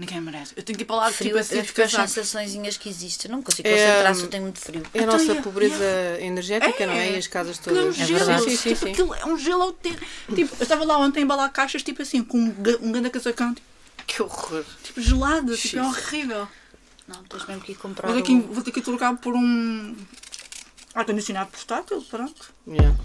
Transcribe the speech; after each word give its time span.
Ninguém 0.00 0.18
merece. 0.22 0.54
Eu 0.56 0.62
tenho 0.62 0.78
que 0.78 0.82
ir 0.82 0.86
para 0.86 0.96
lá 0.96 1.12
Frio 1.12 1.26
tipo 1.28 1.36
é 1.36 1.40
assim, 1.42 1.50
piores 1.50 1.66
descansar. 1.90 2.08
sensações 2.08 2.76
que 2.78 2.88
existem. 2.88 3.30
Não 3.30 3.42
consigo 3.42 3.68
É, 3.68 3.72
concentrar 3.72 4.14
se 4.14 4.22
eu 4.22 4.28
tenho 4.28 4.42
muito 4.44 4.58
frio. 4.58 4.82
É 4.94 4.98
a 4.98 5.02
Então, 5.02 5.18
nossa 5.18 5.34
pobreza 5.42 5.84
energética, 6.20 6.86
não 6.86 6.94
é? 6.94 7.12
E 7.12 7.16
as 7.18 7.26
casas 7.26 7.58
Aquilo 7.58 7.76
é 7.76 7.80
um 7.82 7.84
todas. 7.92 7.96
gelo, 8.08 8.18
verdade. 8.18 8.42
Sim, 8.44 8.56
sim, 8.56 8.68
tipo, 8.70 8.86
sim. 8.86 8.92
aquilo 8.92 9.14
é 9.14 9.26
um 9.26 9.36
gelo 9.38 9.62
autêntico. 9.62 10.06
Tipo, 10.34 10.56
eu 10.58 10.62
estava 10.62 10.84
lá 10.86 10.96
ontem 10.96 11.20
a 11.20 11.22
embalar 11.22 11.52
caixas, 11.52 11.82
tipo 11.82 12.00
assim, 12.00 12.22
com 12.24 12.38
um, 12.38 12.54
um 12.80 12.92
grande 12.92 13.10
casacão, 13.10 13.52
tipo, 13.54 13.66
Que 14.06 14.22
horror. 14.22 14.64
tipo, 14.82 15.02
gelado, 15.02 15.54
tipo, 15.54 15.76
é 15.76 15.82
horrível. 15.82 16.48
Não, 17.06 17.22
tens 17.24 17.44
mesmo 17.46 17.62
que 17.62 17.72
ir 17.72 17.74
comprar. 17.74 18.08
Vou 18.10 18.16
ter, 18.16 18.22
que, 18.26 18.32
o- 18.32 18.52
vou 18.54 18.62
ter 18.62 18.70
que 18.72 18.80
trocar 18.80 19.14
por 19.18 19.34
um 19.34 19.94
ar-condicionado 20.94 21.50
portátil, 21.50 22.00
pronto. 22.08 22.54
Yeah. 22.66 22.96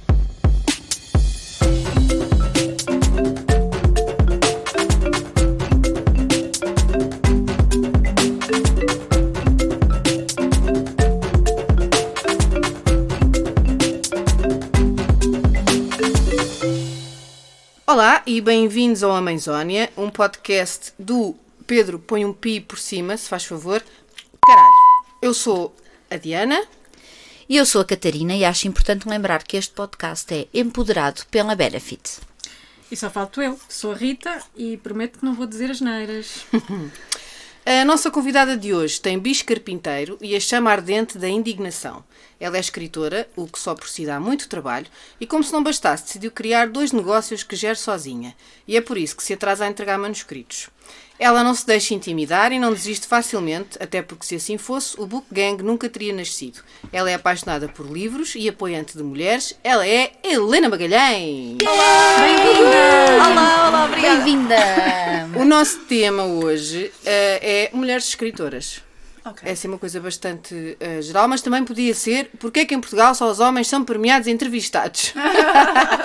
Olá 17.95 18.21
e 18.25 18.41
bem-vindos 18.41 19.03
ao 19.03 19.15
Amazónia, 19.15 19.89
um 19.95 20.09
podcast 20.09 20.91
do 20.99 21.33
Pedro 21.65 21.97
Põe 21.97 22.25
um 22.25 22.33
Pi 22.33 22.59
por 22.59 22.77
cima, 22.77 23.15
se 23.15 23.29
faz 23.29 23.45
favor. 23.45 23.81
Caralho, 24.45 24.69
eu 25.21 25.33
sou 25.33 25.73
a 26.11 26.17
Diana. 26.17 26.61
E 27.47 27.55
eu 27.55 27.65
sou 27.65 27.79
a 27.79 27.85
Catarina 27.85 28.35
e 28.35 28.43
acho 28.43 28.67
importante 28.67 29.07
lembrar 29.07 29.43
que 29.43 29.55
este 29.55 29.73
podcast 29.73 30.33
é 30.33 30.45
empoderado 30.53 31.21
pela 31.31 31.55
Benefit. 31.55 32.19
E 32.91 32.97
só 32.97 33.09
falto 33.09 33.41
eu, 33.41 33.57
sou 33.69 33.93
a 33.93 33.95
Rita 33.95 34.43
e 34.57 34.75
prometo 34.75 35.19
que 35.19 35.25
não 35.25 35.33
vou 35.33 35.47
dizer 35.47 35.71
as 35.71 35.79
neiras. 35.79 36.45
A 37.65 37.83
nossa 37.83 38.11
convidada 38.11 38.55
de 38.55 38.75
hoje 38.75 39.01
tem 39.01 39.17
bicho 39.17 39.43
carpinteiro 39.43 40.19
e 40.21 40.35
a 40.35 40.39
chama 40.39 40.69
ardente 40.69 41.17
da 41.17 41.27
indignação. 41.27 42.03
Ela 42.39 42.57
é 42.57 42.59
escritora, 42.59 43.27
o 43.35 43.47
que 43.47 43.59
só 43.59 43.73
por 43.73 43.87
si 43.87 44.05
dá 44.05 44.19
muito 44.19 44.49
trabalho, 44.49 44.87
e 45.19 45.25
como 45.25 45.43
se 45.43 45.53
não 45.53 45.63
bastasse, 45.63 46.03
decidiu 46.05 46.31
criar 46.31 46.67
dois 46.67 46.91
negócios 46.91 47.43
que 47.43 47.55
gera 47.55 47.75
sozinha. 47.75 48.35
E 48.67 48.75
é 48.75 48.81
por 48.81 48.97
isso 48.97 49.15
que 49.15 49.23
se 49.23 49.33
atrasa 49.33 49.65
a 49.65 49.67
entregar 49.67 49.97
manuscritos. 49.97 50.69
Ela 51.17 51.43
não 51.43 51.55
se 51.55 51.65
deixa 51.65 51.93
intimidar 51.93 52.51
e 52.51 52.59
não 52.59 52.73
desiste 52.73 53.07
facilmente, 53.07 53.77
até 53.79 54.01
porque 54.01 54.25
se 54.25 54.35
assim 54.35 54.57
fosse, 54.57 54.99
o 54.99 55.07
Book 55.07 55.25
Gang 55.31 55.63
nunca 55.63 55.87
teria 55.87 56.13
nascido. 56.13 56.61
Ela 56.91 57.09
é 57.09 57.13
apaixonada 57.13 57.69
por 57.69 57.89
livros 57.89 58.35
e 58.35 58.49
apoiante 58.49 58.97
de 58.97 59.03
mulheres. 59.03 59.57
Ela 59.63 59.87
é 59.87 60.11
Helena 60.21 60.67
Magalhães! 60.67 61.57
Olá, 63.25 63.67
olá, 63.69 63.85
obrigada. 63.85 64.15
Bem-vinda! 64.17 64.55
O 65.39 65.45
nosso 65.45 65.79
tema 65.85 66.23
hoje 66.23 66.91
eh, 67.05 67.69
é 67.71 67.75
mulheres 67.75 68.09
escritoras. 68.09 68.81
Ok. 69.25 69.49
É 69.49 69.53
assim 69.53 69.67
uma 69.67 69.79
coisa 69.79 69.99
bastante 69.99 70.77
eh, 70.79 71.01
geral, 71.01 71.27
mas 71.27 71.41
também 71.41 71.63
podia 71.65 71.95
ser 71.95 72.29
porque 72.39 72.59
é 72.59 72.65
que 72.65 72.75
em 72.75 72.79
Portugal 72.79 73.15
só 73.15 73.29
os 73.29 73.39
homens 73.39 73.67
são 73.67 73.83
premiados 73.83 74.27
e 74.27 74.31
entrevistados? 74.31 75.13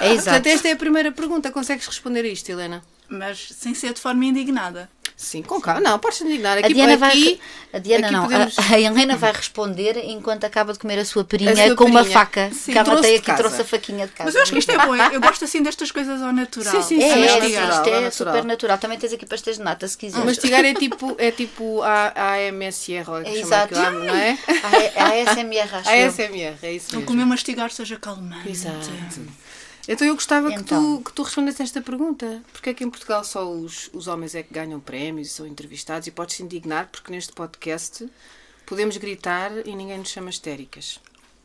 É 0.01 0.13
exato. 0.13 0.37
Portanto, 0.37 0.47
esta 0.47 0.69
é 0.69 0.73
a 0.73 0.77
primeira 0.77 1.13
pergunta. 1.13 1.51
Consegues 1.51 1.87
responder 1.87 2.25
a 2.25 2.29
isto, 2.29 2.49
Helena? 2.49 2.83
Mas 3.07 3.49
sem 3.51 3.75
ser 3.75 3.93
de 3.93 4.01
forma 4.01 4.25
indignada. 4.25 4.89
Sim, 5.23 5.43
com 5.43 5.61
calma. 5.61 5.83
Não, 5.83 5.99
podes 5.99 6.19
indignar. 6.23 6.57
A 6.57 6.61
Aqui, 6.61 6.73
Diana, 6.73 6.97
vai, 6.97 7.11
aqui, 7.11 7.41
a 7.75 7.79
Diana 7.79 8.07
aqui 8.07 8.15
não, 8.17 8.23
podemos- 8.23 8.59
a, 8.59 8.75
a 8.75 8.81
Helena 8.81 9.17
vai 9.19 9.31
responder 9.33 9.99
enquanto 10.09 10.45
acaba 10.45 10.73
de 10.73 10.79
comer 10.79 10.99
a 10.99 11.05
sua 11.05 11.23
perinha 11.25 11.53
A 11.53 11.57
sua 11.67 11.77
com 11.77 11.85
uma 11.85 12.01
perinha. 12.01 12.19
faca. 12.19 12.51
Sim, 12.55 12.73
que 12.73 12.79
ela 12.79 12.85
trouxe 12.87 13.03
tem 13.03 13.11
de 13.13 13.17
aqui, 13.19 13.27
casa. 13.27 13.39
trouxe 13.43 13.61
a 13.61 13.65
faquinha 13.67 14.07
de 14.07 14.13
casa. 14.15 14.25
Mas 14.29 14.35
eu 14.35 14.43
acho 14.43 14.53
que 14.53 14.59
isto 14.59 14.71
é 14.73 14.79
bom. 14.79 14.97
Eu 14.97 15.21
gosto 15.21 15.45
assim 15.45 15.63
destas 15.63 15.93
coisas 15.93 16.23
ao 16.23 16.33
natural. 16.33 16.73
Sim, 16.73 16.83
sim, 16.83 17.03
É, 17.03 17.13
sim, 17.15 17.21
é, 17.21 17.27
é 17.27 17.27
isto 17.27 17.45
é, 17.45 17.53
é 17.59 17.61
natural. 18.01 18.13
super 18.13 18.45
natural. 18.47 18.79
Também 18.79 18.99
tens 18.99 19.13
aqui 19.13 19.27
pastéis 19.27 19.59
de 19.59 19.63
nata, 19.63 19.87
se 19.87 19.99
quiseres. 19.99 20.25
Mastigar 20.25 20.65
é 20.65 20.73
tipo, 20.73 21.15
é 21.19 21.31
tipo 21.31 21.83
a, 21.83 22.13
a 22.17 22.35
AMSR, 22.49 23.05
ou 23.11 23.19
É 23.21 23.37
exato. 23.39 23.79
aquilo, 23.79 24.03
não 24.03 24.15
é? 24.17 24.39
A, 24.97 25.05
a 25.05 25.33
ASMR, 25.33 25.75
acho 25.77 25.89
A. 25.91 25.93
ASMR, 26.07 26.57
é 26.63 26.73
isso 26.73 26.87
Não 26.93 27.01
mesmo. 27.01 27.07
comer 27.07 27.27
mastigar 27.27 27.71
seja 27.71 27.97
calmante. 27.99 28.49
Exato. 28.49 28.89
Então 29.93 30.07
eu 30.07 30.15
gostava 30.15 30.49
que, 30.51 30.55
Então. 30.55 30.99
tu, 30.99 31.05
que 31.05 31.13
tu 31.13 31.23
respondesse 31.25 31.63
esta 31.63 31.81
pergunta. 31.83 32.43
Porquê 32.53 32.71
é 32.71 32.75
que 32.75 32.85
em 32.85 32.89
Portugal 32.91 33.25
só 33.25 33.51
os, 33.51 33.91
os 33.93 34.07
homens 34.07 34.37
é 34.37 34.43
que 34.45 34.55
ganham 34.55 34.79
prémios 34.79 35.27
e 35.29 35.31
são 35.31 35.45
entrevistados? 35.47 36.07
E 36.07 36.13
podes-se 36.13 36.45
indignar 36.45 36.89
porque 36.93 37.11
neste 37.11 37.33
podcast 37.33 38.09
podemos 38.65 38.97
gritar 38.99 39.51
e 39.67 39.75
ninguém 39.75 39.99
nos 39.99 40.09
chama 40.09 40.31
histéricas. 40.31 41.01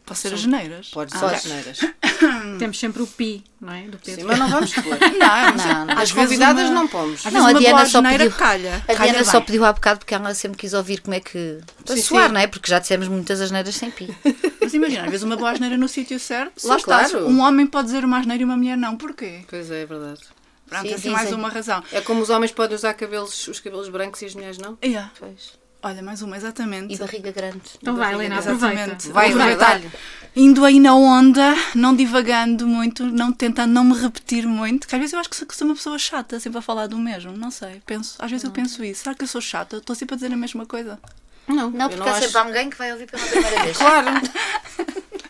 Pode 0.06 0.20
ser 0.20 0.34
as 0.34 0.40
geneiras. 0.40 0.90
Podes 0.90 1.16
Ah, 1.16 1.20
ser 1.30 1.36
as 1.36 1.42
geneiras. 1.44 1.80
Temos 2.60 2.80
sempre 2.80 3.02
o 3.02 3.08
pi, 3.08 3.44
não 3.60 3.74
é? 3.74 3.82
Do 3.88 3.98
Pedro. 3.98 4.22
Sim, 4.22 4.28
mas 4.28 4.38
não 4.40 4.50
vamos 4.50 4.74
pôr. 4.74 4.84
Não, 5.18 5.86
Não, 5.88 5.98
As 6.02 6.12
convidadas 6.12 6.70
uma- 6.70 6.76
não 6.82 6.88
pomos. 6.88 7.26
Às 7.26 7.34
Não, 7.34 7.46
a 7.48 7.54
Diana 7.54 7.86
só 7.86 8.02
pediu- 8.02 8.32
calha. 8.32 8.84
A 8.88 8.94
calha 8.96 9.12
Diana 9.12 9.26
só 9.26 9.42
pediu 9.42 9.66
há 9.66 9.74
bocado 9.74 10.00
porque 10.00 10.14
ela 10.14 10.34
sempre 10.36 10.58
quis 10.60 10.74
ouvir 10.74 11.02
como 11.02 11.16
é 11.16 11.20
que. 11.20 11.60
Para 11.84 11.96
Sim, 11.96 12.02
suar, 12.04 12.28
sim. 12.28 12.34
não 12.34 12.40
é? 12.42 12.48
Porque 12.48 12.70
já 12.70 12.78
dissemos 12.80 13.08
muitas 13.08 13.42
asneiras 13.42 13.74
sem 13.76 13.90
pi. 13.90 14.16
Mas 14.62 14.74
imagina, 14.74 15.04
às 15.06 15.10
vezes 15.10 15.24
uma 15.24 15.36
boa 15.36 15.52
asneira 15.52 15.76
no 15.78 15.88
sítio 15.88 16.20
certo. 16.20 16.62
Sim, 16.62 16.68
lá 16.68 16.78
está. 16.78 17.10
claro. 17.10 17.28
Um 17.28 17.40
homem 17.42 17.66
pode 17.66 17.88
dizer 17.88 18.06
uma 18.06 18.20
asneira 18.20 18.42
e 18.42 18.46
uma 18.46 18.56
mulher 18.58 18.78
não. 18.78 18.96
Porquê? 18.96 19.42
Pois 19.50 19.70
é, 19.72 19.82
é 19.82 19.86
verdade. 19.86 20.22
Pronto, 20.68 20.88
Sim, 20.88 20.94
assim 20.94 21.10
mais 21.10 21.32
uma 21.32 21.50
razão. 21.50 21.84
É 21.92 22.02
como 22.02 22.22
os 22.22 22.30
homens 22.30 22.52
podem 22.52 22.76
usar 22.76 22.94
cabelos, 22.94 23.48
os 23.48 23.60
cabelos 23.60 23.90
brancos 23.90 24.22
e 24.22 24.26
as 24.26 24.36
mulheres 24.36 24.58
não? 24.58 24.78
Yeah. 24.84 25.12
Pois. 25.20 25.54
Olha, 25.88 26.02
mais 26.02 26.20
uma, 26.24 26.36
exatamente. 26.36 26.96
E 26.96 26.98
barriga 26.98 27.32
grande. 27.32 27.62
Então 27.80 27.96
vai, 27.96 28.12
Helena, 28.12 28.40
aproveita. 28.40 28.74
Exatamente. 28.74 29.10
Vai, 29.10 29.32
vai, 29.34 29.56
dá-lhe. 29.56 29.92
Indo 30.36 30.66
aí 30.66 30.80
na 30.80 30.96
onda, 30.96 31.54
não 31.76 31.96
divagando 31.96 32.68
muito, 32.68 33.06
não 33.06 33.32
tentando 33.32 33.72
não 33.72 33.84
me 33.84 33.94
repetir 33.96 34.48
muito, 34.48 34.88
que 34.88 34.96
às 34.96 35.00
vezes 35.00 35.14
eu 35.14 35.20
acho 35.20 35.30
que 35.30 35.36
sou, 35.56 35.68
uma 35.68 35.76
pessoa 35.76 36.00
chata, 36.00 36.40
sempre 36.40 36.58
a 36.58 36.62
falar 36.64 36.88
do 36.88 36.98
mesmo, 36.98 37.38
não 37.38 37.52
sei. 37.52 37.84
Penso, 37.86 38.16
às 38.18 38.32
vezes 38.32 38.44
eu 38.44 38.50
penso 38.50 38.84
isso. 38.84 39.04
Será 39.04 39.14
que 39.14 39.24
eu 39.24 39.28
sou 39.28 39.40
chata? 39.40 39.78
Estou 39.78 39.96
sempre 39.96 40.16
a 40.16 40.18
dizer 40.18 40.34
a 40.34 40.36
mesma 40.36 40.66
coisa. 40.66 41.00
Não, 41.48 41.70
Não, 41.70 41.86
eu 41.86 41.90
porque 41.98 42.10
há 42.10 42.14
acho- 42.14 42.22
sempre 42.24 42.38
alguém 42.40 42.70
que 42.72 42.78
vai 42.80 42.92
ouvir 42.92 43.06
pela 43.06 43.24
primeira 43.24 43.64
vez. 43.64 43.78
Claro. 43.78 44.10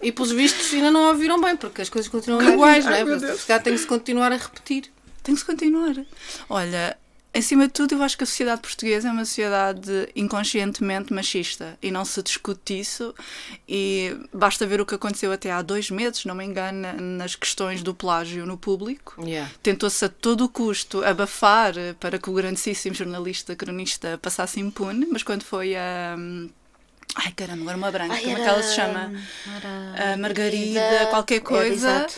E 0.02 0.12
pelos 0.14 0.32
vistos 0.32 0.74
ainda 0.74 0.90
não 0.90 1.04
a 1.04 1.10
ouviram 1.10 1.42
bem, 1.42 1.58
porque 1.58 1.82
as 1.82 1.90
coisas 1.90 2.10
continuam 2.10 2.42
iguais, 2.54 2.86
não 2.86 2.94
é? 2.94 3.36
Se 3.36 3.46
calhar 3.46 3.62
tem 3.62 3.74
que 3.74 3.80
se 3.80 3.88
continuar 3.88 4.32
a 4.32 4.38
repetir. 4.38 4.90
Tem 5.22 5.36
que 5.36 5.42
se 5.42 5.46
continuar. 5.46 5.96
Olha, 6.50 6.96
acima 7.40 7.68
de 7.68 7.74
tudo, 7.74 7.96
eu 7.96 8.04
acho 8.04 8.18
que 8.18 8.24
a 8.24 8.28
sociedade 8.28 8.62
portuguesa 8.62 9.08
é 9.08 9.12
uma 9.12 9.26
sociedade 9.26 10.10
inconscientemente 10.16 11.14
machista 11.14 11.78
e 11.82 11.92
não 11.92 12.06
se 12.06 12.22
discute 12.24 12.80
isso. 12.80 13.14
E 13.68 14.16
basta 14.34 14.66
ver 14.66 14.80
o 14.82 14.86
que 14.86 14.96
aconteceu 14.96 15.32
até 15.32 15.52
há 15.52 15.62
dois 15.62 15.90
meses, 15.90 16.26
não 16.26 16.36
me 16.36 16.46
engano, 16.46 16.80
na- 16.80 16.94
nas 16.94 17.36
questões 17.36 17.82
do 17.84 17.94
plágio 17.94 18.46
no 18.46 18.58
público. 18.58 19.16
Yeah. 19.24 19.52
Tentou-se 19.62 20.04
a 20.06 20.10
todo 20.10 20.46
o 20.46 20.50
custo 20.50 21.04
abafar 21.04 21.74
para 22.00 22.18
que 22.18 22.30
o 22.30 22.34
grandíssimo 22.34 22.96
jornalista 22.96 23.56
cronista 23.56 24.18
passasse 24.22 24.60
impune, 24.60 25.08
mas 25.12 25.24
quando 25.24 25.44
foi 25.44 25.76
a. 25.76 26.16
Ai 27.18 27.32
caramba, 27.32 27.62
agora 27.62 27.78
uma 27.78 27.92
branca, 27.92 28.14
Ai, 28.14 28.22
como 28.24 28.32
é 28.34 28.36
que 28.36 28.42
era- 28.42 28.52
ela 28.52 28.64
se 28.64 28.76
chama? 28.76 29.14
era 29.56 30.14
A 30.14 30.18
Margarida, 30.18 31.08
qualquer 31.10 31.36
Era, 31.36 31.44
coisa. 31.46 31.74
exato. 31.90 32.14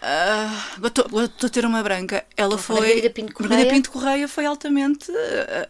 Ah, 0.00 0.64
Estou 0.84 1.46
a 1.46 1.48
ter 1.50 1.64
uma 1.66 1.82
branca. 1.82 2.24
Ela 2.36 2.56
foi. 2.56 2.76
Margarida 2.76 3.10
Pinto 3.10 3.32
Correia? 3.34 3.48
Margarida 3.50 3.74
Pinto 3.74 3.90
Correia 3.90 4.28
foi 4.28 4.46
altamente. 4.46 5.10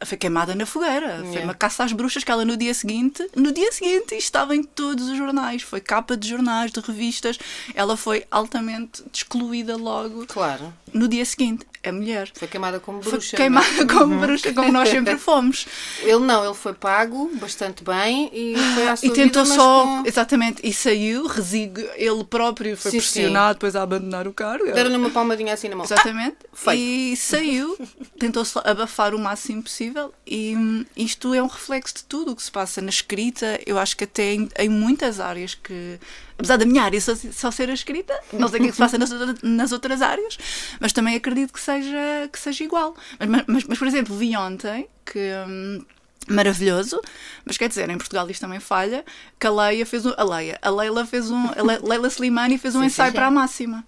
ah, 0.00 0.04
foi 0.04 0.18
queimada 0.18 0.54
na 0.54 0.66
fogueira. 0.66 1.16
Foi 1.20 1.26
Yeah. 1.28 1.44
uma 1.44 1.54
caça 1.54 1.82
às 1.84 1.92
bruxas 1.92 2.22
que 2.24 2.30
ela 2.30 2.44
no 2.44 2.56
dia 2.56 2.74
seguinte. 2.74 3.26
No 3.34 3.52
dia 3.52 3.72
seguinte 3.72 4.14
estava 4.14 4.54
em 4.54 4.62
todos 4.62 5.08
os 5.08 5.16
jornais. 5.16 5.62
Foi 5.62 5.80
capa 5.80 6.14
de 6.16 6.28
jornais, 6.28 6.70
de 6.70 6.80
revistas. 6.80 7.38
Ela 7.74 7.96
foi 7.96 8.24
altamente 8.30 9.02
excluída 9.12 9.76
logo 9.76 10.26
Claro. 10.26 10.74
no 10.92 11.08
dia 11.08 11.24
seguinte. 11.24 11.64
É 11.88 11.92
mulher. 11.92 12.30
Foi 12.34 12.46
queimada 12.48 12.78
como 12.80 13.02
Foi 13.02 13.12
bruxa. 13.12 13.36
queimada 13.36 13.66
não 13.72 13.82
é? 13.82 13.86
como 13.86 14.18
bruxa, 14.20 14.52
como 14.52 14.70
nós 14.72 14.88
sempre 14.88 15.16
fomos. 15.18 15.66
Ele 16.02 16.18
não, 16.18 16.44
ele 16.44 16.54
foi 16.54 16.72
pago 16.74 17.30
bastante 17.34 17.82
bem 17.82 18.30
e 18.32 18.54
foi 18.74 18.88
à 18.88 18.96
sua 18.96 19.06
E 19.08 19.10
tentou 19.12 19.42
vida, 19.44 19.56
só. 19.56 19.84
com- 19.84 20.02
Exatamente. 20.06 20.60
E 20.66 20.72
saiu, 20.72 21.26
resigo. 21.26 21.80
Ele 21.96 22.24
próprio 22.24 22.76
foi 22.76 22.90
Sim, 22.90 22.98
pressionado 22.98 23.54
depois 23.54 23.74
a 23.76 23.82
abandonar 23.82 24.26
o 24.28 24.32
cargo. 24.32 24.66
Deram-lhe 24.72 24.96
uma 24.96 25.10
palmadinha 25.10 25.54
assim 25.54 25.68
na 25.68 25.76
mão. 25.76 25.84
Exatamente. 25.84 26.36
feito. 26.52 26.78
e 26.80 27.16
saiu, 27.16 27.76
tentou 28.18 28.42
abafar 28.64 29.14
o 29.14 29.18
máximo 29.18 29.62
possível 29.62 30.12
e 30.26 30.54
hum, 30.56 30.84
isto 30.96 31.32
é 31.34 31.42
um 31.42 31.46
reflexo 31.46 31.94
de 31.96 32.04
tudo 32.04 32.32
o 32.32 32.36
que 32.36 32.42
se 32.42 32.50
passa 32.50 32.80
na 32.82 32.90
escrita. 32.90 33.58
Eu 33.66 33.78
acho 33.78 33.96
que 33.96 34.04
até 34.04 34.34
em, 34.34 34.48
em 34.58 34.68
muitas 34.68 35.20
áreas 35.20 35.54
que, 35.54 35.98
apesar 36.38 36.56
da 36.56 36.64
minha 36.64 36.82
área 36.82 37.00
só, 37.00 37.14
só 37.14 37.50
ser 37.50 37.68
a 37.68 37.74
escrita, 37.74 38.18
não 38.32 38.48
sei 38.48 38.60
o 38.60 38.62
que 38.62 38.68
é 38.68 38.70
que 38.70 38.76
se 38.76 38.78
passa 38.78 38.96
nas, 38.96 39.10
nas 39.42 39.72
outras 39.72 40.00
áreas, 40.00 40.38
mas 40.80 40.92
também 40.92 41.16
acredito 41.16 41.52
que 41.52 41.60
seja, 41.60 42.28
que 42.32 42.38
seja 42.38 42.64
igual. 42.64 42.94
Mas, 43.18 43.44
mas, 43.46 43.64
mas, 43.64 43.78
por 43.78 43.86
exemplo, 43.86 44.16
vi 44.16 44.34
ontem 44.36 44.88
que. 45.04 45.18
hum, 45.46 45.84
Maravilhoso, 46.30 47.00
mas 47.46 47.56
quer 47.56 47.68
dizer, 47.70 47.88
em 47.88 47.96
Portugal 47.96 48.28
isto 48.30 48.42
também 48.42 48.60
falha. 48.60 49.02
Que 49.40 49.46
a 49.46 49.50
Leia 49.50 49.86
fez 49.86 50.04
um. 50.04 50.12
A 50.14 50.22
Leia, 50.24 50.58
a 50.60 50.68
Leila 50.68 51.06
fez 51.06 51.30
um. 51.30 51.46
A 51.56 51.62
Le- 51.62 51.78
Leila 51.82 52.08
Slimani 52.08 52.58
fez 52.58 52.74
um 52.74 52.80
sim, 52.80 52.86
ensaio 52.86 53.10
sim. 53.12 53.14
para 53.14 53.26
a 53.28 53.30
máxima. 53.30 53.82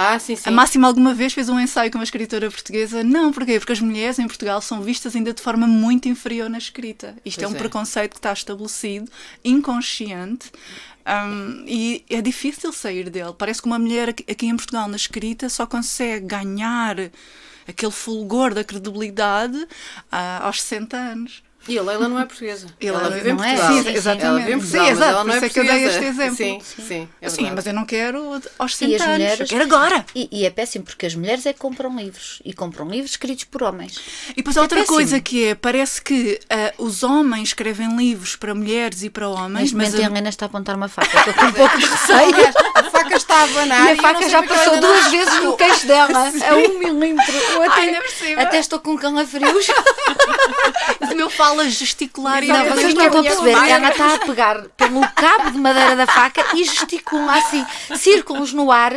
Ah, 0.00 0.16
sim, 0.20 0.36
sim. 0.36 0.48
A 0.48 0.52
Máxima 0.52 0.86
alguma 0.86 1.12
vez 1.12 1.32
fez 1.32 1.48
um 1.48 1.58
ensaio 1.58 1.90
com 1.90 1.98
uma 1.98 2.04
escritora 2.04 2.48
portuguesa? 2.48 3.02
Não, 3.02 3.32
porquê? 3.32 3.58
Porque 3.58 3.72
as 3.72 3.80
mulheres 3.80 4.16
em 4.20 4.28
Portugal 4.28 4.60
são 4.60 4.80
vistas 4.80 5.16
ainda 5.16 5.34
de 5.34 5.42
forma 5.42 5.66
muito 5.66 6.08
inferior 6.08 6.48
na 6.48 6.56
escrita. 6.58 7.16
Isto 7.24 7.40
é 7.40 7.42
Pois 7.42 7.52
um 7.52 7.56
é. 7.56 7.58
preconceito 7.58 8.12
que 8.12 8.18
está 8.18 8.32
estabelecido, 8.32 9.10
inconsciente, 9.44 10.52
hum, 11.04 11.64
e 11.66 12.04
é 12.08 12.22
difícil 12.22 12.72
sair 12.72 13.10
dele. 13.10 13.34
Parece 13.36 13.60
que 13.60 13.66
uma 13.66 13.76
mulher 13.76 14.10
aqui 14.10 14.46
em 14.46 14.54
Portugal 14.54 14.86
na 14.86 14.94
escrita 14.94 15.48
só 15.48 15.66
consegue 15.66 16.26
ganhar 16.26 16.96
aquele 17.66 17.92
fulgor 17.92 18.54
da 18.54 18.62
credibilidade 18.62 19.66
ah, 20.12 20.46
aos 20.46 20.62
60 20.62 20.96
anos. 20.96 21.42
E 21.66 21.78
a 21.78 21.82
Leila 21.82 22.08
não 22.08 22.18
é 22.18 22.24
portuguesa. 22.24 22.66
E 22.80 22.86
ela 22.88 22.98
Leila 23.00 23.14
vive 23.16 23.30
em 23.30 23.34
não 23.34 23.44
é? 23.44 23.48
Portugal. 23.56 23.72
Sim, 23.72 23.82
sim, 23.82 23.90
sim. 23.90 23.96
exatamente. 23.98 24.24
Ela 24.26 24.38
vive 24.38 24.52
em 24.52 24.58
Portugal, 24.58 24.84
Sim, 24.84 24.88
mas 24.90 24.98
exato, 24.98 25.10
ela 25.12 25.24
não 25.24 25.24
por 25.24 25.32
é 25.32 25.36
isso 25.36 25.44
é 25.44 25.48
que 25.48 25.58
eu 25.58 25.64
dei 25.64 25.72
portuguesa. 25.72 25.98
este 25.98 26.08
exemplo. 26.08 26.36
Sim, 26.36 26.60
sim, 26.86 27.08
é 27.20 27.28
Sim, 27.28 27.50
mas 27.54 27.66
eu 27.66 27.72
não 27.74 27.84
quero 27.84 28.42
aos 28.58 28.72
E 28.72 28.76
60 28.76 28.94
as 28.96 29.00
anos, 29.02 29.12
mulheres. 29.18 29.40
eu 29.40 29.46
quero 29.46 29.62
agora. 29.64 30.06
E, 30.14 30.28
e 30.32 30.46
é 30.46 30.50
péssimo 30.50 30.84
porque 30.84 31.04
as 31.06 31.14
mulheres 31.14 31.44
é 31.46 31.52
que 31.52 31.58
compram 31.58 31.94
livros. 31.94 32.40
E 32.44 32.52
compram 32.54 32.88
livros 32.88 33.10
escritos 33.10 33.44
por 33.44 33.62
homens. 33.62 34.00
E 34.30 34.34
depois 34.36 34.56
há 34.56 34.62
outra 34.62 34.78
péssimo. 34.80 34.96
coisa 34.96 35.20
que 35.20 35.44
é, 35.48 35.54
parece 35.54 36.00
que 36.00 36.40
ah, 36.48 36.72
os 36.78 37.02
homens 37.02 37.48
escrevem 37.48 37.94
livros 37.96 38.34
para 38.36 38.54
mulheres 38.54 39.02
e 39.02 39.10
para 39.10 39.28
homens, 39.28 39.72
Neste 39.72 39.76
mas 39.76 39.88
momento 39.88 40.02
a- 40.02 40.06
a 40.06 40.10
Helena 40.10 40.28
está 40.30 40.46
a 40.46 40.48
apontar 40.48 40.76
uma 40.76 40.88
faca. 40.88 41.18
Estou 41.18 41.34
com 41.34 41.44
um 41.46 41.52
pouco 41.52 41.76
de 41.78 41.84
receio. 41.86 42.68
A 42.78 42.82
faca 42.84 43.16
está 43.16 43.34
a 43.34 43.42
abanar 43.42 43.86
E 43.88 43.98
a 43.98 44.02
faca 44.02 44.28
já 44.28 44.40
passou 44.42 44.78
duas 44.80 45.10
vezes 45.10 45.42
no 45.42 45.56
queixo 45.56 45.86
dela, 45.86 46.28
a 46.48 46.54
um 46.54 46.78
milímetro. 46.78 47.34
Eu 47.36 47.62
até, 47.62 47.98
até 48.40 48.58
estou 48.60 48.78
com 48.78 48.96
calafrios. 48.96 49.66
o 51.00 51.14
meu 51.16 51.28
fala 51.48 51.68
gesticular 51.68 52.42
e 52.42 52.48
Não, 52.48 52.58
não, 52.58 52.76
vocês 52.76 52.94
não 52.94 53.06
estão 53.06 53.20
a 53.20 53.22
perceber. 53.22 53.50
Ela 53.50 53.90
está 53.90 54.14
a 54.14 54.18
pegar 54.18 54.62
pelo 54.76 55.00
cabo 55.12 55.50
de 55.50 55.58
madeira 55.58 55.96
da 55.96 56.06
faca 56.06 56.44
e 56.54 56.64
gesticula 56.64 57.36
assim, 57.36 57.64
círculos 57.96 58.52
no 58.52 58.70
ar, 58.70 58.92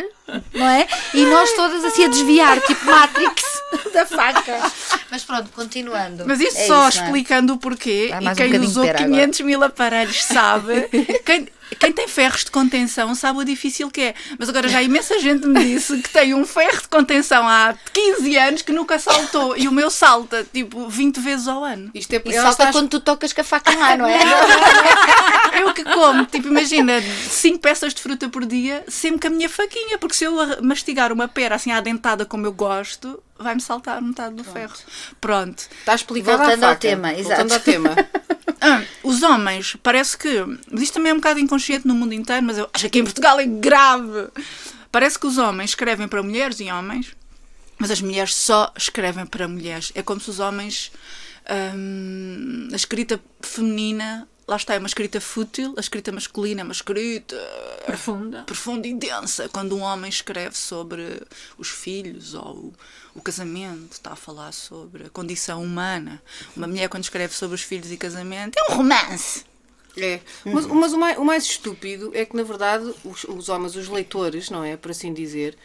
não 0.54 0.68
é? 0.68 0.88
E 1.14 1.26
nós 1.26 1.52
todas 1.54 1.84
assim 1.84 2.06
a 2.06 2.08
desviar, 2.08 2.60
tipo 2.62 2.86
Matrix 2.86 3.44
da 3.94 4.06
faca. 4.06 4.72
Mas 5.10 5.24
pronto, 5.24 5.50
continuando. 5.54 6.24
Mas 6.26 6.40
isto 6.40 6.58
É 6.58 6.68
só 6.68 6.88
isso, 6.90 7.00
é? 7.00 7.04
explicando 7.06 7.54
o 7.54 7.58
porquê, 7.58 8.08
e 8.08 8.24
mais 8.24 8.38
um 8.38 8.42
quem 8.42 8.52
de 8.52 8.60
usou 8.66 8.84
pera 8.86 8.98
500 9.00 9.42
mil 9.42 9.64
aparelhos 9.64 10.24
sabe, 10.24 10.88
quem, 11.26 11.48
quem 11.80 11.92
tem 11.92 12.08
ferros 12.08 12.46
de 12.46 12.52
contenção 12.52 13.14
sabe 13.16 13.40
o 13.40 13.44
difícil 13.44 13.90
que 13.92 14.02
é. 14.02 14.16
Mas 14.40 14.48
agora 14.50 14.70
já 14.70 14.82
imensa 14.82 15.20
gente 15.20 15.46
me 15.48 15.64
disse 15.66 15.98
que 16.02 16.10
tem 16.10 16.34
um 16.34 16.46
ferro 16.46 16.82
de 16.82 16.88
contenção 16.88 17.46
há 17.48 17.74
15 17.94 18.38
anos 18.38 18.62
que 18.62 18.72
nunca 18.72 18.98
saltou, 19.00 19.58
e 19.58 19.68
o 19.68 19.72
meu 19.72 19.90
salta 19.90 20.46
tipo 20.54 20.88
20 20.88 21.20
vezes 21.20 21.48
ao 21.48 21.64
ano. 21.64 21.90
Isto 21.94 22.14
é 22.14 22.22
E 22.26 22.34
salta 22.34 22.50
está- 22.52 22.72
quando 22.72 22.88
tu 22.90 23.00
tocas 23.02 23.34
com 23.34 23.42
a 23.42 23.44
faca 23.44 23.76
lá, 23.78 23.98
não 23.98 24.06
é? 24.06 24.20
Eu 25.62 25.74
que 25.74 25.84
como, 25.84 26.26
tipo, 26.26 26.48
imagina, 26.48 26.94
5 27.30 27.60
peças 27.60 27.94
de 27.94 28.02
fruta 28.02 28.30
por 28.30 28.46
dia, 28.46 28.84
sempre 28.88 29.20
com 29.20 29.28
a 29.28 29.30
minha 29.30 29.50
faquinha, 29.50 29.98
porque 30.12 30.18
se 30.18 30.26
eu 30.26 30.38
a- 30.40 30.62
mastigar 30.62 31.12
uma 31.14 31.28
pera 31.30 31.56
assim 31.56 31.72
à 31.72 31.80
dentada 31.80 32.26
como 32.26 32.46
eu 32.46 32.52
gosto, 32.52 33.24
vai-me 33.40 33.62
saltar 33.62 34.02
metade 34.02 34.36
do 34.36 34.44
ferro. 34.44 34.76
Pronto. 35.22 35.64
Está 35.80 35.96
explicado 35.96 36.38
Voltando 36.40 36.64
a 36.66 36.70
ao 36.70 36.76
tema, 36.76 37.14
Voltando 37.14 37.30
exato. 37.32 37.54
ao 37.54 37.60
tema. 37.62 37.96
Ah, 38.60 38.84
os 39.04 39.24
homens, 39.24 39.78
parece 39.82 40.18
que. 40.18 40.44
Mas 40.70 40.82
isto 40.84 40.96
também 40.96 41.12
é 41.12 41.14
um 41.14 41.18
bocado 41.18 41.40
inconsciente 41.40 41.88
no 41.88 41.96
mundo 41.96 42.14
inteiro, 42.14 42.46
mas 42.46 42.58
eu 42.58 42.70
acho 42.74 42.82
que 42.84 42.88
aqui 42.88 43.00
em 43.00 43.04
Portugal 43.04 43.40
é 43.40 43.46
grave. 43.46 44.28
Parece 44.92 45.18
que 45.18 45.26
os 45.28 45.38
homens 45.38 45.70
escrevem 45.72 46.08
para 46.10 46.22
mulheres 46.22 46.60
e 46.60 46.70
homens, 46.70 47.16
mas 47.80 47.90
as 47.90 48.02
mulheres 48.02 48.36
só 48.36 48.72
escrevem 48.78 49.26
para 49.26 49.48
mulheres. 49.48 49.92
É 49.96 50.04
como 50.04 50.20
se 50.20 50.30
os 50.30 50.40
homens. 50.42 50.92
hum, 51.74 52.68
a 52.72 52.76
escrita 52.76 53.20
feminina. 53.42 54.28
Lá 54.52 54.58
está, 54.58 54.74
é 54.76 54.80
uma 54.80 54.88
escrita 54.88 55.22
fútil, 55.22 55.74
a 55.78 55.80
escrita 55.80 56.12
masculina 56.12 56.60
é 56.60 56.64
uma 56.66 56.74
escrita 56.74 57.38
Profunda. 57.86 58.44
profunda 58.44 58.86
e 58.86 58.94
densa. 58.94 59.48
Quando 59.48 59.78
um 59.78 59.80
homem 59.80 60.10
escreve 60.10 60.58
sobre 60.58 61.22
os 61.58 61.70
filhos 61.70 62.34
ou 62.34 62.44
o, 62.58 62.74
o 63.16 63.22
casamento, 63.22 63.94
está 63.94 64.12
a 64.12 64.16
falar 64.18 64.52
sobre 64.52 65.06
a 65.06 65.10
condição 65.10 65.64
humana. 65.64 66.22
Uma 66.54 66.68
mulher, 66.68 66.90
quando 66.90 67.04
escreve 67.06 67.34
sobre 67.34 67.56
os 67.56 67.62
filhos 67.62 67.90
e 67.94 67.96
casamento, 67.96 68.58
é 68.60 68.74
um 68.74 68.76
romance. 68.76 69.46
É. 69.96 70.20
Mas, 70.44 70.66
mas 70.66 70.92
o, 70.92 70.98
mais, 70.98 71.18
o 71.18 71.24
mais 71.24 71.44
estúpido 71.46 72.12
é 72.14 72.26
que, 72.26 72.36
na 72.36 72.44
verdade, 72.44 72.94
os, 73.06 73.24
os 73.24 73.48
homens, 73.48 73.78
os 73.78 73.88
leitores, 73.88 74.50
não 74.50 74.66
é? 74.66 74.76
Por 74.76 74.92
assim 74.92 75.14
dizer, 75.14 75.58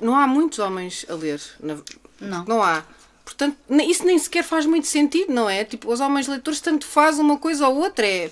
não 0.00 0.16
há 0.16 0.26
muitos 0.26 0.58
homens 0.58 1.04
a 1.10 1.12
ler. 1.14 1.38
na- 1.60 1.76
Não. 2.18 2.44
Não 2.46 2.62
há. 2.62 2.82
Portanto, 3.24 3.56
isso 3.88 4.04
nem 4.04 4.18
sequer 4.18 4.44
faz 4.44 4.66
muito 4.66 4.86
sentido, 4.86 5.32
não 5.32 5.48
é? 5.48 5.64
Tipo, 5.64 5.90
os 5.92 5.98
homens 6.00 6.28
leitores 6.28 6.60
tanto 6.60 6.86
faz 6.86 7.18
uma 7.18 7.38
coisa 7.38 7.66
ou 7.68 7.76
outra. 7.78 8.06
É... 8.06 8.30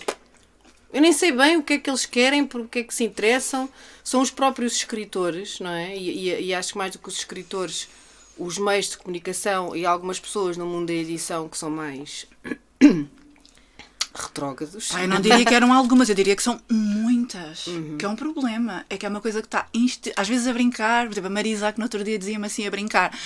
Eu 0.92 1.00
nem 1.00 1.12
sei 1.12 1.32
bem 1.32 1.56
o 1.56 1.62
que 1.62 1.72
é 1.74 1.78
que 1.78 1.88
eles 1.88 2.04
querem, 2.04 2.44
por 2.44 2.68
que 2.68 2.80
é 2.80 2.82
que 2.84 2.92
se 2.94 3.02
interessam. 3.04 3.68
São 4.04 4.20
os 4.20 4.30
próprios 4.30 4.74
escritores, 4.76 5.58
não 5.60 5.70
é? 5.70 5.96
E, 5.96 6.28
e- 6.28 6.42
e 6.48 6.54
acho 6.54 6.72
que 6.72 6.78
mais 6.78 6.92
do 6.92 6.98
que 6.98 7.08
os 7.08 7.16
escritores, 7.16 7.88
os 8.36 8.58
meios 8.58 8.90
de 8.90 8.98
comunicação 8.98 9.74
e 9.74 9.86
algumas 9.86 10.20
pessoas 10.20 10.56
no 10.58 10.66
mundo 10.66 10.88
da 10.88 10.92
edição 10.92 11.48
que 11.48 11.56
são 11.56 11.70
mais 11.70 12.26
retrógrados. 14.14 14.88
Pá, 14.88 15.02
eu 15.02 15.08
não 15.08 15.20
diria 15.20 15.44
que 15.44 15.54
eram 15.54 15.72
algumas, 15.72 16.08
eu 16.08 16.14
diria 16.14 16.36
que 16.36 16.42
são 16.42 16.60
muitas. 16.70 17.66
Que 17.98 18.04
é 18.04 18.08
um 18.08 18.16
problema. 18.16 18.84
É 18.88 18.96
que 18.96 19.06
é 19.06 19.08
uma 19.08 19.20
coisa 19.20 19.40
que 19.40 19.46
está 19.46 19.66
às 20.16 20.28
vezes 20.28 20.46
a 20.46 20.52
brincar. 20.52 21.06
Por 21.06 21.12
exemplo, 21.12 21.28
a 21.28 21.32
Marisa, 21.32 21.72
que 21.72 21.78
no 21.78 21.84
outro 21.84 22.02
dia 22.04 22.18
dizia-me 22.18 22.46
assim 22.46 22.66
a 22.66 22.70
brincar: 22.70 23.16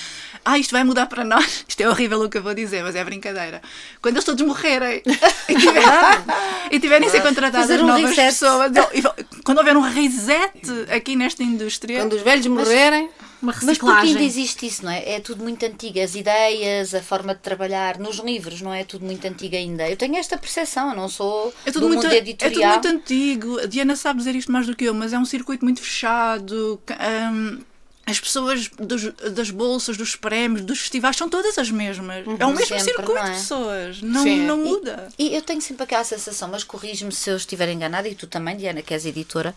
Ah, 0.44 0.58
isto 0.58 0.72
vai 0.72 0.84
mudar 0.84 1.06
para 1.06 1.24
nós. 1.24 1.64
Isto 1.68 1.80
é 1.82 1.88
horrível 1.88 2.20
o 2.22 2.28
que 2.30 2.38
eu 2.38 2.42
vou 2.42 2.54
dizer, 2.54 2.82
mas 2.82 2.94
é 2.94 3.04
brincadeira. 3.04 3.60
Quando 4.00 4.16
eles 4.16 4.24
todos 4.24 4.46
morrerem 4.46 5.02
e 5.48 5.54
tiverem, 5.54 5.88
e 6.70 6.80
tiverem 6.80 7.08
ser 7.10 7.22
contratadas 7.22 7.68
Fazer 7.68 7.82
um 7.82 7.86
novas 7.86 8.10
reset. 8.10 8.26
pessoas, 8.26 8.72
quando 9.44 9.58
houver 9.58 9.76
um 9.76 9.80
reset 9.80 10.52
aqui 10.90 11.16
nesta 11.16 11.42
indústria. 11.42 12.00
Quando 12.00 12.14
os 12.14 12.22
velhos 12.22 12.46
morrerem, 12.46 13.10
Uma 13.46 13.52
Mas 13.52 13.78
porque 13.78 13.92
reciclagem. 13.92 14.10
ainda 14.10 14.22
existe 14.24 14.66
isso, 14.66 14.84
não 14.84 14.90
é? 14.90 15.08
É 15.14 15.20
tudo 15.20 15.42
muito 15.42 15.64
antigo. 15.64 16.00
As 16.00 16.14
ideias, 16.14 16.94
a 16.94 17.02
forma 17.02 17.34
de 17.34 17.40
trabalhar, 17.40 17.98
nos 17.98 18.16
livros, 18.18 18.60
não 18.60 18.72
é? 18.74 18.80
É 18.80 18.84
tudo 18.84 19.04
muito 19.04 19.24
antigo 19.26 19.54
ainda. 19.54 19.88
Eu 19.88 19.96
tenho 19.96 20.16
esta 20.16 20.36
percepção, 20.36 20.90
eu 20.90 20.96
não 20.96 21.08
sou 21.08 21.52
É 21.64 21.70
tudo, 21.70 21.82
do 21.82 21.88
muito, 21.88 22.02
mundo 22.02 22.06
é 22.12 22.18
tudo 22.18 22.28
editorial. 22.28 22.72
muito 22.72 22.88
antigo. 22.88 23.60
A 23.60 23.66
Diana 23.66 23.94
sabe 23.96 24.18
dizer 24.18 24.34
isto 24.34 24.50
mais 24.50 24.66
do 24.66 24.74
que 24.74 24.84
eu, 24.84 24.94
mas 24.94 25.12
é 25.12 25.18
um 25.18 25.24
circuito 25.24 25.64
muito 25.64 25.80
fechado. 25.80 26.80
hum, 27.32 27.60
as 28.08 28.20
pessoas 28.20 28.68
dos- 28.78 29.12
das 29.34 29.50
bolsas, 29.50 29.96
dos 29.96 30.14
prémios, 30.14 30.64
dos 30.64 30.78
festivais 30.78 31.16
são 31.16 31.28
todas 31.28 31.58
as 31.58 31.70
mesmas. 31.72 32.24
é 32.38 32.46
o 32.46 32.50
mesmo 32.52 32.66
Sempre, 32.78 32.84
circuito 32.84 33.14
não 33.14 33.18
é? 33.26 33.30
de 33.30 33.36
pessoas. 33.36 34.00
Não, 34.02 34.22
Sim. 34.22 34.46
não 34.46 34.58
muda. 34.58 35.08
E 35.18 35.34
eu 35.34 35.42
tenho 35.42 35.60
sempre 35.60 35.82
aquela 35.82 36.04
sensação, 36.04 36.48
mas 36.48 36.62
corrige-me 36.62 37.10
se 37.12 37.28
eu 37.30 37.36
estiver 37.36 37.68
enganada, 37.68 38.08
e 38.08 38.14
tu 38.14 38.26
também, 38.28 38.56
Diana, 38.56 38.80
que 38.80 38.94
és 38.94 39.04
editora, 39.04 39.52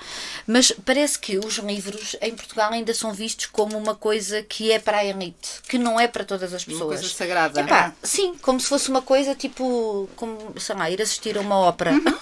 mas 0.47 0.71
parece 0.83 1.19
que 1.19 1.37
os 1.37 1.57
livros 1.59 2.15
em 2.21 2.33
Portugal 2.35 2.71
ainda 2.73 2.93
são 2.93 3.13
vistos 3.13 3.45
como 3.45 3.77
uma 3.77 3.93
coisa 3.93 4.41
que 4.41 4.71
é 4.71 4.79
para 4.79 4.97
a 4.97 5.05
elite, 5.05 5.61
que 5.67 5.77
não 5.77 5.99
é 5.99 6.07
para 6.07 6.23
todas 6.25 6.51
as 6.53 6.65
pessoas. 6.65 6.99
coisa 7.01 7.13
sagrada. 7.15 7.61
Epá, 7.61 7.93
sim, 8.01 8.33
como 8.41 8.59
se 8.59 8.65
fosse 8.67 8.89
uma 8.89 9.01
coisa 9.03 9.35
tipo, 9.35 10.09
como, 10.15 10.55
sei 10.59 10.75
lá, 10.75 10.89
ir 10.89 10.99
assistir 11.01 11.37
a 11.37 11.41
uma 11.41 11.55
ópera. 11.55 11.91
Uhum. 11.91 12.01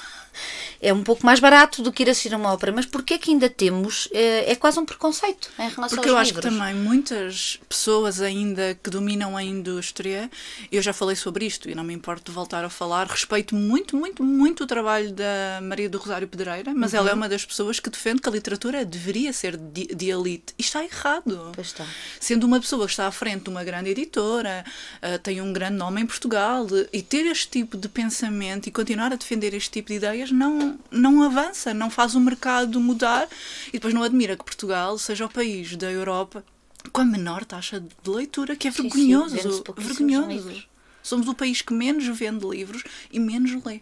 É 0.82 0.94
um 0.94 1.04
pouco 1.04 1.26
mais 1.26 1.40
barato 1.40 1.82
do 1.82 1.92
que 1.92 2.04
ir 2.04 2.10
assistir 2.10 2.34
a 2.34 2.38
uma 2.38 2.54
ópera, 2.54 2.72
mas 2.72 2.86
porquê 2.86 3.16
é 3.16 3.18
que 3.18 3.32
ainda 3.32 3.50
temos? 3.50 4.08
É, 4.12 4.52
é 4.52 4.56
quase 4.56 4.80
um 4.80 4.86
preconceito 4.86 5.50
em 5.58 5.70
relação 5.70 5.90
Porque 5.90 6.08
aos 6.10 6.16
eu 6.16 6.18
acho 6.18 6.34
que 6.34 6.40
livros. 6.42 6.58
também 6.60 6.76
muitas 6.76 7.60
pessoas 7.68 8.22
ainda 8.22 8.78
que 8.84 8.90
dominam 8.90 9.36
a 9.36 9.44
indústria, 9.44 10.30
eu 10.72 10.82
já 10.82 10.94
falei 10.94 11.16
sobre 11.16 11.46
isto 11.46 11.70
e 11.70 11.76
não 11.76 11.84
me 11.84 11.94
importo 11.94 12.32
de 12.32 12.36
voltar 12.36 12.64
a 12.64 12.70
falar, 12.70 13.08
respeito 13.08 13.56
muito, 13.56 13.96
muito, 13.98 14.24
muito 14.24 14.64
o 14.64 14.68
trabalho 14.68 15.12
da 15.12 15.60
Maria 15.62 15.90
do 15.90 15.98
Rosário 15.98 16.28
Pedreira, 16.28 16.74
mas 16.76 16.94
ela 16.94 17.10
é 17.10 17.12
Uhum. 17.12 17.18
uma 17.18 17.30
das 17.30 17.46
pessoas 17.46 17.80
que 17.80 17.90
defende 17.90 18.22
que 18.22 18.30
a 18.30 18.32
literatura 18.32 18.84
deveria 18.86 19.32
ser 19.34 19.58
de, 19.58 19.88
de 19.88 20.10
elite. 20.10 20.54
E 20.58 20.62
está 20.62 20.84
errado. 20.84 21.52
Pois 21.56 21.68
está. 21.68 21.86
Sendo 22.20 22.46
uma 22.46 22.60
pessoa 22.60 22.86
que 22.86 22.92
está 22.92 23.08
à 23.08 23.12
frente 23.12 23.44
de 23.44 23.50
uma 23.50 23.64
grande 23.64 23.90
editora, 23.90 24.64
ah, 25.02 25.18
tem 25.20 25.42
um 25.42 25.52
grande 25.54 25.78
nome 25.78 26.02
em 26.02 26.06
Portugal, 26.06 26.66
e 26.94 27.02
ter 27.02 27.26
este 27.26 27.48
tipo 27.50 27.78
de 27.78 27.88
pensamento 27.90 28.68
e 28.68 28.72
continuar 28.72 29.12
a 29.14 29.16
defender 29.16 29.54
este 29.54 29.72
tipo 29.72 29.88
de 29.90 29.96
ideias 29.96 30.32
não, 30.32 30.67
não 30.92 31.24
avança, 31.24 31.74
não 31.74 31.90
faz 31.90 32.16
o 32.16 32.20
mercado 32.20 32.80
mudar 32.80 33.28
e 33.70 33.74
depois 33.74 33.94
não 33.94 34.04
admira 34.04 34.36
que 34.36 34.44
Portugal 34.44 34.98
seja 34.98 35.26
o 35.26 35.30
país 35.30 35.76
da 35.76 35.92
Europa 35.92 36.44
com 36.92 37.02
a 37.02 37.06
menor 37.06 37.46
taxa 37.46 37.80
de 37.80 38.10
leitura, 38.10 38.56
que 38.56 38.68
é 38.68 38.72
Sim, 38.72 38.84
sim, 38.84 38.90
vergonhoso. 38.90 39.64
vergonhoso. 39.76 40.64
Somos 41.04 41.28
o 41.28 41.34
país 41.34 41.62
que 41.62 41.74
menos 41.74 42.06
vende 42.08 42.46
livros 42.46 42.84
e 43.12 43.20
menos 43.20 43.64
lê. 43.66 43.82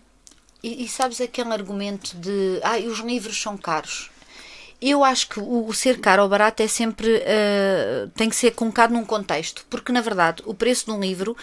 E, 0.62 0.84
e 0.84 0.88
sabes 0.88 1.22
aquele 1.22 1.52
argumento 1.54 2.16
de 2.18 2.60
ah, 2.64 2.78
os 2.80 3.00
livros 3.00 3.40
são 3.40 3.58
caros? 3.58 4.10
Eu 4.82 5.04
acho 5.04 5.30
que 5.30 5.40
o, 5.40 5.68
o 5.68 5.74
ser 5.74 6.00
caro 6.00 6.24
ou 6.24 6.30
barato 6.30 6.62
é 6.62 6.68
sempre 6.68 7.22
eh, 7.26 8.08
tem 8.16 8.30
que 8.30 8.36
ser 8.36 8.52
colocado 8.52 8.92
num 8.92 9.06
contexto, 9.06 9.66
porque 9.70 9.92
na 9.92 10.02
verdade 10.02 10.44
o 10.46 10.54
preço 10.54 10.86
de 10.86 10.92
um 10.92 11.00
livro, 11.00 11.36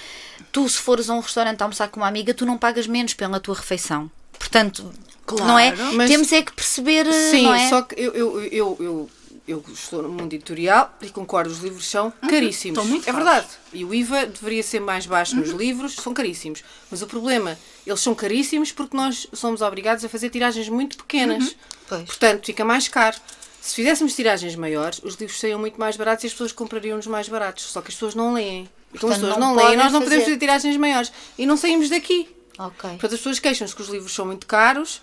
tu 0.53 0.69
se 0.69 0.79
fores 0.79 1.09
a 1.09 1.15
um 1.15 1.21
restaurante 1.21 1.63
almoçar 1.63 1.89
com 1.89 2.01
uma 2.01 2.09
amiga, 2.09 2.35
tu 2.35 2.45
não 2.45 2.59
pagas 2.59 2.87
menos 2.87 3.15
pela 3.15 3.41
tua 3.41 3.55
refeição. 3.55 4.11
Portanto, 4.43 4.93
Claro, 5.25 5.47
não 5.47 5.59
é? 5.59 5.73
mas- 5.95 6.11
Temos 6.11 6.33
é 6.33 6.43
que 6.43 6.53
perceber, 6.53 7.07
eh, 7.07 7.31
Sim, 7.31 7.45
não 7.45 7.55
é? 7.55 7.69
só 7.69 7.83
que 7.83 7.95
eu, 7.99 8.13
eu, 8.13 8.41
eu, 8.43 8.77
eu, 8.81 9.11
eu 9.47 9.65
estou 9.73 10.03
no 10.03 10.09
mundo 10.09 10.33
editorial 10.35 10.93
e 11.01 11.09
concordo, 11.11 11.49
os 11.49 11.61
livros 11.61 11.87
são 11.89 12.11
caríssimos. 12.29 12.77
Uhum. 12.79 12.83
São 12.85 12.91
muito 12.91 13.09
é 13.09 13.13
caros. 13.13 13.25
verdade. 13.29 13.47
E 13.73 13.85
o 13.85 13.95
IVA 13.95 14.27
deveria 14.27 14.63
ser 14.65 14.81
mais 14.81 15.07
baixo 15.07 15.35
Uhum. 15.37 15.43
nos 15.43 15.51
livros, 15.51 15.95
são 15.95 16.13
caríssimos. 16.13 16.65
Mas 16.91 17.03
o 17.03 17.07
problema, 17.07 17.57
eles 17.87 18.01
são 18.01 18.15
caríssimos 18.17 18.73
porque 18.73 18.97
nós 18.97 19.29
somos 19.33 19.63
obrigados 19.63 20.05
a 20.05 20.09
fazer 20.09 20.29
tiragens 20.29 20.69
muito 20.69 20.97
pequenas. 20.97 21.55
Uhum. 21.91 22.05
Portanto, 22.05 22.45
fica 22.45 22.65
mais 22.65 22.89
caro. 22.89 23.17
Se 23.61 23.77
fizéssemos 23.77 24.17
tiragens 24.17 24.57
maiores, 24.57 25.01
os 25.05 25.15
livros 25.15 25.39
seriam 25.39 25.61
muito 25.61 25.79
mais 25.79 25.97
baratos 25.97 26.25
e 26.25 26.27
as 26.27 26.33
pessoas 26.33 26.51
comprariam-nos 26.51 27.07
mais 27.07 27.29
baratos. 27.29 27.65
Só 27.67 27.81
que 27.81 27.89
as 27.89 27.95
pessoas 27.95 28.17
não 28.17 28.33
leem. 28.35 28.69
E 28.93 28.99
como 28.99 29.13
as 29.13 29.19
Portanto, 29.21 29.21
pessoas 29.21 29.39
não 29.39 29.55
não, 29.55 29.65
leem, 29.65 29.77
nós 29.79 29.93
não 29.93 30.03
podemos 30.03 30.25
fazer 30.25 30.37
tiragens 30.37 30.77
maiores. 30.77 31.13
E 31.39 31.47
não 31.47 31.57
saímos 31.57 31.89
daqui. 31.89 32.29
Ok. 32.59 32.91
Portanto, 32.91 33.13
as 33.15 33.19
pessoas 33.19 33.39
queixam-se 33.39 33.75
que 33.75 33.83
os 33.83 33.89
livros 33.89 34.13
são 34.15 34.27
muito 34.27 34.47
caros. 34.47 35.01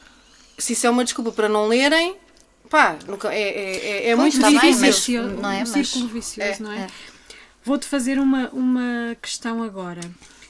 Se 0.58 0.74
isso 0.74 0.86
é 0.86 0.90
uma 0.90 1.04
desculpa 1.04 1.32
para 1.32 1.48
não 1.50 1.68
lerem, 1.68 2.16
pá, 2.70 2.98
nunca, 3.08 3.34
é, 3.34 3.40
é, 3.42 3.88
é, 4.08 4.10
é 4.10 4.16
muito 4.16 4.40
bem, 4.40 4.52
difícil. 4.54 4.80
mas- 4.82 4.96
Vicioso, 4.96 5.36
não 5.36 5.50
é? 5.52 5.56
um 5.58 5.60
Mas- 5.60 5.70
círculo 5.70 6.08
vicioso, 6.08 6.50
É, 6.52 6.60
não 6.60 6.72
é? 6.72 6.80
é. 6.82 6.88
Vou-te 7.64 7.86
fazer 7.86 8.20
uma, 8.20 8.50
uma 8.50 9.16
questão 9.22 9.64
agora. 9.64 10.02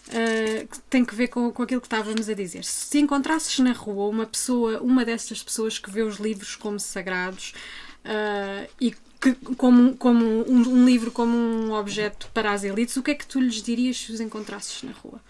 Uh, 0.09 0.67
que 0.67 0.79
tem 0.89 1.05
que 1.05 1.13
ver 1.13 1.27
com, 1.27 1.51
com 1.51 1.61
aquilo 1.61 1.79
que 1.79 1.85
estávamos 1.85 2.27
a 2.29 2.33
dizer. 2.33 2.63
Se 2.63 2.97
encontrasses 2.97 3.59
na 3.59 3.73
rua 3.73 4.07
uma 4.09 4.25
pessoa, 4.25 4.79
uma 4.81 5.05
dessas 5.05 5.43
pessoas 5.43 5.77
que 5.77 5.91
vê 5.91 6.01
os 6.01 6.15
livros 6.17 6.55
como 6.55 6.79
sagrados 6.79 7.53
uh, 8.03 8.67
e 8.81 8.95
que, 9.21 9.33
como, 9.55 9.95
como 9.97 10.25
um, 10.25 10.67
um, 10.67 10.83
livro 10.85 11.11
como 11.11 11.37
um 11.37 11.73
objeto 11.73 12.27
para 12.33 12.51
as 12.51 12.63
elites, 12.63 12.97
o 12.97 13.03
que 13.03 13.11
é 13.11 13.13
que 13.15 13.27
tu 13.27 13.39
lhes 13.39 13.61
dirias 13.61 13.97
se 13.97 14.11
os 14.11 14.19
encontrasses 14.19 14.81
na 14.81 14.93
rua? 14.93 15.21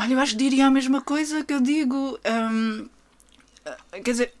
Olha, 0.00 0.14
eu 0.14 0.18
acho 0.18 0.32
que 0.32 0.38
diria 0.38 0.66
a 0.66 0.70
mesma 0.70 1.02
coisa 1.02 1.44
que 1.44 1.52
eu 1.52 1.60
digo. 1.60 2.18
Um, 2.24 2.88
quer 4.02 4.12
dizer, 4.12 4.32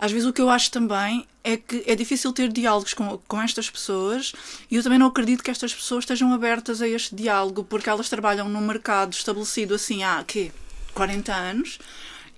às 0.00 0.10
vezes 0.10 0.26
o 0.26 0.32
que 0.32 0.42
eu 0.42 0.50
acho 0.50 0.68
também 0.72 1.24
é 1.44 1.56
que 1.56 1.84
é 1.86 1.94
difícil 1.94 2.32
ter 2.32 2.52
diálogos 2.52 2.92
com, 2.92 3.16
com 3.28 3.40
estas 3.40 3.70
pessoas 3.70 4.32
e 4.68 4.74
eu 4.74 4.82
também 4.82 4.98
não 4.98 5.06
acredito 5.06 5.44
que 5.44 5.50
estas 5.50 5.72
pessoas 5.72 6.02
estejam 6.02 6.32
abertas 6.34 6.82
a 6.82 6.88
este 6.88 7.14
diálogo 7.14 7.62
porque 7.62 7.88
elas 7.88 8.08
trabalham 8.08 8.48
num 8.48 8.62
mercado 8.62 9.12
estabelecido 9.12 9.74
assim 9.74 10.02
há 10.02 10.24
quê? 10.24 10.50
40 10.92 11.32
anos 11.32 11.78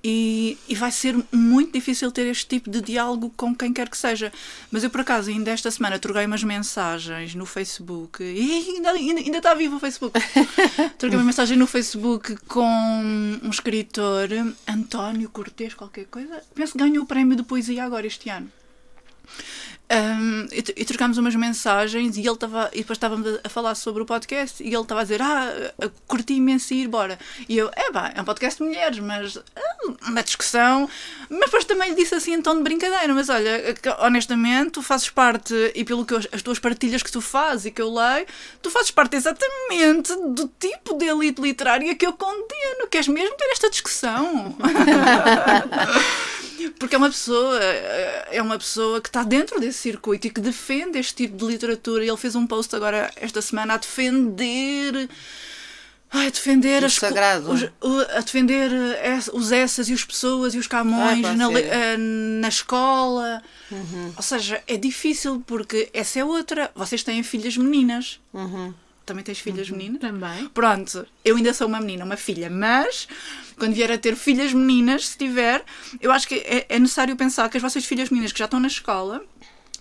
e, 0.08 0.56
e, 0.68 0.74
vai 0.76 0.92
ser 0.92 1.16
muito 1.32 1.72
difícil 1.72 2.12
ter 2.12 2.28
este 2.28 2.46
tipo 2.46 2.70
de 2.70 2.80
diálogo 2.80 3.28
com 3.36 3.52
quem 3.52 3.72
quer 3.72 3.88
que 3.88 3.98
seja. 3.98 4.32
Mas 4.70 4.84
eu, 4.84 4.90
por 4.90 5.00
acaso, 5.00 5.30
ainda 5.30 5.50
esta 5.50 5.68
semana 5.68 5.98
troquei 5.98 6.24
umas 6.24 6.44
mensagens 6.44 7.34
no 7.34 7.44
Facebook 7.44 8.22
e 8.22 8.72
ainda, 8.76 8.92
ainda, 8.92 9.20
ainda 9.20 9.38
está 9.38 9.52
vivo 9.52 9.76
o 9.76 9.80
Facebook. 9.80 10.16
troquei 10.96 11.18
uma 11.18 11.24
mensagem 11.24 11.58
no 11.58 11.66
Facebook 11.66 12.36
com 12.46 12.62
um 13.42 13.50
escritor, 13.50 14.28
António 14.68 15.28
Cortês, 15.28 15.74
qualquer 15.74 16.04
coisa. 16.04 16.40
Penso 16.54 16.74
que 16.74 16.78
ganhou 16.78 17.02
o 17.02 17.06
prémio 17.06 17.34
de 17.34 17.42
poesia 17.42 17.82
agora 17.82 18.06
este 18.06 18.30
ano. 18.30 18.48
Um, 19.88 20.48
e, 20.50 20.82
e 20.82 20.84
trocámos 20.84 21.16
umas 21.16 21.36
mensagens 21.36 22.16
e 22.16 22.20
ele 22.20 22.30
estava 22.30 22.68
e 22.72 22.78
depois 22.78 22.96
estávamos 22.96 23.38
a, 23.44 23.48
falar 23.48 23.76
sobre 23.76 24.02
o 24.02 24.06
podcast 24.06 24.60
e 24.60 24.66
ele 24.66 24.82
estava 24.82 25.00
a 25.00 25.04
dizer 25.04 25.22
ah, 25.22 25.70
curti 26.08 26.34
imenso 26.34 26.74
ir 26.74 26.86
embora 26.86 27.16
e 27.48 27.56
eu, 27.56 27.70
é 27.72 27.92
pá, 27.92 28.12
é 28.12 28.20
um 28.20 28.24
podcast 28.24 28.60
de 28.60 28.68
mulheres 28.68 28.98
mas 28.98 29.36
ah, 29.36 29.76
uma 30.08 30.24
discussão. 30.24 30.90
Mas 31.30 31.40
depois 31.42 31.64
também 31.64 31.90
lhe 31.90 31.94
disse 31.94 32.16
assim 32.16 32.32
em 32.32 32.42
tom 32.42 32.56
de 32.56 32.64
brincadeira 32.64 33.14
mas 33.14 33.28
olha, 33.28 33.76
honestamente 34.00 34.72
tu 34.72 34.82
fazes 34.82 35.08
parte 35.08 35.54
e 35.72 35.84
pelo 35.84 36.04
que 36.04 36.14
eu, 36.14 36.20
as 36.32 36.42
tuas 36.42 36.58
partilhas 36.58 37.00
que 37.00 37.12
tu 37.12 37.20
fazes 37.20 37.66
e 37.66 37.70
que 37.70 37.80
eu 37.80 37.94
leio, 37.94 38.26
tu 38.60 38.70
fazes 38.70 38.90
parte 38.90 39.14
exatamente 39.14 40.12
do 40.30 40.50
tipo 40.58 40.98
de 40.98 41.04
elite 41.04 41.40
literária 41.40 41.94
que 41.94 42.04
eu 42.04 42.12
condeno, 42.12 42.88
queres 42.90 43.06
mesmo 43.06 43.36
ter 43.36 43.52
esta 43.52 43.70
discussão? 43.70 44.56
porque 46.78 46.94
é 46.94 46.98
uma 46.98 47.10
pessoa 47.10 47.58
é 48.30 48.42
uma 48.42 48.58
pessoa 48.58 49.00
que 49.00 49.08
está 49.08 49.22
dentro 49.22 49.60
desse 49.60 49.78
circuito 49.78 50.26
e 50.26 50.30
que 50.30 50.40
defende 50.40 50.98
este 50.98 51.14
tipo 51.14 51.36
de 51.36 51.44
literatura. 51.44 52.04
Ele 52.04 52.16
fez 52.16 52.34
um 52.34 52.46
post 52.46 52.74
agora 52.74 53.10
esta 53.16 53.40
semana 53.42 53.74
a 53.74 53.76
defender 53.76 55.08
a 56.10 56.30
defender 56.30 56.82
o 56.82 56.86
as 56.86 56.94
sagrado. 56.94 57.50
Os, 57.50 57.62
a 58.14 58.20
defender 58.20 58.70
os 59.32 59.52
essas 59.52 59.88
e 59.88 59.92
os 59.92 60.04
pessoas 60.04 60.54
e 60.54 60.58
os 60.58 60.66
camões 60.66 61.24
ah, 61.24 61.34
na, 61.34 61.52
eh, 61.52 61.96
na 61.96 62.48
escola. 62.48 63.42
Uhum. 63.70 64.12
Ou 64.16 64.22
seja, 64.22 64.62
é 64.66 64.76
difícil 64.76 65.42
porque 65.46 65.90
essa 65.92 66.18
é 66.20 66.24
outra. 66.24 66.70
Vocês 66.74 67.02
têm 67.02 67.22
filhas 67.22 67.56
meninas. 67.56 68.20
Uhum. 68.32 68.72
Também 69.04 69.22
tens 69.22 69.38
filhas 69.38 69.68
uhum. 69.68 69.76
meninas? 69.76 70.00
Também. 70.00 70.48
Pronto, 70.48 71.06
eu 71.24 71.36
ainda 71.36 71.52
sou 71.52 71.66
uma 71.66 71.80
menina, 71.80 72.04
uma 72.04 72.16
filha, 72.16 72.48
mas 72.48 73.08
quando 73.58 73.74
vier 73.74 73.90
a 73.90 73.98
ter 73.98 74.16
filhas 74.16 74.52
meninas, 74.52 75.08
se 75.08 75.18
tiver, 75.18 75.64
eu 76.00 76.12
acho 76.12 76.28
que 76.28 76.36
é, 76.36 76.66
é 76.68 76.78
necessário 76.78 77.16
pensar 77.16 77.48
que 77.48 77.56
as 77.56 77.62
vossas 77.62 77.84
filhas 77.84 78.10
meninas 78.10 78.32
que 78.32 78.38
já 78.38 78.44
estão 78.44 78.60
na 78.60 78.68
escola 78.68 79.22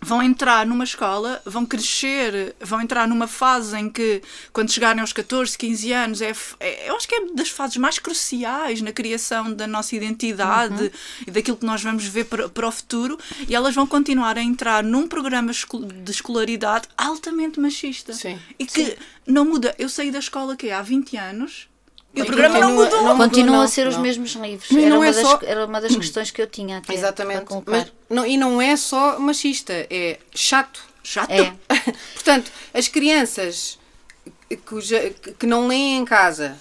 vão 0.02 0.22
entrar 0.22 0.66
numa 0.66 0.84
escola, 0.84 1.42
vão 1.46 1.66
crescer, 1.66 2.56
vão 2.60 2.82
entrar 2.82 3.08
numa 3.08 3.28
fase 3.28 3.78
em 3.78 3.90
que, 3.90 4.22
quando 4.54 4.72
chegarem 4.72 5.02
aos 5.02 5.12
14, 5.12 5.58
15 5.58 5.92
anos, 5.92 6.22
é, 6.22 6.32
é 6.60 6.90
eu 6.90 6.96
acho 6.96 7.08
que 7.08 7.16
é 7.16 7.34
das 7.34 7.50
fases 7.50 7.78
mais 7.78 7.98
cruciais 7.98 8.82
na 8.82 8.92
criação 8.92 9.52
da 9.54 9.66
nossa 9.66 9.96
identidade 9.96 10.84
uhum. 10.84 10.90
e 11.28 11.32
daquilo 11.32 11.58
que 11.58 11.66
nós 11.66 11.82
vamos 11.82 12.06
ver 12.06 12.26
para, 12.26 12.48
para 12.50 12.68
o 12.68 12.72
futuro, 12.72 13.18
e 13.48 13.56
elas 13.56 13.74
vão 13.74 13.88
continuar 13.88 14.38
a 14.38 14.42
entrar 14.42 14.84
num 14.84 15.08
programa 15.08 15.52
de 15.52 16.12
escolaridade 16.12 16.88
altamente 16.98 17.60
machista. 17.60 18.14
Sim. 18.14 18.40
E 18.60 18.66
que 18.66 18.86
Sim. 18.86 18.96
não 19.26 19.46
muda. 19.46 19.74
Eu 19.80 19.90
saí 19.90 20.12
da 20.12 20.20
escola 20.20 20.56
que 20.56 20.70
há 20.70 20.82
20 20.82 21.18
anos 21.18 21.68
e 22.16 22.22
o 22.22 22.26
programa 22.26 22.60
não 22.60 22.74
mudou. 22.74 23.04
Não 23.04 23.18
Continuam 23.18 23.62
a 23.62 23.68
ser 23.68 23.84
não. 23.84 23.92
os 23.92 23.98
mesmos 23.98 24.34
livros. 24.34 24.70
Mas 24.72 24.84
era, 24.84 24.90
não 24.90 24.98
uma 24.98 25.08
é 25.08 25.12
das, 25.12 25.22
só... 25.22 25.40
era 25.44 25.66
uma 25.66 25.82
das 25.82 25.96
questões 25.96 26.32
que 26.32 26.42
eu 26.42 26.48
tinha 26.48 26.78
até 26.78 26.94
Exatamente. 26.94 27.46
para 27.46 27.62
Mas, 27.66 27.92
não, 28.10 28.26
e 28.26 28.38
não 28.38 28.62
é 28.62 28.76
só 28.76 29.20
machista, 29.20 29.74
é 29.90 30.18
chato. 30.34 30.82
Chato. 31.04 31.32
É. 31.32 31.54
Portanto, 32.14 32.52
as 32.74 32.88
crianças 32.88 33.78
cuja, 34.66 35.14
que 35.38 35.46
não 35.46 35.68
leem 35.68 35.98
em 35.98 36.06
casa 36.06 36.58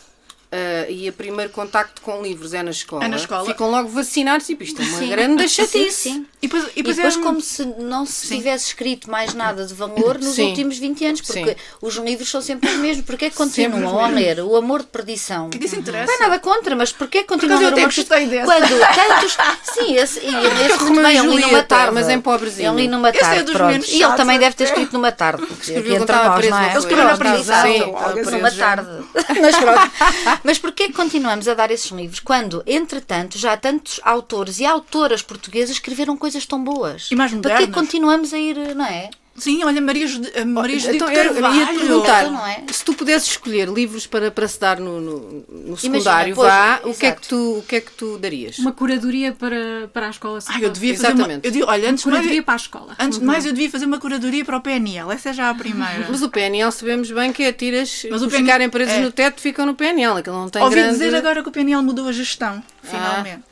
Uh, 0.54 0.88
e 0.88 1.08
o 1.08 1.12
primeiro 1.12 1.50
contacto 1.50 2.00
com 2.00 2.22
livros 2.22 2.54
é 2.54 2.62
na 2.62 2.70
escola, 2.70 3.04
é 3.04 3.08
na 3.08 3.16
escola. 3.16 3.44
ficam 3.44 3.72
logo 3.72 3.88
vacinados 3.88 4.48
e 4.48 4.56
isto 4.60 4.80
é 4.80 4.84
uma 4.84 4.98
sim. 4.98 5.08
grande 5.08 5.48
chatice. 5.50 5.90
Sim, 5.90 6.12
sim. 6.12 6.26
E 6.44 6.46
depois, 6.46 6.64
e 6.64 6.82
depois, 6.82 6.98
e 6.98 7.00
depois 7.00 7.16
é... 7.16 7.20
como 7.20 7.40
se 7.40 7.64
não 7.78 8.04
se 8.04 8.26
sim. 8.26 8.36
tivesse 8.36 8.66
escrito 8.66 9.10
mais 9.10 9.32
nada 9.32 9.64
de 9.64 9.72
valor 9.72 10.18
nos 10.18 10.34
sim. 10.34 10.48
últimos 10.48 10.76
20 10.76 11.04
anos, 11.06 11.20
porque 11.22 11.50
sim. 11.50 11.56
os 11.80 11.94
livros 11.96 12.30
são 12.30 12.42
sempre 12.42 12.68
os 12.70 12.76
mesmos. 12.76 13.06
Porquê 13.06 13.26
é 13.26 13.30
que 13.30 13.36
continuam 13.36 13.98
a 13.98 14.08
ler 14.08 14.40
O 14.40 14.54
Amor 14.56 14.80
de 14.80 14.88
Perdição? 14.88 15.48
Que? 15.48 15.58
Não 15.58 15.98
é 15.98 16.18
nada 16.18 16.38
contra, 16.38 16.76
mas 16.76 16.92
porquê 16.92 17.18
é 17.18 17.22
que 17.22 17.28
continuam 17.28 17.58
Porque 17.58 17.72
a 17.72 17.74
ler 17.74 17.80
eu 17.80 17.86
até 17.86 17.96
gostei 17.96 18.26
desse. 18.26 18.44
Quando 18.44 18.94
tantos. 18.94 19.36
Sim, 19.74 19.96
esse, 19.96 20.20
e 20.20 20.34
esse 20.66 20.84
muito 20.84 21.02
bem, 21.02 21.16
eu 21.16 21.30
li 21.30 21.40
numa 21.40 21.62
tarde. 21.62 21.94
Mas 21.94 22.08
em 22.08 22.20
pobrezinho. 22.20 22.66
Eu 22.66 22.76
li 22.76 22.88
numa 22.88 23.10
Esse 23.10 23.18
é 23.18 23.20
tarde, 23.22 23.42
dos 23.44 23.54
pronto. 23.54 23.70
menos 23.70 23.88
E 23.88 24.02
ele 24.02 24.12
também 24.14 24.38
deve 24.38 24.56
ter 24.56 24.64
escrito 24.64 24.92
numa 24.92 25.12
tarde. 25.12 25.44
Escreveu 25.60 26.02
Entre 26.02 26.16
nós, 26.16 26.34
preso 26.34 26.50
não 26.50 26.58
é? 26.58 26.70
Ele 26.70 26.78
escreveu 26.78 27.04
na 27.04 27.16
prisão. 27.16 28.32
Numa 28.32 28.50
tarde. 28.50 28.88
Mas 30.44 30.58
porquê 30.58 30.84
é 30.84 30.86
que 30.88 30.92
continuamos 30.92 31.48
a 31.48 31.54
dar 31.54 31.70
esses 31.70 31.90
livros 31.90 32.20
quando, 32.20 32.62
entretanto, 32.66 33.38
já 33.38 33.56
tantos 33.56 34.00
autores 34.02 34.60
e 34.60 34.66
autoras 34.66 35.22
portuguesas 35.22 35.76
escreveram 35.76 36.16
coisas 36.16 36.33
tão 36.44 36.62
boas? 36.62 37.08
E 37.10 37.16
mais 37.16 37.32
modernas. 37.32 37.70
continuamos 37.72 38.32
a 38.34 38.38
ir, 38.38 38.74
não 38.74 38.84
é? 38.84 39.10
Sim, 39.36 39.64
olha, 39.64 39.80
Maria, 39.80 40.06
Jude- 40.06 40.30
a 40.38 40.44
Maria 40.44 40.78
Judite 40.78 40.94
Então, 40.94 41.10
eu, 41.10 41.16
eu 41.16 41.24
ia 41.24 41.32
te 41.32 41.40
Carvalho. 41.42 41.78
perguntar, 41.80 42.30
não 42.30 42.46
é? 42.46 42.62
se 42.70 42.84
tu 42.84 42.94
pudesses 42.94 43.30
escolher 43.30 43.68
livros 43.68 44.06
para, 44.06 44.30
para 44.30 44.46
se 44.46 44.60
dar 44.60 44.78
no, 44.78 45.00
no, 45.00 45.20
no 45.20 45.44
Imagina, 45.48 45.76
secundário, 45.76 46.34
pois, 46.36 46.48
vá, 46.48 46.80
o 46.84 46.94
que, 46.94 47.04
é 47.06 47.10
que 47.10 47.26
tu, 47.28 47.58
o 47.58 47.62
que 47.66 47.74
é 47.74 47.80
que 47.80 47.90
tu 47.90 48.16
darias? 48.16 48.58
Uma 48.60 48.70
curadoria 48.70 49.32
para, 49.32 49.90
para 49.92 50.06
a 50.06 50.10
escola 50.10 50.38
Ai, 50.46 50.64
eu 50.64 50.70
devia 50.70 50.94
fazer 50.94 51.06
uma... 51.08 51.14
Exatamente. 51.14 51.46
Eu 51.46 51.50
digo, 51.50 51.66
olha, 51.66 51.90
antes 51.90 52.04
de 52.04 52.10
mais, 52.10 52.20
Curadoria 52.20 52.42
para 52.44 52.54
a 52.54 52.56
escola. 52.56 52.96
antes 52.96 53.18
de 53.18 53.24
mais 53.24 53.44
eu 53.44 53.52
devia 53.52 53.70
fazer 53.70 53.86
uma 53.86 53.98
curadoria 53.98 54.44
para 54.44 54.56
o 54.56 54.60
PNL. 54.60 55.10
Essa 55.12 55.30
é 55.30 55.32
já 55.32 55.50
a 55.50 55.54
primeira. 55.58 56.06
Mas 56.08 56.22
o 56.22 56.28
PNL 56.28 56.70
sabemos 56.70 57.10
bem 57.10 57.32
que 57.32 57.42
é 57.42 57.52
tiras, 57.52 58.06
Mas 58.08 58.22
o 58.22 58.28
PNL 58.28 58.44
ficarem 58.46 58.70
presos 58.70 58.94
é. 58.94 59.00
no 59.00 59.10
teto, 59.10 59.40
ficam 59.40 59.66
no 59.66 59.74
PNL, 59.74 60.16
aquilo 60.20 60.36
não 60.36 60.48
tem 60.48 60.62
Ouvi 60.62 60.76
grande... 60.76 60.92
dizer 60.92 61.12
agora 61.12 61.42
que 61.42 61.48
o 61.48 61.52
PNL 61.52 61.82
mudou 61.82 62.06
a 62.06 62.12
gestão, 62.12 62.62
finalmente. 62.84 63.42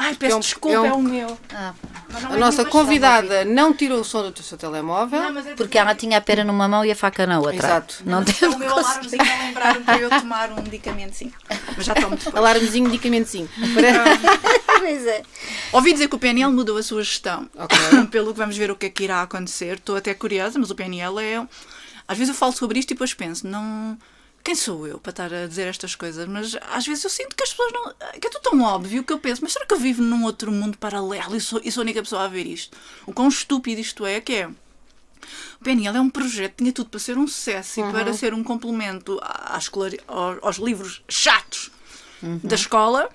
Ai, 0.00 0.14
peço 0.14 0.32
É 0.32 0.36
um- 0.36 0.40
desculpa, 0.40 0.76
é 0.76 0.80
um- 0.80 0.86
é, 0.86 0.92
o 0.92 1.02
meu. 1.02 1.38
Ah, 1.52 1.74
não 2.22 2.30
A 2.30 2.34
é 2.36 2.38
nossa 2.38 2.64
convidada 2.64 3.44
não 3.44 3.74
tirou 3.74 4.00
o 4.00 4.04
som 4.04 4.30
do 4.30 4.42
seu 4.42 4.56
telemóvel. 4.56 5.20
Não, 5.32 5.40
é 5.40 5.54
porque 5.56 5.76
ela 5.76 5.92
tinha 5.94 6.16
a 6.18 6.20
pera 6.20 6.44
numa 6.44 6.68
mão 6.68 6.84
e 6.84 6.90
a 6.92 6.96
faca 6.96 7.26
na 7.26 7.38
outra. 7.40 7.56
Exato. 7.56 7.96
Não 8.06 8.20
É 8.20 8.24
teve 8.24 8.46
o 8.46 8.58
meu 8.58 8.70
alarmezinho 8.78 9.22
a 9.22 9.44
lembrar-me 9.46 9.84
para 9.84 9.98
eu 9.98 10.08
tomar 10.08 10.52
um 10.52 10.62
medicamentozinho. 10.62 11.32
Mas 11.76 11.84
já 11.84 11.94
tomo 11.94 12.14
depois. 12.16 12.34
Alarmezinho, 12.36 12.84
medicamentozinho. 12.88 13.48
Pois 14.78 15.06
é. 15.06 15.22
Ouvi 15.72 15.92
dizer 15.92 16.08
que 16.08 16.14
o 16.14 16.18
PNL 16.18 16.52
mudou 16.52 16.76
a 16.78 16.82
sua 16.82 17.02
gestão. 17.02 17.48
Ok. 17.56 17.76
Pelo 18.10 18.32
que 18.32 18.38
vamos 18.38 18.56
ver 18.56 18.70
o 18.70 18.76
que 18.76 18.86
é 18.86 18.90
que 18.90 19.04
irá 19.04 19.22
acontecer. 19.22 19.74
Estou 19.74 19.96
até 19.96 20.14
curiosa, 20.14 20.58
mas 20.58 20.70
o 20.70 20.74
PNL 20.74 21.18
é. 21.20 21.44
Às 22.06 22.16
vezes 22.16 22.32
eu 22.32 22.38
falo 22.38 22.52
sobre 22.52 22.78
isto 22.78 22.92
e 22.92 22.94
depois 22.94 23.12
penso, 23.12 23.46
não. 23.46 23.98
Quem 24.44 24.54
sou 24.54 24.86
eu 24.86 24.98
para 24.98 25.10
estar 25.10 25.32
a 25.34 25.46
dizer 25.46 25.66
estas 25.68 25.94
coisas? 25.94 26.26
Mas 26.26 26.56
às 26.70 26.86
vezes 26.86 27.04
eu 27.04 27.10
sinto 27.10 27.36
que 27.36 27.42
as 27.42 27.50
pessoas 27.50 27.72
não. 27.72 27.92
que 28.18 28.26
é 28.26 28.30
tudo 28.30 28.42
tão 28.42 28.62
óbvio 28.62 29.04
que 29.04 29.12
eu 29.12 29.18
penso, 29.18 29.42
mas 29.42 29.52
será 29.52 29.66
que 29.66 29.74
eu 29.74 29.78
vivo 29.78 30.02
num 30.02 30.24
outro 30.24 30.50
mundo 30.50 30.78
paralelo 30.78 31.36
e 31.36 31.40
sou, 31.40 31.60
e 31.62 31.70
sou 31.70 31.82
a 31.82 31.84
única 31.84 32.02
pessoa 32.02 32.24
a 32.24 32.28
ver 32.28 32.46
isto? 32.46 32.76
O 33.06 33.12
quão 33.12 33.28
estúpido 33.28 33.80
isto 33.80 34.06
é, 34.06 34.20
que 34.20 34.34
é. 34.34 34.46
O 35.60 35.64
PNL 35.64 35.98
é 35.98 36.00
um 36.00 36.08
projeto, 36.08 36.54
tinha 36.58 36.72
tudo 36.72 36.88
para 36.88 37.00
ser 37.00 37.18
um 37.18 37.26
sucesso 37.26 37.80
e 37.80 37.82
para 37.92 38.12
ser 38.14 38.32
um 38.32 38.42
complemento 38.42 39.18
à 39.20 39.54
à 39.54 39.58
escolari- 39.58 40.00
aos, 40.06 40.38
aos 40.42 40.56
livros 40.56 41.02
chatos 41.08 41.70
da 42.22 42.54
escola 42.54 43.08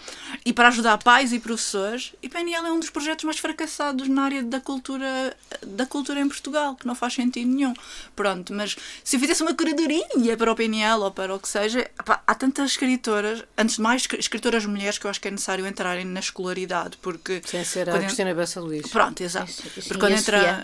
e 0.45 0.53
para 0.53 0.67
ajudar 0.69 0.97
pais 0.97 1.33
e 1.33 1.39
professores. 1.39 2.13
E 2.21 2.29
PNL 2.29 2.67
é 2.67 2.71
um 2.71 2.79
dos 2.79 2.89
projetos 2.89 3.23
mais 3.25 3.37
fracassados 3.39 4.07
na 4.07 4.23
área 4.23 4.43
da 4.43 4.59
cultura, 4.61 5.35
da 5.65 5.85
cultura 5.85 6.19
em 6.19 6.27
Portugal, 6.27 6.75
que 6.75 6.85
não 6.87 6.95
faz 6.95 7.13
sentido 7.13 7.49
nenhum. 7.49 7.73
Pronto, 8.15 8.53
mas 8.53 8.75
se 9.03 9.15
eu 9.15 9.19
fizesse 9.19 9.41
uma 9.43 9.53
curadoria 9.53 10.37
para 10.37 10.51
o 10.51 10.55
PNL 10.55 11.01
ou 11.03 11.11
para 11.11 11.33
o 11.35 11.39
que 11.39 11.47
seja, 11.47 11.89
pá, 12.05 12.21
há 12.25 12.35
tantas 12.35 12.71
escritoras, 12.71 13.43
antes 13.57 13.75
de 13.75 13.81
mais 13.81 14.01
escri- 14.03 14.19
escritoras 14.19 14.65
mulheres, 14.65 14.97
que 14.97 15.05
eu 15.05 15.11
acho 15.11 15.19
que 15.21 15.27
é 15.27 15.31
necessário 15.31 15.65
entrarem 15.67 16.05
na 16.05 16.19
escolaridade, 16.19 16.97
porque. 17.01 17.41
Sem 17.45 17.63
ser 17.63 17.89
a 17.89 17.93
quando 17.93 18.03
en- 18.03 18.05
Cristina 18.05 18.33
Bessa 18.33 18.59
Luís. 18.61 18.87
Pronto, 18.87 19.21
exato. 19.21 19.49
Isso, 19.49 19.63
isso. 19.77 19.87
Porque 19.87 19.99
quando 19.99 20.13
entra. 20.17 20.63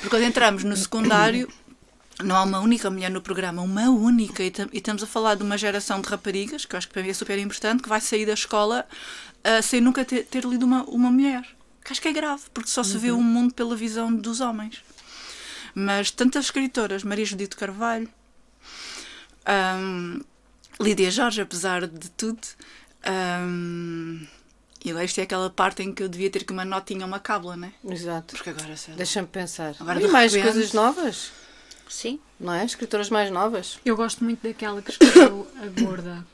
Porque 0.00 0.08
quando 0.10 0.22
entramos 0.24 0.64
no 0.64 0.76
secundário, 0.76 1.48
não 2.22 2.36
há 2.36 2.42
uma 2.42 2.60
única 2.60 2.90
mulher 2.90 3.10
no 3.10 3.20
programa, 3.20 3.62
uma 3.62 3.88
única. 3.90 4.42
E, 4.42 4.52
e 4.72 4.78
estamos 4.78 5.02
a 5.02 5.06
falar 5.06 5.34
de 5.36 5.42
uma 5.42 5.56
geração 5.56 6.00
de 6.00 6.08
raparigas, 6.08 6.64
que 6.64 6.74
eu 6.74 6.78
acho 6.78 6.88
que 6.88 6.92
para 6.94 7.02
mim 7.02 7.10
é 7.10 7.14
super 7.14 7.38
importante, 7.38 7.82
que 7.82 7.88
vai 7.88 8.00
sair 8.00 8.26
da 8.26 8.32
escola 8.34 8.86
ah, 9.44 9.62
sem 9.62 9.80
nunca 9.80 10.04
ter, 10.04 10.24
ter 10.24 10.44
lido 10.44 10.64
uma, 10.64 10.82
uma 10.84 11.10
mulher. 11.10 11.44
Que 11.84 11.92
acho 11.92 12.02
que 12.02 12.08
é 12.08 12.12
grave, 12.12 12.42
porque 12.52 12.68
só 12.68 12.82
se 12.82 12.98
vê 12.98 13.10
o 13.10 13.20
mundo 13.20 13.54
pela 13.54 13.74
visão 13.74 14.14
dos 14.14 14.40
homens. 14.40 14.82
Mas 15.74 16.10
tantas 16.10 16.46
escritoras, 16.46 17.02
Maria 17.04 17.24
Judite 17.24 17.56
Carvalho, 17.56 18.08
hum, 19.48 20.20
Lídia 20.80 21.10
Jorge, 21.10 21.40
apesar 21.40 21.86
de 21.86 22.10
tudo. 22.10 22.40
hum, 23.42 24.26
e 24.84 24.92
lá 24.92 25.02
isto 25.02 25.18
é 25.18 25.22
aquela 25.22 25.50
parte 25.50 25.82
em 25.82 25.92
que 25.92 26.02
eu 26.02 26.08
devia 26.08 26.30
ter 26.30 26.44
que 26.44 26.52
uma 26.52 26.64
notinha 26.64 27.04
uma 27.06 27.18
cábula, 27.18 27.56
né? 27.56 27.72
Exato. 27.88 28.34
Porque 28.36 28.50
agora 28.50 28.76
sei 28.76 28.92
lá. 28.92 28.98
Deixa-me 28.98 29.26
pensar. 29.28 29.74
Agora, 29.80 30.00
e 30.00 30.08
mais 30.08 30.32
repente- 30.32 30.52
coisas 30.52 30.72
novas, 30.72 31.32
Sim. 31.88 32.20
não 32.38 32.52
é? 32.52 32.64
Escritoras 32.64 33.10
mais 33.10 33.30
novas. 33.30 33.78
Eu 33.84 33.96
gosto 33.96 34.22
muito 34.24 34.42
daquela 34.46 34.82
que 34.82 34.90
escreveu 34.90 35.46
A 35.56 35.80
Gorda. 35.80 36.26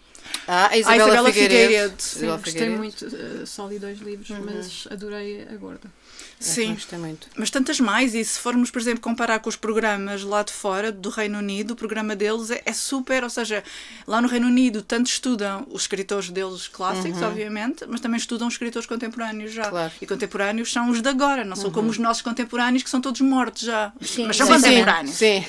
Ah, 0.47 0.67
a 0.67 0.69
Ah, 0.71 0.77
Isabela, 0.79 1.05
Isabela 1.09 1.33
Figueiredo. 1.33 1.63
Figueiredo. 1.65 1.95
Sim, 2.03 2.17
Isabela 2.17 2.37
gostei 2.39 2.53
Figueiredo. 2.53 2.79
muito. 2.83 3.07
eh, 3.43 3.47
só 3.47 3.67
li 3.69 3.79
dois 3.79 3.99
livros, 4.01 4.29
mas 4.45 4.89
adorei 4.91 5.43
A 5.51 5.57
Gorda. 5.57 5.91
Sim. 6.39 6.75
Gostei 6.75 6.99
muito. 6.99 7.29
Mas 7.37 7.49
tantas 7.49 7.81
mais, 7.81 8.15
e 8.15 8.23
se 8.25 8.39
formos, 8.39 8.71
por 8.71 8.81
exemplo, 8.81 9.01
comparar 9.01 9.39
com 9.39 9.49
os 9.49 9.57
programas 9.57 10.23
lá 10.23 10.43
de 10.43 10.53
fora, 10.53 10.93
do 10.93 11.09
Reino 11.09 11.39
Unido, 11.39 11.71
o 11.71 11.77
programa 11.77 12.15
deles 12.15 12.51
é, 12.51 12.61
é 12.67 12.73
super, 12.73 13.23
ou 13.25 13.31
seja, 13.31 13.65
lá 14.07 14.21
no 14.21 14.29
Reino 14.29 14.47
Unido 14.49 14.83
tanto 14.83 15.07
estudam 15.07 15.67
os 15.71 15.83
escritores 15.83 16.29
deles 16.31 16.69
clássicos, 16.69 17.23
obviamente, 17.23 17.85
mas 17.89 18.01
também 18.01 18.19
estudam 18.19 18.47
os 18.49 18.55
escritores 18.55 18.87
contemporâneos 18.87 19.53
já. 19.53 19.71
Claro. 19.71 19.93
E 20.03 20.07
contemporâneos 20.07 20.71
são 20.71 20.91
os 20.91 21.01
de 21.01 21.09
agora, 21.09 21.45
não 21.45 21.57
são 21.57 21.71
como 21.71 21.89
os 21.89 21.99
nossos 21.99 22.23
contemporâneos 22.23 22.83
que 22.83 22.91
são 22.91 23.01
todos 23.01 23.21
mortos 23.23 23.63
já. 23.63 23.93
Sim, 24.03 24.27
mas 24.27 24.37
são 24.37 24.47
sim, 24.47 24.53
contemporâneos. 24.55 25.17
Sim. 25.17 25.45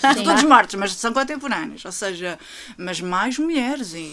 São 0.00 0.24
todos 0.24 0.42
mortos, 0.44 0.74
mas 0.74 0.92
são 0.94 1.12
contemporâneos. 1.12 1.84
Ou 1.84 1.92
seja, 1.92 2.38
mas 2.76 3.00
mais 3.00 3.38
mulheres 3.38 3.92
e. 3.94 4.11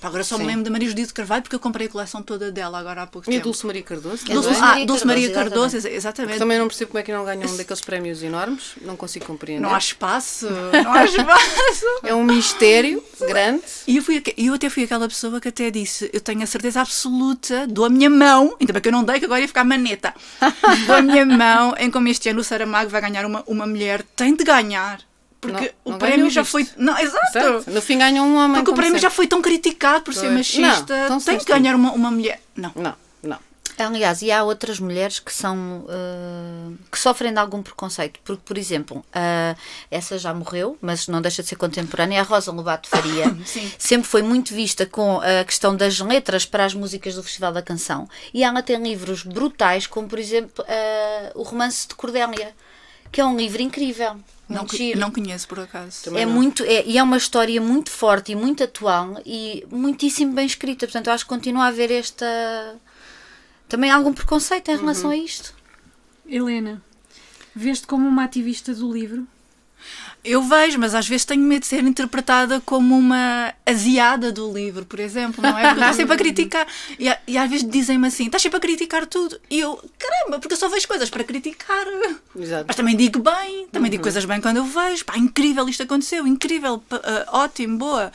Pá, 0.00 0.08
agora 0.08 0.24
só 0.24 0.34
Sim. 0.36 0.42
me 0.42 0.48
lembro 0.48 0.64
da 0.64 0.70
Maria 0.70 0.88
Judite 0.88 1.14
Carvalho 1.14 1.42
porque 1.42 1.54
eu 1.54 1.60
comprei 1.60 1.86
a 1.86 1.90
coleção 1.90 2.20
toda 2.24 2.50
dela 2.50 2.76
agora 2.76 3.02
há 3.02 3.06
pouco 3.06 3.28
E 3.28 3.30
a 3.30 3.34
tempo. 3.34 3.44
Dulce 3.44 3.64
Maria 3.64 3.82
Cardoso? 3.84 4.24
É 4.28 4.34
Dulce, 4.34 4.48
ah, 4.48 4.60
Maria 4.60 4.86
Dulce 4.86 5.06
Maria 5.06 5.30
Cardoso, 5.30 5.50
Cardoso, 5.54 5.76
exa- 5.76 5.90
exatamente. 5.90 6.38
Também 6.40 6.58
não 6.58 6.66
percebo 6.66 6.90
como 6.90 6.98
é 6.98 7.02
que 7.04 7.12
não 7.12 7.24
ganham 7.24 7.48
um 7.48 7.56
daqueles 7.56 7.80
prémios 7.82 8.20
enormes. 8.20 8.72
Não 8.82 8.96
consigo 8.96 9.24
compreender. 9.26 9.62
Não 9.62 9.72
há 9.72 9.78
espaço, 9.78 10.48
não 10.50 10.92
há 10.92 11.04
espaço. 11.04 11.84
É 12.02 12.12
um 12.12 12.24
mistério 12.24 13.00
grande. 13.20 13.62
E 13.86 13.96
eu, 13.98 14.02
fui, 14.02 14.20
eu 14.36 14.54
até 14.54 14.68
fui 14.68 14.82
aquela 14.82 15.06
pessoa 15.06 15.40
que 15.40 15.46
até 15.48 15.70
disse: 15.70 16.10
Eu 16.12 16.20
tenho 16.20 16.42
a 16.42 16.46
certeza 16.46 16.80
absoluta, 16.80 17.64
dou 17.68 17.84
a 17.84 17.88
minha 17.88 18.10
mão, 18.10 18.56
ainda 18.60 18.72
bem 18.72 18.82
que 18.82 18.88
eu 18.88 18.92
não 18.92 19.04
dei, 19.04 19.20
que 19.20 19.24
agora 19.26 19.40
ia 19.40 19.46
ficar 19.46 19.62
maneta. 19.62 20.12
dou 20.88 20.96
a 20.96 21.02
minha 21.02 21.24
mão 21.24 21.74
em 21.78 21.90
como 21.92 22.08
este 22.08 22.28
ano 22.28 22.40
o 22.40 22.44
Saramago 22.44 22.90
vai 22.90 23.00
ganhar 23.00 23.24
uma, 23.24 23.44
uma 23.46 23.66
mulher. 23.68 24.02
Tem 24.16 24.34
de 24.34 24.42
ganhar. 24.42 24.98
Porque 25.42 25.74
Não- 25.84 25.90
não 25.90 25.96
o 25.96 25.98
prémio 25.98 26.30
já 26.30 26.44
foi. 26.44 26.66
Não, 26.76 26.96
exato. 26.96 27.32
Certo? 27.32 27.70
No 27.70 27.82
fim 27.82 27.98
ganham 27.98 28.24
um 28.24 28.36
homem. 28.36 28.58
Porque 28.58 28.70
o 28.70 28.74
prémio 28.74 28.94
já 28.94 29.10
sempre. 29.10 29.16
foi 29.16 29.26
tão 29.26 29.42
criticado 29.42 30.04
por 30.04 30.14
ser 30.14 30.30
machista. 30.30 30.96
Não, 30.96 31.04
então 31.04 31.20
tem 31.20 31.40
sim. 31.40 31.44
ganhar 31.46 31.74
uma, 31.74 31.90
uma 31.90 32.12
mulher. 32.12 32.40
Não. 32.54 32.70
Não, 32.76 32.94
não. 33.24 33.38
Aliás, 33.76 34.22
e 34.22 34.30
há 34.30 34.44
outras 34.44 34.78
mulheres 34.78 35.18
que 35.18 35.34
são 35.34 35.84
eh, 35.88 36.74
que 36.88 36.96
sofrem 36.96 37.32
de 37.32 37.40
algum 37.40 37.60
preconceito, 37.60 38.20
porque, 38.22 38.42
por 38.44 38.56
exemplo, 38.56 39.04
ah, 39.12 39.56
essa 39.90 40.16
já 40.16 40.32
morreu, 40.32 40.78
mas 40.80 41.08
não 41.08 41.20
deixa 41.20 41.42
de 41.42 41.48
ser 41.48 41.56
contemporânea, 41.56 42.20
a 42.20 42.22
Rosa 42.22 42.52
Lobato 42.52 42.88
Faria 42.88 43.34
Sim. 43.44 43.72
sempre 43.76 44.06
foi 44.06 44.22
muito 44.22 44.54
vista 44.54 44.86
com 44.86 45.20
a 45.20 45.42
questão 45.44 45.74
das 45.74 45.98
letras 45.98 46.46
para 46.46 46.64
as 46.64 46.74
músicas 46.74 47.16
do 47.16 47.22
Festival 47.24 47.52
da 47.52 47.62
Canção, 47.62 48.08
e 48.32 48.44
ela 48.44 48.62
tem 48.62 48.80
livros 48.80 49.24
brutais, 49.24 49.88
como 49.88 50.06
por 50.06 50.20
exemplo 50.20 50.64
ah, 50.68 51.32
o 51.34 51.42
Romance 51.42 51.88
de 51.88 51.96
Cordélia, 51.96 52.54
que 53.12 53.20
é 53.20 53.24
um 53.24 53.36
livro 53.36 53.60
incrível, 53.62 54.16
Não, 54.48 54.66
giro. 54.66 54.98
não 54.98 55.10
conheço 55.10 55.46
por 55.46 55.60
acaso. 55.60 56.04
Também 56.04 56.22
É 56.22 56.26
não. 56.26 56.32
muito, 56.32 56.64
é, 56.64 56.84
e 56.86 56.96
é 56.98 57.02
uma 57.02 57.16
história 57.18 57.60
muito 57.60 57.90
forte 57.90 58.32
e 58.32 58.34
muito 58.34 58.64
atual 58.64 59.20
e 59.24 59.64
muitíssimo 59.70 60.32
bem 60.32 60.46
escrita. 60.46 60.86
Portanto, 60.86 61.08
acho 61.08 61.24
que 61.24 61.28
continua 61.28 61.64
a 61.64 61.68
haver 61.68 61.90
esta. 61.90 62.26
Também 63.68 63.90
algum 63.90 64.12
preconceito 64.12 64.70
em 64.70 64.76
relação 64.76 65.10
Uhum. 65.10 65.12
a 65.12 65.16
isto. 65.16 65.54
Helena, 66.26 66.82
vês-te 67.54 67.86
como 67.86 68.08
uma 68.08 68.24
ativista 68.24 68.74
do 68.74 68.92
livro? 68.92 69.26
Eu 70.24 70.40
vejo, 70.42 70.78
mas 70.78 70.94
às 70.94 71.08
vezes 71.08 71.24
tenho 71.24 71.42
medo 71.42 71.62
de 71.62 71.66
ser 71.66 71.82
interpretada 71.82 72.60
como 72.64 72.96
uma 72.96 73.52
asiada 73.66 74.30
do 74.30 74.52
livro, 74.52 74.84
por 74.84 75.00
exemplo, 75.00 75.42
não 75.42 75.58
é? 75.58 75.62
Porque 75.68 75.80
estou 75.80 75.94
sempre 75.94 76.14
a 76.14 76.16
criticar. 76.16 76.66
E, 76.96 77.06
e 77.26 77.36
às 77.36 77.50
vezes 77.50 77.68
dizem-me 77.68 78.06
assim: 78.06 78.26
estás 78.26 78.40
sempre 78.40 78.58
a 78.58 78.60
criticar 78.60 79.04
tudo. 79.04 79.40
E 79.50 79.58
eu, 79.58 79.76
caramba, 79.98 80.38
porque 80.38 80.54
eu 80.54 80.58
só 80.58 80.68
vejo 80.68 80.86
coisas 80.86 81.10
para 81.10 81.24
criticar. 81.24 81.86
Exato. 82.36 82.66
Mas 82.68 82.76
também 82.76 82.96
digo 82.96 83.18
bem, 83.18 83.66
também 83.72 83.90
digo 83.90 84.02
coisas 84.04 84.24
bem 84.24 84.40
quando 84.40 84.58
eu 84.58 84.64
vejo. 84.64 85.04
Pá, 85.04 85.18
incrível 85.18 85.68
isto 85.68 85.82
aconteceu, 85.82 86.24
incrível, 86.24 86.80
ah, 86.90 87.26
ótimo, 87.32 87.76
boa. 87.76 88.12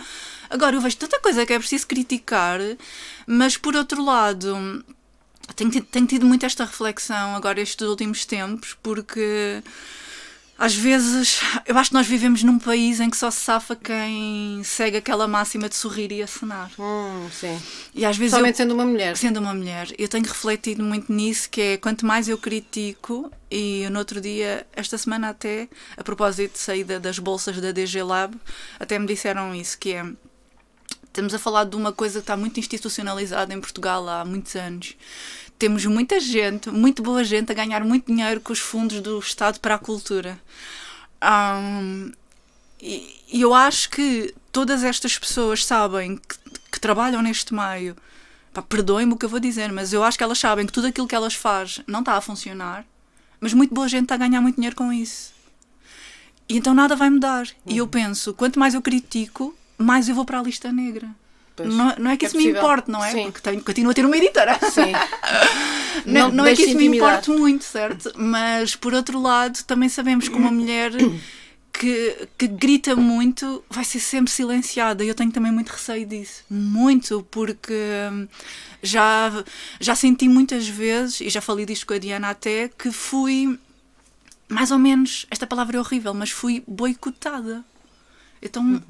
Agora 0.50 0.78
eu 0.78 0.82
vejo 0.82 0.96
tanta 0.96 1.20
coisa 1.20 1.46
que 1.46 1.52
é 1.52 1.60
preciso 1.60 1.86
criticar, 1.88 2.62
mas 3.26 3.58
por 3.58 3.76
outro 3.76 4.02
lado, 4.02 4.82
tenho 5.58 5.72
tido, 5.72 5.86
tenho 5.86 6.08
tido 6.08 6.26
muito 6.26 6.46
esta 6.46 6.63
reflexão 6.63 7.36
agora 7.36 7.60
estes 7.60 7.86
últimos 7.86 8.26
tempos, 8.26 8.78
porque 8.82 9.62
às 10.58 10.74
vezes 10.76 11.39
eu 11.65 11.78
acho 11.78 11.89
que 11.89 11.93
nós 11.93 12.08
vivemos 12.08 12.43
num 12.43 12.58
país 12.60 13.00
em 13.00 13.10
que 13.10 13.17
só 13.17 13.30
se 13.30 13.39
safa 13.41 13.76
quem 13.76 14.62
segue 14.63 14.98
aquela 14.98 15.28
máxima 15.28 15.70
de 15.70 15.76
sorrir 15.76 16.12
e 16.12 16.22
acenar. 16.24 16.72
Hum, 16.80 17.28
sim. 17.32 17.60
E 17.93 18.04
às 18.06 18.17
vezes 18.17 18.34
eu- 18.34 18.39
Somente 18.39 18.58
sendo 18.58 18.74
uma 18.74 18.86
mulher. 18.86 19.15
Sendo 19.17 19.39
uma 19.39 19.54
mulher, 19.54 19.88
eu 19.98 20.08
tenho 20.08 20.26
refletido 20.26 20.84
muito 20.84 21.12
nisso, 21.12 21.50
que 21.50 21.62
é 21.62 21.78
quanto 21.78 22.06
mais 22.06 22.28
eu 22.28 22.38
critico, 22.38 23.32
e 23.52 23.84
eu 23.84 23.91
no 23.91 24.00
outro 24.00 24.20
dia, 24.20 24.65
esta 24.74 24.98
semana 24.98 25.30
até, 25.30 25.67
a 25.96 26.04
propósito 26.04 26.54
de 26.54 26.60
saída 26.60 27.00
das 27.00 27.20
bolsas 27.20 27.60
da 27.62 27.72
DG 27.72 28.02
Lab, 28.04 28.36
até 28.80 28.98
me 29.00 29.06
disseram 29.08 29.54
isso, 29.56 29.78
que 29.78 29.93
é, 29.93 30.06
estamos 31.08 31.34
a 31.34 31.39
falar 31.39 31.63
de 31.65 31.76
uma 31.76 31.91
coisa 31.91 32.20
que 32.20 32.24
está 32.24 32.38
muito 32.38 32.60
institucionalizada 32.60 33.54
em 33.54 33.60
Portugal 33.62 34.08
há 34.08 34.24
muitos 34.26 34.56
anos. 34.56 34.96
Temos 35.58 35.86
muita 35.86 36.20
gente, 36.20 36.70
muito 36.70 37.02
boa 37.02 37.24
gente, 37.24 37.52
a 37.52 37.56
ganhar 37.56 37.84
muito 37.84 38.06
dinheiro 38.08 38.39
com 38.41 38.54
os 38.54 38.60
fundos 38.60 39.02
do 39.02 39.17
Estado 39.20 39.60
para 39.60 39.76
a 39.76 39.80
cultura. 39.80 40.39
Ahm, 41.22 42.12
e 42.82 43.15
e 43.30 43.41
eu 43.41 43.54
acho 43.54 43.89
que 43.89 44.34
todas 44.54 44.84
estas 44.86 45.17
pessoas 45.20 45.65
sabem 45.65 46.15
que, 46.15 46.38
que 46.72 46.80
trabalham 46.80 47.22
neste 47.22 47.54
meio. 47.54 47.96
Perdoem-me 48.70 49.13
o 49.13 49.17
que 49.17 49.26
eu 49.26 49.30
vou 49.30 49.39
dizer, 49.39 49.72
mas 49.72 49.91
eu 49.93 50.02
acho 50.04 50.17
que 50.17 50.24
elas 50.24 50.39
sabem 50.39 50.65
que 50.65 50.72
tudo 50.72 50.88
aquilo 50.88 51.08
que 51.08 51.13
elas 51.13 51.34
fazem 51.36 51.84
não 51.86 52.00
está 52.00 52.13
a 52.13 52.22
funcionar, 52.22 52.86
mas 53.39 53.54
muito 53.54 53.74
boa 53.74 53.88
gente 53.88 54.04
está 54.04 54.15
a 54.15 54.17
ganhar 54.17 54.39
muito 54.41 54.56
dinheiro 54.56 54.76
com 54.76 54.91
isso. 54.93 55.34
E 56.50 56.58
então 56.58 56.74
nada 56.74 56.96
vai 56.96 57.10
mudar. 57.10 57.48
E 57.65 57.74
Uhum. 57.74 57.78
eu 57.80 57.88
penso, 57.88 58.34
quanto 58.34 58.58
mais 58.60 58.74
eu 58.74 58.82
critico, 58.82 59.54
mais 59.78 60.10
eu 60.10 60.16
vou 60.16 60.26
para 60.26 60.40
a 60.40 60.44
lista 60.44 60.72
negra. 60.72 61.10
Não, 61.66 61.96
não 61.98 62.12
é 62.12 62.18
que 62.18 62.26
É 62.26 62.28
isso 62.28 62.38
me 62.38 62.48
importe, 62.48 62.90
não 62.92 63.04
é? 63.04 63.12
Sim. 63.12 63.24
Porque 63.24 63.42
tenho, 63.42 63.63
continuo 63.63 63.92
a 63.92 63.94
ter 63.94 64.06
uma 64.06 64.18
editora. 64.18 64.60
Sim. 64.70 64.92
Não, 66.06 66.28
Não 66.30 66.36
não 66.38 66.46
é 66.46 66.56
que 66.56 66.62
isso 66.62 66.78
me 66.78 66.86
importe 66.86 67.32
muito, 67.32 67.63
certo? 67.63 68.13
Mas 68.16 68.76
por 68.76 68.94
outro 68.94 69.20
lado, 69.20 69.63
também 69.63 69.90
sabemos 69.90 70.30
que 70.30 70.36
uma 70.36 70.52
mulher 70.52 70.92
que, 71.74 72.28
que 72.38 72.48
grita 72.48 72.96
muito 72.96 73.63
vai 73.68 73.84
ser 73.84 74.00
sempre 74.00 74.32
silenciada. 74.32 75.04
E 75.04 75.08
eu 75.08 75.16
tenho 75.16 75.32
também 75.32 75.52
muito 75.52 75.70
receio 75.70 76.06
disso. 76.06 76.44
Muito, 76.50 77.26
porque 77.32 77.74
hum, 78.12 78.28
já, 78.82 79.44
já 79.80 79.96
senti 79.96 80.30
muitas 80.30 80.68
vezes, 80.68 81.20
e 81.20 81.30
já 81.30 81.42
falei 81.42 81.66
disto 81.66 81.88
com 81.88 81.96
a 81.96 81.98
Diana 81.98 82.30
até, 82.30 82.70
que 82.70 82.92
fui 82.92 83.60
mais 84.48 84.72
ou 84.72 84.80
menos, 84.80 85.26
esta 85.30 85.46
palavra 85.46 85.78
é 85.78 85.80
horrível, 85.80 86.13
mas 86.13 86.30
fui 86.30 86.63
boicotada. 86.68 87.66
Então 88.42 88.82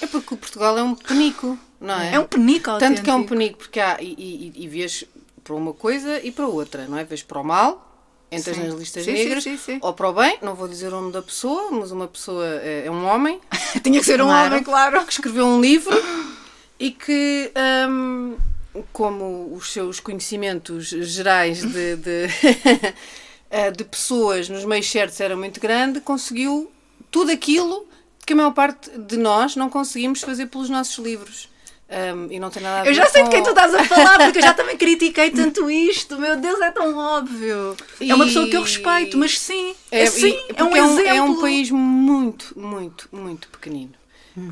É 0.00 0.06
porque 0.06 0.34
o 0.34 0.36
Portugal 0.36 0.76
é 0.78 0.82
um 0.82 0.94
penico, 0.94 1.58
não 1.80 1.94
é? 2.00 2.14
é 2.14 2.18
um 2.20 2.24
penico 2.26 2.78
Tanto 2.78 3.02
que 3.02 3.10
é 3.10 3.12
um 3.12 3.16
autêntico. 3.16 3.28
penico, 3.28 3.58
porque 3.58 3.80
há. 3.80 3.96
E, 4.00 4.52
e, 4.56 4.64
e 4.64 4.68
vês 4.68 5.04
para 5.42 5.54
uma 5.54 5.72
coisa 5.72 6.20
e 6.24 6.30
para 6.32 6.46
outra, 6.46 6.86
não 6.86 6.98
é? 6.98 7.04
Vês 7.04 7.22
para 7.22 7.40
o 7.40 7.44
mal, 7.44 7.86
entras 8.30 8.56
Sim. 8.56 8.64
nas 8.64 8.74
listas 8.74 9.04
Sim, 9.04 9.12
negras, 9.12 9.44
sim, 9.44 9.56
sim. 9.56 9.78
ou 9.80 9.92
para 9.92 10.08
o 10.08 10.12
bem, 10.12 10.38
não 10.42 10.54
vou 10.54 10.66
dizer 10.66 10.88
o 10.88 10.90
nome 10.90 11.12
da 11.12 11.22
pessoa, 11.22 11.70
mas 11.70 11.92
uma 11.92 12.08
pessoa 12.08 12.44
é, 12.46 12.86
é 12.86 12.90
um 12.90 13.06
homem 13.06 13.40
Tinha 13.82 14.00
que 14.00 14.04
ser 14.06 14.20
um 14.20 14.28
homem, 14.28 14.62
claro. 14.62 15.04
que 15.04 15.12
escreveu 15.12 15.46
um 15.46 15.60
livro 15.60 15.96
e 16.78 16.90
que, 16.90 17.52
hum, 17.88 18.36
como 18.92 19.54
os 19.54 19.72
seus 19.72 20.00
conhecimentos 20.00 20.88
gerais 20.88 21.60
de, 21.62 21.96
de, 21.96 22.26
eh, 23.50 23.70
de 23.70 23.84
pessoas 23.84 24.48
nos 24.48 24.64
meios 24.64 24.90
certos 24.90 25.20
era 25.20 25.36
muito 25.36 25.60
grande, 25.60 26.00
conseguiu 26.00 26.70
tudo 27.10 27.30
aquilo 27.30 27.86
que 28.26 28.32
a 28.32 28.36
maior 28.36 28.50
parte 28.52 28.90
de 28.98 29.16
nós 29.16 29.54
não 29.56 29.70
conseguimos 29.70 30.20
fazer 30.20 30.46
pelos 30.46 30.68
nossos 30.68 30.98
livros. 30.98 31.48
Hum, 31.88 32.26
e 32.32 32.40
não 32.40 32.50
tem 32.50 32.60
nada 32.64 32.80
a 32.80 32.82
ver 32.82 32.90
Eu 32.90 32.94
já 32.94 33.06
sei 33.06 33.22
com... 33.22 33.28
de 33.28 33.34
quem 33.36 33.44
tu 33.44 33.50
estás 33.50 33.72
a 33.72 33.84
falar, 33.84 34.18
porque 34.18 34.38
eu 34.38 34.42
já 34.42 34.52
também 34.52 34.76
critiquei 34.76 35.30
tanto 35.30 35.70
isto. 35.70 36.18
Meu 36.18 36.34
Deus, 36.36 36.60
é 36.60 36.72
tão 36.72 36.98
óbvio. 36.98 37.76
É 38.00 38.12
uma 38.12 38.24
pessoa 38.26 38.48
que 38.48 38.56
eu 38.56 38.62
respeito, 38.62 39.16
mas 39.16 39.38
sim, 39.38 39.72
é, 39.92 40.02
É, 40.02 40.06
sim, 40.06 40.26
e- 40.30 40.46
é 40.56 40.64
um 40.64 40.68
porque 40.68 40.78
exemplo. 40.80 41.08
é 41.08 41.22
um 41.22 41.40
país 41.40 41.70
muito, 41.70 42.52
muito, 42.58 43.08
muito 43.12 43.46
pequenino. 43.48 43.92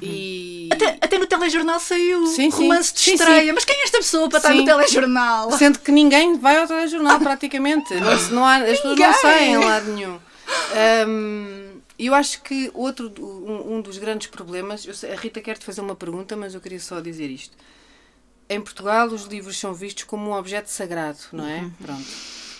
E 0.01 0.69
Até, 0.73 0.97
até 1.01 1.19
no 1.19 1.27
telejornal 1.27 1.79
saiu 1.81 2.25
Sim, 2.29 2.51
sim. 2.51 2.63
romance 2.63 2.95
de 2.95 3.01
Sim, 3.01 3.15
estreia. 3.15 3.47
sim. 3.49 3.53
Mas 3.53 3.65
quem 3.67 3.77
é 3.81 3.83
esta 3.83 3.99
pessoa 3.99 4.29
para 4.31 4.39
estar 4.39 4.55
no 4.55 4.65
telejornal? 4.65 5.51
Sendo 5.59 5.81
que 5.81 5.91
ninguém 5.93 6.39
vai 6.39 6.57
ao 6.57 6.67
telejornal 6.69 7.19
praticamente. 7.19 7.93
Não, 7.95 8.17
não 8.31 8.45
há, 8.47 8.59
as 8.59 8.77
pessoas 8.81 8.97
não 8.99 9.13
saem 9.13 9.53
em 9.55 9.59
lado 9.59 9.91
nenhum. 9.93 10.19
Hum, 11.99 12.05
eu 12.05 12.15
acho 12.15 12.43
que 12.43 12.71
outro, 12.75 13.13
um, 13.21 13.77
um 13.77 13.81
dos 13.81 13.99
grandes 13.99 14.27
problemas. 14.29 14.85
eu 14.87 14.95
sei- 14.95 15.13
a 15.13 15.17
Rita 15.17 15.41
quer 15.41 15.57
te 15.59 15.65
fazer 15.65 15.81
uma 15.81 15.95
pergunta, 15.97 16.37
mas 16.37 16.55
eu 16.55 16.61
queria 16.61 16.81
só 16.81 17.01
dizer 17.01 17.29
isto. 17.31 17.57
Em 18.49 18.61
Portugal, 18.61 19.09
os 19.09 19.25
livros 19.25 19.59
são 19.59 19.73
vistos 19.73 20.05
como 20.05 20.31
um 20.31 20.35
objeto 20.35 20.69
sagrado, 20.71 21.19
não 21.33 21.47
é? 21.47 21.71
Pronto. 21.81 22.05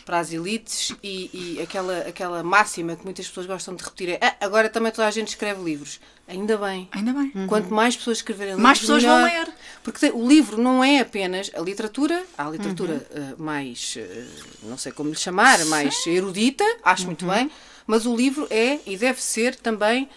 para 0.07 0.19
as 0.19 0.31
elites 0.35 0.95
e, 1.03 1.31
e 1.57 1.63
aquela, 1.63 2.01
aquela 2.01 2.43
máxima 2.43 2.95
que 2.95 3.05
muitas 3.05 3.27
pessoas 3.27 3.47
gostam 3.47 3.75
de 3.75 3.83
repetir 3.83 4.11
é 4.11 4.19
ah, 4.21 4.37
agora 4.45 4.69
também 4.69 4.93
toda 4.93 5.09
a 5.09 5.11
gente 5.11 5.29
escreve 5.29 5.63
livros. 5.65 5.99
Ainda 6.29 6.59
bem. 6.59 6.87
Ainda 6.93 7.11
bem. 7.15 7.33
Quanto 7.47 7.73
mais 7.73 7.97
pessoas 7.97 8.19
escreverem 8.19 8.55
Mais 8.57 8.81
livros, 8.81 9.03
pessoas 9.03 9.03
vão 9.03 9.27
melhor. 9.27 9.47
ler. 9.47 9.55
Porque 9.83 10.11
o 10.11 10.29
livro 10.29 10.59
não 10.61 10.85
é 10.85 11.01
apenas 11.01 11.51
a 11.55 11.61
literatura, 11.61 12.23
há 12.37 12.47
a 12.47 12.51
literatura 12.51 13.07
eh, 13.13 13.35
mais, 13.39 13.95
eh, 13.97 14.27
não 14.65 14.77
sei 14.77 14.93
como 14.93 15.09
lhe 15.09 15.17
chamar, 15.17 15.65
mais 15.67 16.07
erudita, 16.07 16.65
acho 16.83 17.07
muito 17.07 17.25
bem, 17.27 17.51
mas 17.87 18.07
o 18.07 18.15
livro 18.17 18.47
é 18.51 18.79
e 18.87 18.97
deve 18.97 19.23
ser 19.23 19.55
também 19.57 20.09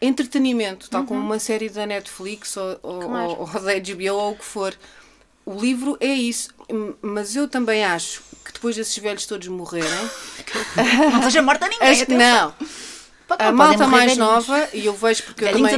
entretenimento, 0.00 0.90
tal 0.90 1.04
como 1.04 1.20
uma 1.20 1.38
série 1.38 1.68
da 1.68 1.86
Netflix 1.86 2.56
ou, 2.56 2.78
ou, 2.82 3.10
ou, 3.10 3.40
ou 3.40 3.46
da 3.60 3.74
HBO 3.78 4.14
ou 4.14 4.32
o 4.32 4.36
que 4.36 4.44
for. 4.44 4.74
O 5.44 5.58
livro 5.58 5.96
é 6.00 6.12
isso, 6.12 6.50
mas 7.00 7.36
eu 7.36 7.48
também 7.48 7.84
acho 7.84 8.22
que 8.44 8.52
depois 8.52 8.76
desses 8.76 8.96
velhos 8.98 9.26
todos 9.26 9.46
morrerem, 9.48 9.88
Não 11.10 11.18
esteja 11.20 11.42
morta 11.42 11.68
ninguém. 11.68 11.88
acho 11.88 12.10
não. 12.12 12.54
A 13.28 13.50
malta 13.52 13.78
morrer 13.86 13.90
mais 14.06 14.16
nova, 14.18 14.68
e 14.72 14.86
eu 14.86 14.94
vejo 14.94 15.22
porque 15.24 15.44
eu 15.44 15.48
também, 15.52 15.74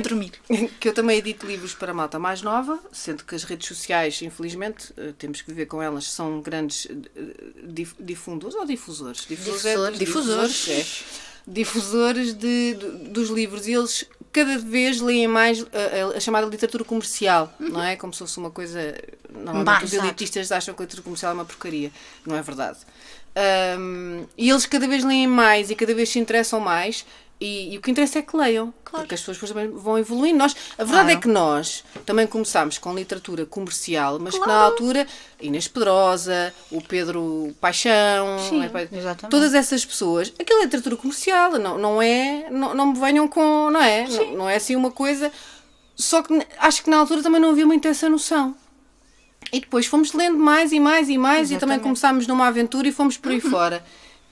que 0.81 0.89
eu 0.89 0.93
também 0.93 1.19
edito 1.19 1.47
livros 1.47 1.75
para 1.75 1.93
a 1.93 1.95
malta 1.95 2.19
mais 2.19 2.43
nova, 2.43 2.79
sendo 2.93 3.25
que 3.25 3.35
as 3.35 3.43
redes 3.45 3.67
sociais, 3.69 4.21
infelizmente, 4.21 4.93
eh, 4.99 5.13
temos 5.19 5.41
que 5.41 5.49
viver 5.49 5.65
com 5.67 5.81
elas, 5.83 6.11
são 6.11 6.43
grandes 6.43 6.87
eh, 6.91 7.23
dif- 7.65 7.95
difundores 7.99 8.55
ou 8.55 8.67
difusores? 8.67 9.25
Difusores, 9.27 9.65
é- 9.65 9.91
Difusores. 9.93 9.99
difusores, 9.99 10.69
é. 10.69 11.29
Difusores 11.51 12.35
de, 12.35 12.75
de- 12.75 13.09
dos 13.09 13.31
livros 13.31 13.67
e 13.67 13.73
eles 13.73 14.05
cada 14.31 14.59
vez 14.59 15.01
leem 15.01 15.27
mais 15.27 15.63
a, 15.63 15.65
a- 16.13 16.17
a 16.19 16.21
chamada 16.21 16.47
literatura 16.47 16.85
comercial, 16.85 17.51
não 17.59 17.83
é? 17.83 17.97
Como 17.97 18.13
se 18.13 18.19
fosse 18.19 18.37
uma 18.37 18.51
coisa. 18.51 18.79
Normalmente 19.33 19.65
os 19.85 19.93
elitistas 20.05 20.53
acham 20.53 20.75
que 20.75 20.83
a 20.83 20.85
literatura 20.85 21.05
comercial 21.05 21.31
é 21.33 21.35
uma 21.35 21.45
porcaria. 21.47 21.91
Não 22.27 22.37
é 22.37 22.43
verdade. 22.43 22.79
Ahm, 23.35 24.25
e 24.37 24.51
eles 24.51 24.67
cada 24.67 24.87
vez 24.87 25.05
leem 25.05 25.27
mais 25.27 25.71
e 25.71 25.75
cada 25.75 25.95
vez 25.95 26.09
se 26.11 26.19
interessam 26.19 26.61
mais. 26.61 27.07
E, 27.41 27.73
e 27.73 27.79
o 27.79 27.81
que 27.81 27.91
interessa 27.93 28.19
é 28.19 28.23
que 28.23 28.37
leiam, 28.37 28.75
porque 28.85 29.15
as 29.15 29.21
pessoas 29.21 29.51
também 29.53 29.71
vão 29.71 29.97
evoluindo. 29.97 30.37
Nós, 30.39 30.57
a 30.77 30.83
verdade 30.83 31.05
Claro. 31.05 31.11
é 31.11 31.17
que 31.23 31.29
nós 31.29 31.85
também 32.05 32.27
começámos 32.27 32.79
com 32.79 32.93
literatura 32.93 33.47
comercial, 33.47 34.19
mas 34.19 34.37
que 34.37 34.45
na 34.45 34.57
altura 34.57 35.07
Inês 35.41 35.69
Pedrosa, 35.69 36.53
o 36.69 36.81
Pedro 36.83 37.55
Paixão, 37.61 38.39
Sim, 38.41 38.65
é, 38.65 38.89
exatamente. 38.99 39.31
todas 39.31 39.55
essas 39.55 39.85
pessoas, 39.85 40.33
aquela 40.37 40.63
é 40.63 40.65
literatura 40.65 40.97
comercial, 40.97 41.53
não, 41.53 41.79
não 41.79 42.03
é, 42.03 42.49
não, 42.51 42.75
não 42.75 42.87
me 42.93 42.99
venham 42.99 43.29
com, 43.29 43.71
não 43.71 43.81
é, 43.81 44.09
não, 44.09 44.33
não 44.39 44.51
é 44.51 44.57
assim 44.57 44.75
uma 44.75 44.91
coisa. 44.91 45.31
Só 45.95 46.23
que 46.23 46.45
acho 46.59 46.83
que 46.83 46.91
na 46.91 46.97
altura 46.99 47.23
também 47.23 47.41
não 47.41 47.51
havia 47.51 47.67
muito 47.67 47.87
essa 47.87 48.09
noção. 48.09 48.57
E 49.53 49.61
depois 49.61 49.87
fomos 49.87 50.13
lendo 50.13 50.37
mais 50.39 50.73
e 50.73 50.81
mais 50.81 51.09
e 51.09 51.17
mais 51.17 51.51
e 51.51 51.55
também 51.57 51.77
Exatamente. 51.77 51.83
começámos 51.83 52.27
numa 52.27 52.49
aventura 52.49 52.89
e 52.89 52.93
fomos 52.93 53.17
por 53.17 53.31
aí 53.31 53.41
fora. 53.41 53.85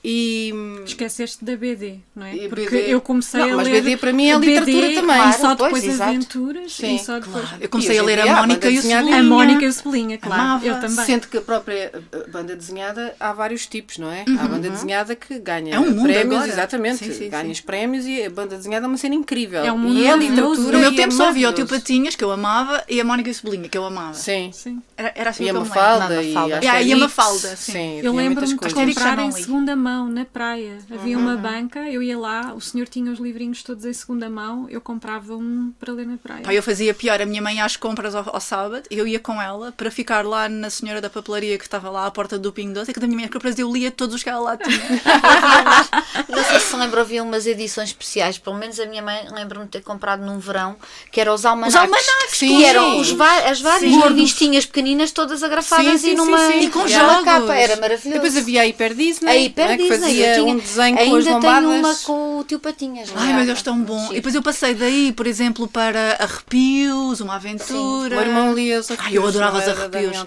E 0.04 0.52
Esqueceste 0.84 1.44
da 1.44 1.56
BD, 1.56 1.98
não 2.14 2.24
é? 2.26 2.48
Porque 2.48 2.64
BD. 2.70 2.94
eu 2.94 3.00
comecei 3.00 3.40
Não, 3.40 3.54
a 3.54 3.56
mas 3.56 3.66
ler. 3.66 3.82
BD 3.82 3.96
para 3.96 4.12
mim 4.12 4.28
é 4.28 4.34
a 4.34 4.38
literatura 4.38 4.94
também. 4.94 5.28
E 5.28 5.32
só 5.32 5.38
Claro, 5.56 5.56
depois 5.64 5.84
pois, 5.84 6.00
aventuras 6.00 6.72
Sim, 6.72 6.98
só 6.98 7.18
depois. 7.18 7.48
Eu 7.60 7.68
comecei 7.68 7.98
a 7.98 8.02
ler 8.02 8.20
a 8.20 8.36
Mónica 8.36 8.70
e 8.70 8.78
o. 8.78 8.82
Cebolinha. 8.82 9.18
A 9.18 9.22
Mónica 9.22 9.64
e 9.64 9.68
o 9.68 10.18
claro. 10.18 10.42
Amava. 10.42 10.66
Eu 10.66 10.80
também. 10.80 11.04
Sendo 11.04 11.26
que 11.26 11.38
a 11.38 11.40
própria 11.40 11.92
uh, 11.94 12.30
banda 12.30 12.54
desenhada 12.54 13.14
há 13.18 13.32
vários 13.32 13.66
tipos, 13.66 13.98
não 13.98 14.10
é? 14.10 14.24
Há 14.38 14.44
a 14.44 14.48
banda 14.48 14.70
desenhada 14.70 15.16
que 15.16 15.38
ganha 15.40 15.74
É 15.74 15.80
um 15.80 16.02
prémios, 16.02 16.36
agora. 16.36 16.48
exatamente. 16.48 17.04
Sim, 17.04 17.12
sim, 17.12 17.28
ganha 17.28 17.44
sim. 17.44 17.50
os 17.50 17.60
prémios 17.60 18.06
e 18.06 18.22
a 18.22 18.30
banda 18.30 18.56
desenhada 18.56 18.86
é 18.86 18.88
uma 18.88 18.96
cena 18.96 19.14
incrível. 19.14 19.64
É 19.64 19.72
um 19.72 19.78
mundo 19.78 19.98
e 19.98 20.06
é 20.06 20.16
literatura. 20.16 20.72
No 20.72 20.78
meu 20.78 20.92
e 20.92 20.96
tempo 20.96 21.14
é 21.14 21.16
só 21.16 21.28
havia 21.28 21.50
o 21.50 21.52
Tio. 21.52 21.66
Patinhas, 21.66 22.14
que 22.14 22.22
eu 22.22 22.30
amava, 22.30 22.84
e 22.88 23.00
a 23.00 23.04
Mónica 23.04 23.28
e 23.28 23.32
o 23.32 23.34
Cebolinha, 23.34 23.68
que 23.68 23.76
eu 23.76 23.84
amava. 23.84 24.14
Sim. 24.14 24.50
Sim. 24.52 24.80
Era, 24.96 25.12
era 25.16 25.30
assim 25.30 25.44
E 25.44 25.50
a 25.50 25.52
que 25.52 25.56
eu 25.58 25.62
me 25.62 25.68
lembro. 25.68 25.80
Mafalda 25.82 26.14
Não, 26.14 26.22
e 26.22 26.32
Mafalda. 26.32 26.56
Yeah, 26.58 26.80
que 26.80 26.88
e 26.88 26.92
a 26.92 26.96
Mafalda, 26.96 27.56
sim. 27.56 28.00
Eu 28.02 28.14
lembro-me 28.14 28.46
de 28.46 28.56
comprar 28.56 29.18
em 29.18 29.32
segunda 29.32 29.74
mão 29.74 29.95
na 30.04 30.24
praia. 30.26 30.76
Havia 30.92 31.16
Uhum. 31.16 31.22
uma 31.22 31.36
banca, 31.36 31.80
eu 31.90 32.02
ia 32.02 32.18
lá, 32.18 32.52
o 32.54 32.60
senhor 32.60 32.86
tinha 32.86 33.10
os 33.10 33.18
livrinhos 33.18 33.62
todos 33.62 33.84
em 33.86 33.92
segunda 33.92 34.28
mão, 34.28 34.66
eu 34.68 34.80
comprava 34.80 35.34
um 35.34 35.72
para 35.80 35.92
ler 35.94 36.06
na 36.06 36.18
praia. 36.18 36.42
Pá, 36.42 36.52
eu 36.52 36.62
fazia 36.62 36.92
pior, 36.92 37.20
a 37.22 37.26
minha 37.26 37.40
mãe 37.40 37.60
às 37.60 37.76
compras 37.76 38.14
ao, 38.14 38.28
ao 38.34 38.40
sábado, 38.40 38.86
eu 38.90 39.06
ia 39.08 39.18
com 39.18 39.40
ela 39.40 39.72
para 39.72 39.90
ficar 39.90 40.24
lá 40.26 40.48
na 40.48 40.68
senhora 40.68 41.00
da 41.00 41.08
papelaria 41.08 41.56
que 41.56 41.64
estava 41.64 41.88
lá 41.90 42.04
à 42.06 42.10
porta 42.10 42.38
do 42.38 42.52
Pingo 42.52 42.74
Doce, 42.74 42.90
e 42.90 42.94
que 42.94 43.00
da 43.00 43.06
minha 43.06 43.20
mãe 43.20 43.28
compras 43.28 43.58
eu 43.58 43.72
lia 43.72 43.90
todos 43.90 44.14
os 44.16 44.22
que 44.22 44.28
ela 44.28 44.40
lá 44.40 44.56
tinha. 44.58 44.76
Não 46.28 46.44
sei 46.44 46.60
se 46.60 46.66
se 46.66 46.76
lembra, 46.76 47.00
havia 47.00 47.22
umas 47.22 47.46
edições 47.46 47.88
especiais, 47.88 48.38
pelo 48.38 48.56
menos 48.56 48.78
a 48.78 48.86
minha 48.86 49.02
mãe 49.02 49.26
lembra-me 49.32 49.64
de 49.64 49.70
ter 49.70 49.82
comprado 49.82 50.24
num 50.24 50.38
verão, 50.38 50.76
que 51.10 51.20
eram 51.20 51.34
os 51.34 51.44
almanacs. 51.46 51.76
almanacs, 51.76 52.30
que 52.30 52.36
sim. 52.36 52.64
eram 52.64 52.98
os 53.00 53.16
as 53.46 53.60
várias 53.60 53.92
Sim. 53.92 54.00
revistinhas 54.00 54.66
pequeninas, 54.66 55.10
todas 55.12 55.42
agrafadas 55.42 56.00
Sim, 56.00 56.08
sim, 56.08 56.10
e 56.12 56.14
numa, 56.14 56.38
sim, 56.38 56.52
sim. 56.52 56.60
E 56.60 56.70
com 56.70 56.86
jogos. 56.86 57.24
capa. 57.24 57.54
Era 57.54 57.76
maravilhoso. 57.76 58.10
Depois 58.10 58.36
havia 58.36 58.62
a 58.62 58.66
Hiper 58.66 58.94
Disney, 58.94 59.30
a 59.30 59.36
Hiper 59.36 59.75
é? 59.84 59.88
que 59.88 59.88
Disney, 59.90 60.06
fazia 60.08 60.36
eu 60.36 60.44
tinha, 60.44 60.54
um 60.54 60.58
desenho 60.58 60.98
ainda 60.98 61.10
com 61.10 61.16
as 61.16 61.24
tenho 61.24 61.34
lombadas. 61.36 61.68
uma 61.68 61.94
com 61.96 62.38
o 62.38 62.44
tio 62.44 62.58
Patinhas. 62.58 63.10
Ai, 63.14 63.32
mas 63.32 63.46
eles 63.46 63.58
estão 63.58 63.80
bons. 63.80 64.10
E 64.10 64.14
depois 64.14 64.34
eu 64.34 64.42
passei 64.42 64.74
daí, 64.74 65.12
por 65.12 65.26
exemplo, 65.26 65.68
para 65.68 66.16
arrepios, 66.20 67.20
uma 67.20 67.36
aventura. 67.36 68.16
O 68.16 68.18
meu 68.18 68.28
irmão 68.28 68.54
lia 68.54 68.80
os 68.80 68.90
Ai, 68.90 68.96
arrepios. 68.96 69.22
eu 69.22 69.28
adorava 69.28 69.58
os 69.58 69.68
arrepios. 69.68 70.26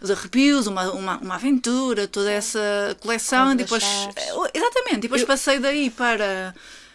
Os 0.00 0.10
arrepios, 0.10 0.66
uma, 0.66 0.90
uma, 0.92 1.16
uma 1.18 1.34
aventura, 1.36 2.06
toda 2.08 2.30
essa 2.30 2.60
coleção. 3.00 3.52
E 3.52 3.56
depois. 3.56 3.82
Eh, 3.82 4.50
exatamente, 4.54 4.96
e 4.96 5.00
depois 5.00 5.24
passei 5.24 5.58
daí 5.58 5.90
para 5.90 6.54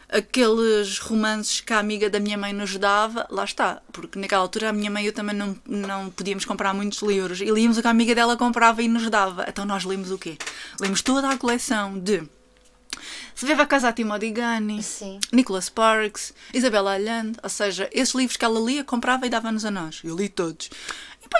aqueles 0.10 1.00
romances 1.00 1.60
que 1.60 1.74
a 1.74 1.80
amiga 1.80 2.10
da 2.10 2.20
minha 2.20 2.38
mãe 2.38 2.54
nos 2.54 2.78
dava, 2.78 3.28
lá 3.30 3.44
está, 3.44 3.82
porque 3.92 4.18
naquela 4.18 4.42
altura 4.42 4.70
a 4.70 4.74
minha 4.74 4.90
mãe 4.90 5.04
e 5.04 5.08
eu 5.08 5.14
também 5.14 5.36
não, 5.36 5.56
não 5.66 6.10
podíamos 6.10 6.46
comprar 6.46 6.74
muitos 6.74 7.02
livros 7.02 7.42
e 7.42 7.46
líamos 7.46 7.78
o 7.78 7.82
que 7.82 7.88
a 7.88 7.92
amiga 7.92 8.16
dela 8.16 8.38
comprava 8.38 8.82
e 8.82 8.88
nos 8.88 9.10
dava. 9.10 9.46
Então 9.48 9.66
nós 9.66 9.84
lemos 9.84 10.12
o 10.12 10.18
quê? 10.18 10.38
Lemos 10.80 11.02
toda 11.02 11.30
a 11.30 11.38
coleção 11.38 12.00
de 12.00 12.24
Se 13.36 13.46
Vive 13.46 13.62
a 13.62 13.66
Casa 13.66 13.90
a 13.90 13.94
Timothy 13.94 14.32
Gani. 14.32 14.82
Nicholas 15.32 15.66
Sparks, 15.66 16.34
Isabella 16.54 16.94
Allende, 16.94 17.38
ou 17.44 17.50
seja, 17.50 17.90
esses 17.92 18.16
livros 18.16 18.38
que 18.38 18.46
ela 18.46 18.60
lia, 18.60 18.84
comprava 18.84 19.28
e 19.28 19.30
dava-nos 19.30 19.66
a 19.66 19.72
nós. 19.72 20.02
Eu 20.04 20.16
li 20.16 20.30
todos. 20.30 20.70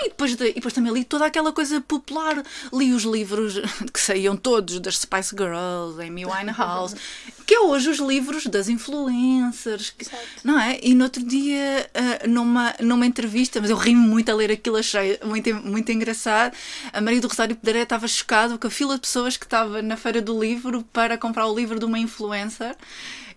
E, 0.04 0.08
depois 0.10 0.34
de- 0.36 0.48
e 0.50 0.54
depois 0.54 0.72
também 0.74 0.92
li 0.92 1.04
toda 1.04 1.26
aquela 1.26 1.52
coisa 1.52 1.80
popular. 1.80 2.42
Li 2.72 2.92
os 2.92 3.02
livros 3.04 3.54
que 3.92 4.00
saíam 4.00 4.36
todos 4.36 4.78
das 4.80 4.98
Spice 4.98 5.30
Girls, 5.36 6.00
Amy 6.02 6.24
Winehouse, 6.26 6.94
que 7.46 7.54
é 7.54 7.60
hoje 7.60 7.88
os 7.90 7.98
livros 7.98 8.46
das 8.46 8.68
influencers, 8.68 9.90
que- 9.90 10.06
não 10.44 10.58
é? 10.60 10.78
E 10.82 10.94
no 10.94 11.04
outro 11.04 11.22
dia, 11.24 11.88
ah, 11.94 12.26
numa, 12.28 12.74
numa 12.80 13.06
entrevista, 13.06 13.60
mas 13.60 13.70
eu 13.70 13.76
ri-me 13.76 14.00
muito 14.06 14.30
a 14.30 14.34
ler 14.34 14.50
aquilo, 14.52 14.76
achei 14.76 15.18
muito, 15.24 15.54
muito 15.54 15.90
engraçado. 15.90 16.54
A 16.92 17.00
Maria 17.00 17.20
do 17.20 17.28
Rosário 17.28 17.56
Pedreira 17.56 17.82
estava 17.84 18.06
chocada 18.06 18.58
com 18.58 18.66
a 18.66 18.70
fila 18.70 18.94
de 18.94 19.00
pessoas 19.00 19.36
que 19.36 19.44
estava 19.46 19.80
na 19.82 19.96
Feira 19.96 20.20
do 20.22 20.38
Livro 20.38 20.84
para 20.92 21.16
comprar 21.18 21.46
o 21.46 21.54
livro 21.54 21.78
de 21.78 21.84
uma 21.84 21.98
influencer. 21.98 22.76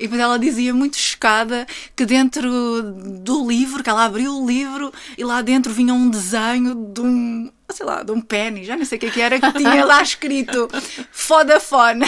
E 0.01 0.05
depois 0.05 0.19
ela 0.19 0.39
dizia 0.39 0.73
muito 0.73 0.97
chocada 0.97 1.67
que 1.95 2.07
dentro 2.07 2.81
do 3.21 3.47
livro, 3.47 3.83
que 3.83 3.89
ela 3.89 4.03
abriu 4.03 4.35
o 4.35 4.47
livro 4.47 4.91
e 5.15 5.23
lá 5.23 5.43
dentro 5.43 5.71
vinha 5.71 5.93
um 5.93 6.09
desenho 6.09 6.73
de 6.91 7.01
um, 7.01 7.51
sei 7.71 7.85
lá, 7.85 8.03
de 8.03 8.11
um 8.11 8.21
pênis, 8.21 8.67
já 8.67 8.75
não 8.77 8.85
sei 8.85 8.97
o 8.97 9.01
que, 9.01 9.07
é 9.07 9.09
que 9.11 9.21
era, 9.21 9.39
que 9.39 9.51
tinha 9.53 9.83
lá 9.85 10.01
escrito 10.01 10.69
Fodafone. 11.11 12.05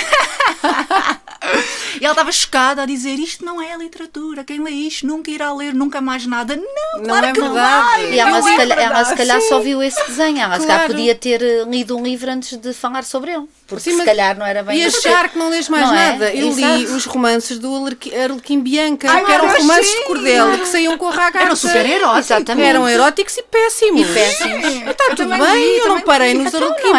E 2.00 2.06
ela 2.06 2.14
estava 2.14 2.32
chocada 2.32 2.84
a 2.84 2.86
dizer 2.86 3.16
isto 3.20 3.44
não 3.46 3.62
é 3.62 3.76
literatura, 3.78 4.44
quem 4.44 4.62
lê 4.64 4.72
isto 4.72 5.06
nunca 5.06 5.30
irá 5.30 5.54
ler 5.54 5.74
nunca 5.74 6.00
mais 6.02 6.26
nada. 6.26 6.56
Não, 6.56 7.00
Não 7.00 7.04
claro 7.06 7.26
é 7.28 7.32
que 7.34 7.42
verdade. 7.42 7.84
vai. 7.86 8.14
E 8.14 8.20
ela, 8.20 8.32
não 8.32 8.42
se 8.44 8.50
é 8.50 8.56
calhar, 8.58 8.80
ela 8.80 9.06
se 9.06 9.16
calhar 9.16 9.42
Sim. 9.42 9.50
só 9.50 9.60
viu 9.60 9.84
esse 9.84 10.08
desenho, 10.08 10.40
ela 10.40 10.56
se 10.60 10.62
calhar 10.66 10.80
Claro. 10.80 10.94
podia 10.94 11.16
ter 11.16 11.42
eh, 11.42 11.64
lido 11.68 11.98
um 11.98 12.04
livro 12.04 12.32
antes 12.32 12.58
de 12.58 12.74
falar 12.74 13.04
sobre 13.04 13.32
ele. 13.34 13.44
Porque 13.68 13.90
Sim, 13.92 13.98
se 13.98 14.06
calhar 14.06 14.38
não 14.38 14.46
era 14.46 14.64
bem 14.64 14.80
E 14.80 14.86
achar 14.86 15.30
que 15.30 15.38
não 15.38 15.50
lês 15.50 15.68
mais 15.70 15.88
Não 15.88 15.94
é? 15.96 16.12
nada. 16.12 16.34
Eu 16.34 16.52
li 16.54 16.64
Exato. 16.64 16.96
os 16.96 17.06
romances 17.06 17.60
do 17.60 17.76
Arlequi- 17.76 18.16
Arlequim 18.16 18.60
Bianca, 18.62 19.10
Ai, 19.12 19.26
que 19.26 19.32
eram 19.32 19.48
romances 19.50 19.88
sim. 19.90 20.00
de 20.00 20.06
cordel 20.06 20.58
que 20.60 20.66
saíam 20.68 20.98
com 20.98 21.08
a 21.08 21.12
ragata. 21.12 21.46
Eram 21.46 21.56
super 21.56 21.86
eróticos. 21.86 22.26
Exatamente. 22.32 22.68
Eram 22.70 22.88
eróticos 22.88 23.38
e 23.38 23.44
péssimos. 23.44 24.02
E 24.02 24.14
péssimos. 24.14 24.66
Está 24.90 25.16
tudo 25.16 25.30
bem, 25.30 25.40
li, 25.56 25.78
eu 25.78 25.88
não 25.90 26.02
parei 26.02 26.34
não 26.34 26.46
é? 26.46 26.50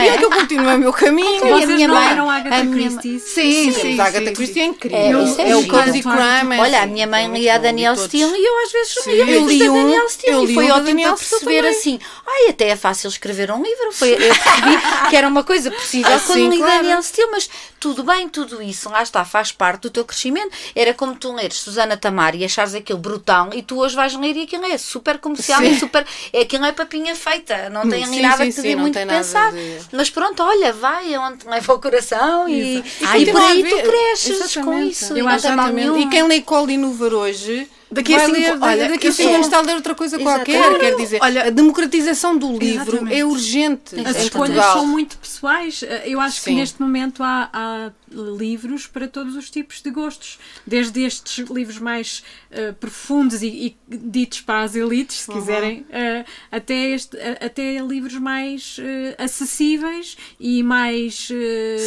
Bianca, 0.05 0.23
eu 0.23 0.31
continuo 0.31 0.75
o 0.75 0.79
meu 0.79 0.93
caminho. 0.93 1.45
E 1.47 1.53
a 1.53 1.57
Vocês 1.57 1.69
minha 1.71 1.89
não 1.89 1.95
mãe- 1.95 2.09
eram 2.09 2.31
Agatha 2.31 2.67
Christie? 2.67 3.21
Sim, 3.21 3.73
Sim, 3.73 4.01
Agatha 4.01 4.33
Christie 4.33 4.61
é 4.61 4.65
incrível. 4.65 4.99
É, 4.99 5.43
é 5.43 5.51
é 5.51 5.57
o 5.57 5.63
giro. 5.63 5.77
Cozy 5.77 6.03
Crime. 6.03 6.57
é 6.57 6.61
Olha, 6.61 6.83
a 6.83 6.87
minha 6.87 7.07
mãe 7.07 7.25
é 7.27 7.29
lia 7.29 7.59
todos. 7.59 8.05
Steele 8.05 8.33
e 8.37 8.45
eu 8.47 8.65
às 8.65 8.73
vezes 8.73 8.97
eu 9.07 9.47
li 9.49 9.59
da 9.59 9.67
Danielle 9.67 10.09
Steele 10.09 10.51
e 10.51 10.55
foi 10.55 10.71
ótimo 10.71 11.01
para 11.03 11.17
perceber 11.17 11.67
assim, 11.67 11.99
ai, 12.27 12.49
até 12.51 12.69
é 12.69 12.77
fácil 12.77 13.09
escrever 13.09 13.51
um 13.51 13.63
livro. 13.63 13.93
Foi, 13.93 14.13
eu 14.13 14.17
percebi 14.19 14.79
que 15.11 15.17
era 15.17 15.29
uma 15.29 15.45
coisa 15.45 15.71
possível 15.71 16.13
Ah, 16.15 16.21
quando 16.27 16.51
li. 16.51 16.59
Danielle 16.59 17.03
Steele, 17.03 17.31
mas 17.31 17.49
tudo 17.81 18.03
bem, 18.03 18.29
tudo 18.29 18.63
isso, 18.63 18.89
lá 18.89 19.03
está, 19.03 19.25
faz 19.25 19.53
parte 19.53 19.83
do 19.83 19.91
teu 19.91 20.05
crescimento. 20.05 20.51
Era 20.75 20.95
como 20.95 21.15
tu 21.15 21.33
leres 21.35 21.59
Susana 21.59 21.97
Tamar 21.97 22.35
e 22.35 22.45
achares 22.45 22.75
aquilo 22.75 22.99
brutal 22.99 23.51
e 23.53 23.63
tu 23.63 23.79
hoje 23.79 23.95
vais 23.95 24.15
ler 24.17 24.37
e 24.37 24.43
aquilo 24.43 24.65
é 24.65 24.79
super 24.79 25.19
comercial 25.19 25.63
e 25.63 25.79
super. 25.79 26.07
É, 26.33 26.43
aquilo 26.43 26.65
é 26.65 26.73
papinha 26.73 27.15
feita, 27.15 27.69
não 27.71 27.89
tem 27.89 28.03
ali 28.05 28.15
Sim, 28.17 28.23
nada 28.39 28.45
sim, 28.45 28.53
que 28.53 28.61
sim, 28.69 28.75
não 28.75 28.83
muito 28.83 28.99
pensar. 29.07 29.53
de- 29.53 29.79
Mas 29.93 30.11
pronto, 30.11 30.43
olha, 30.43 30.73
vai 30.73 31.15
aonde 31.15 31.39
te 31.39 31.49
leva 31.49 31.73
o 31.75 31.79
coração 31.81 32.49
e, 32.49 32.79
E 32.79 32.83
e 33.23 33.33
por 33.33 33.41
aí 33.43 33.65
tu 33.65 33.77
cresces 33.83 34.39
com 34.55 34.61
Exatamente. 34.61 34.91
isso. 34.93 35.17
e 35.17 35.19
Eu 35.21 35.25
não 35.25 35.33
acho 35.33 35.47
tem 35.47 35.57
mal 35.57 35.69
nenhum. 35.73 35.99
E 35.99 36.09
quem 36.09 36.23
lê 36.27 36.41
Colin 36.41 36.85
Hoover 36.85 37.13
hoje 37.15 37.69
Daqui 37.95 38.15
a 38.15 38.19
cinco- 38.21 38.33
ler, 38.33 38.59
olha, 38.61 38.89
daqui 38.89 39.07
a 39.09 39.13
cinco 39.13 39.35
anos 39.35 39.47
está 39.47 39.59
a 39.59 39.63
ler 39.63 39.75
outra 39.77 39.95
coisa 39.95 40.21
Exatamente. 40.21 40.59
qualquer. 40.59 40.79
Quer 40.79 40.97
dizer, 40.97 41.19
Olha- 41.23 41.47
a 41.47 41.51
democratização 41.51 42.37
do 42.37 42.57
livro 42.59 42.89
Exatamente. 42.93 43.17
é 43.21 43.25
urgente 43.25 43.95
As 44.01 44.17
escolhas 44.25 44.31
Portugal. 44.33 44.73
são 44.75 44.87
muito 44.87 45.17
pessoais. 45.19 45.83
Eh, 45.83 46.03
Eu 46.07 46.21
acho 46.21 46.41
Sim. 46.41 46.51
que 46.51 46.57
neste 46.57 46.81
momento 46.83 47.23
há, 47.23 47.49
há 47.53 47.91
livros 48.13 48.87
para 48.87 49.09
todos 49.09 49.35
os 49.37 49.51
tipos 49.51 49.81
de 49.83 49.91
gostos. 49.91 50.39
Desde 50.67 51.03
estes 51.03 51.49
livros 51.49 51.79
mais 51.79 52.23
eh, 52.51 52.73
profundos 52.73 53.43
e, 53.43 53.47
e 53.91 53.97
ditos 53.97 54.41
para 54.43 54.63
as 54.63 54.75
elites, 54.77 55.21
se 55.21 55.31
quiserem, 55.33 55.85
eh, 55.91 56.25
até, 56.53 56.91
este, 56.91 57.17
a- 57.19 57.47
até 57.47 57.79
livros 57.81 58.15
mais 58.15 58.79
acessíveis 59.19 60.17
e 60.39 60.63
mais 60.63 61.29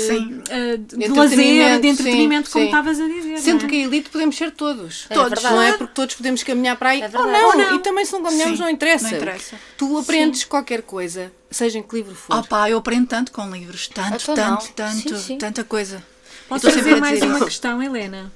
Sim. 0.08 0.42
de, 0.88 0.98
de 0.98 1.08
lazer, 1.08 1.80
de 1.80 1.88
sim, 1.88 1.94
entretenimento, 1.94 2.50
como 2.50 2.64
sim. 2.64 2.70
estavas 2.70 3.00
a 3.00 3.08
dizer. 3.08 3.38
Sendo 3.40 3.66
é? 3.66 3.70
que 3.70 3.76
a 3.76 3.86
elite 3.86 4.10
podemos 4.10 4.36
ser 4.36 4.52
todos. 4.52 5.06
É 5.10 5.14
todos, 5.14 5.30
verdade. 5.30 5.56
não 5.56 5.62
é? 5.62 5.74
Porque 5.74 5.94
todos 5.98 6.14
podemos 6.16 6.44
caminhar 6.44 6.78
para 6.78 6.92
aí. 6.92 7.02
É 7.02 7.08
ou, 7.08 7.26
não. 7.26 7.48
Ou 7.48 7.58
não. 7.58 7.76
E 7.76 7.80
também 7.80 8.06
se 8.06 8.14
não 8.14 8.22
caminhamos 8.22 8.58
Sim, 8.58 8.64
não 8.64 8.70
interessa. 8.70 9.10
não 9.10 9.18
interessa. 9.18 9.56
Tu 9.78 9.98
aprendes 9.98 10.44
qualquer 10.44 10.84
coisa, 10.84 11.32
seja 11.50 11.80
em 11.80 11.84
que 11.84 11.96
livro 11.96 12.14
for. 12.14 12.38
Oh 12.38 12.44
pá, 12.44 12.70
eu 12.70 12.78
aprendo 12.78 13.08
tanto 13.08 13.32
com 13.32 13.50
livros, 13.50 13.88
tanto, 13.88 14.22
Então 14.22 14.36
não. 14.36 14.58
tanto, 14.58 14.74
tanto, 14.74 15.10
Sim, 15.10 15.18
sim. 15.18 15.38
tanta 15.40 15.64
coisa. 15.64 16.04
Posso 16.48 16.70
fazer 16.70 17.00
mais 17.00 17.20
uma 17.24 17.44
questão, 17.44 17.82
Helena? 17.82 18.32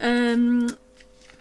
Hum, 0.00 0.66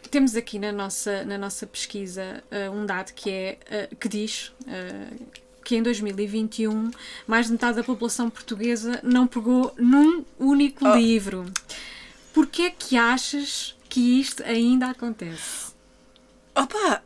temos 0.10 0.36
aqui 0.36 0.58
na 0.58 0.72
nossa, 0.72 1.24
na 1.26 1.38
nossa 1.38 1.68
pesquisa 1.68 2.44
uh, 2.52 2.72
um 2.72 2.86
dado 2.86 3.14
que, 3.14 3.30
é, 3.30 3.58
uh, 3.92 3.96
que 3.98 4.08
diz 4.10 4.52
uh, 4.62 5.26
que 5.64 5.76
em 5.76 5.84
2021 5.84 6.90
mais 7.28 7.46
de 7.48 7.52
metade 7.52 7.76
da 7.78 7.84
população 7.84 8.30
portuguesa 8.32 9.00
não 9.04 9.28
pegou 9.28 9.74
num 9.78 10.26
único 10.40 10.88
Oh. 10.88 10.96
livro. 10.96 11.46
Porquê 12.34 12.64
é 12.64 12.70
que 12.72 12.98
achas 12.98 13.75
que 13.96 14.20
isto 14.20 14.44
ainda 14.44 14.90
acontece? 14.90 15.74
Opa! 16.54 17.02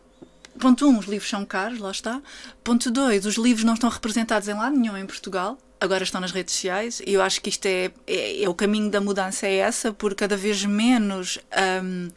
Ponto 0.59 0.87
1, 0.87 0.89
um, 0.89 0.97
os 0.97 1.05
livros 1.05 1.29
são 1.29 1.45
caros, 1.45 1.77
lá 1.77 1.91
está. 1.91 2.19
Ponto 2.63 2.89
2, 2.89 3.27
os 3.27 3.35
livros 3.35 3.63
não 3.63 3.75
estão 3.75 3.91
representados 3.91 4.47
em 4.47 4.55
lado 4.55 4.75
nenhum 4.75 4.97
em 4.97 5.05
Portugal. 5.05 5.55
Agora 5.79 6.03
estão 6.03 6.19
nas 6.19 6.31
redes 6.31 6.55
sociais 6.55 6.99
e 7.05 7.13
eu 7.13 7.21
acho 7.21 7.41
que 7.41 7.49
isto 7.49 7.63
é, 7.67 7.91
é, 8.07 8.43
é 8.43 8.49
o 8.49 8.55
caminho 8.55 8.89
da 8.89 8.99
mudança 8.99 9.45
é 9.45 9.57
essa, 9.57 9.93
por 9.93 10.15
cada 10.15 10.35
vez 10.35 10.65
menos 10.65 11.37
hum, 11.83 12.09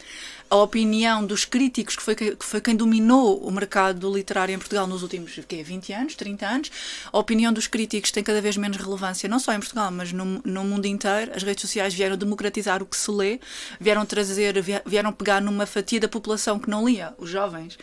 a 0.53 0.57
opinião 0.57 1.25
dos 1.25 1.47
críticos, 1.47 1.97
que 1.97 2.03
foi, 2.03 2.15
que 2.15 2.37
foi 2.45 2.61
quem 2.61 2.77
dominou 2.77 3.39
o 3.43 3.51
mercado 3.51 4.13
literário 4.15 4.55
em 4.55 4.59
Portugal 4.59 4.87
nos 4.87 5.03
últimos 5.03 5.33
quê, 5.49 5.63
20 5.63 5.95
anos, 5.95 6.15
30 6.15 6.47
anos, 6.47 6.71
a 7.11 7.19
opinião 7.19 7.55
dos 7.55 7.67
críticos 7.67 8.11
tem 8.11 8.23
cada 8.23 8.39
vez 8.39 8.59
menos 8.59 8.77
relevância, 8.77 9.27
não 9.31 9.39
só 9.39 9.55
em 9.55 9.59
Portugal, 9.59 9.91
mas 9.91 10.13
no, 10.13 10.43
no 10.45 10.63
mundo 10.63 10.85
inteiro. 10.85 11.33
As 11.35 11.43
redes 11.43 11.63
sociais 11.63 11.95
vieram 11.95 12.19
democratizar 12.19 12.83
o 12.83 12.87
que 12.87 12.99
se 12.99 13.11
lê, 13.11 13.41
vieram 13.81 14.05
trazer, 14.05 14.61
vie- 14.61 14.83
vieram 14.85 15.11
pegar 15.11 15.41
numa 15.41 15.65
fatia 15.65 15.99
da 15.99 16.07
população 16.09 16.59
que 16.59 16.69
não 16.69 16.87
lia, 16.87 17.15
os 17.17 17.31
jovens, 17.31 17.79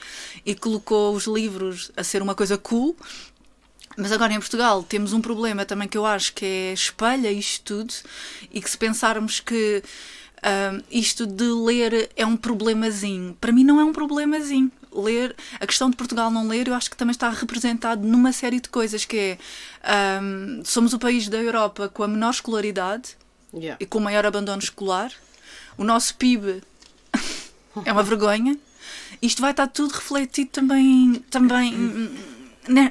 e 0.45 0.53
colocou 0.53 1.15
os 1.15 1.25
livros 1.25 1.91
a 1.97 2.03
ser 2.03 2.21
uma 2.21 2.35
coisa 2.35 2.55
cool. 2.55 2.95
Mas 3.97 4.11
agora 4.11 4.31
em 4.31 4.39
Portugal 4.39 4.83
temos 4.83 5.11
um 5.11 5.19
problema 5.21 5.65
também 5.65 5.87
que 5.87 5.97
eu 5.97 6.05
acho 6.05 6.33
que 6.33 6.45
é 6.45 6.73
espelha 6.73 7.31
isto 7.31 7.63
tudo 7.63 7.93
e 8.53 8.61
que 8.61 8.69
se 8.69 8.77
pensarmos 8.77 9.39
que 9.39 9.81
isto 10.89 11.25
de 11.25 11.45
ler 11.45 12.09
é 12.15 12.25
um 12.25 12.37
problemazinho, 12.37 13.37
para 13.39 13.51
mim 13.51 13.63
não 13.63 13.79
é 13.79 13.83
um 13.83 13.93
problemazinho. 13.93 14.71
Ler, 14.91 15.35
a 15.59 15.67
questão 15.67 15.87
de 15.89 15.95
Portugal 15.95 16.31
não 16.31 16.47
ler, 16.47 16.67
eu 16.67 16.73
acho 16.73 16.89
que 16.89 16.97
também 16.97 17.11
está 17.11 17.29
representado 17.29 18.07
numa 18.07 18.31
série 18.31 18.59
de 18.59 18.69
coisas 18.69 19.05
que 19.05 19.17
é 19.17 19.37
ahm, 19.83 20.61
somos 20.63 20.93
o 20.93 20.99
país 20.99 21.27
da 21.27 21.37
Europa 21.37 21.87
com 21.89 22.01
a 22.03 22.07
menor 22.07 22.31
escolaridade 22.31 23.15
Yeah. 23.51 23.77
e 23.79 23.85
com 23.85 23.97
o 23.97 24.01
maior 24.01 24.25
abandono 24.27 24.61
escolar. 24.61 25.11
O 25.75 25.83
nosso 25.83 26.13
PIB 26.15 26.61
é 27.85 27.91
uma 27.91 28.03
vergonha. 28.03 28.55
Isto 29.21 29.41
vai 29.41 29.51
estar 29.51 29.67
tudo 29.67 29.91
refletido 29.91 30.51
também, 30.51 31.15
também 31.31 31.73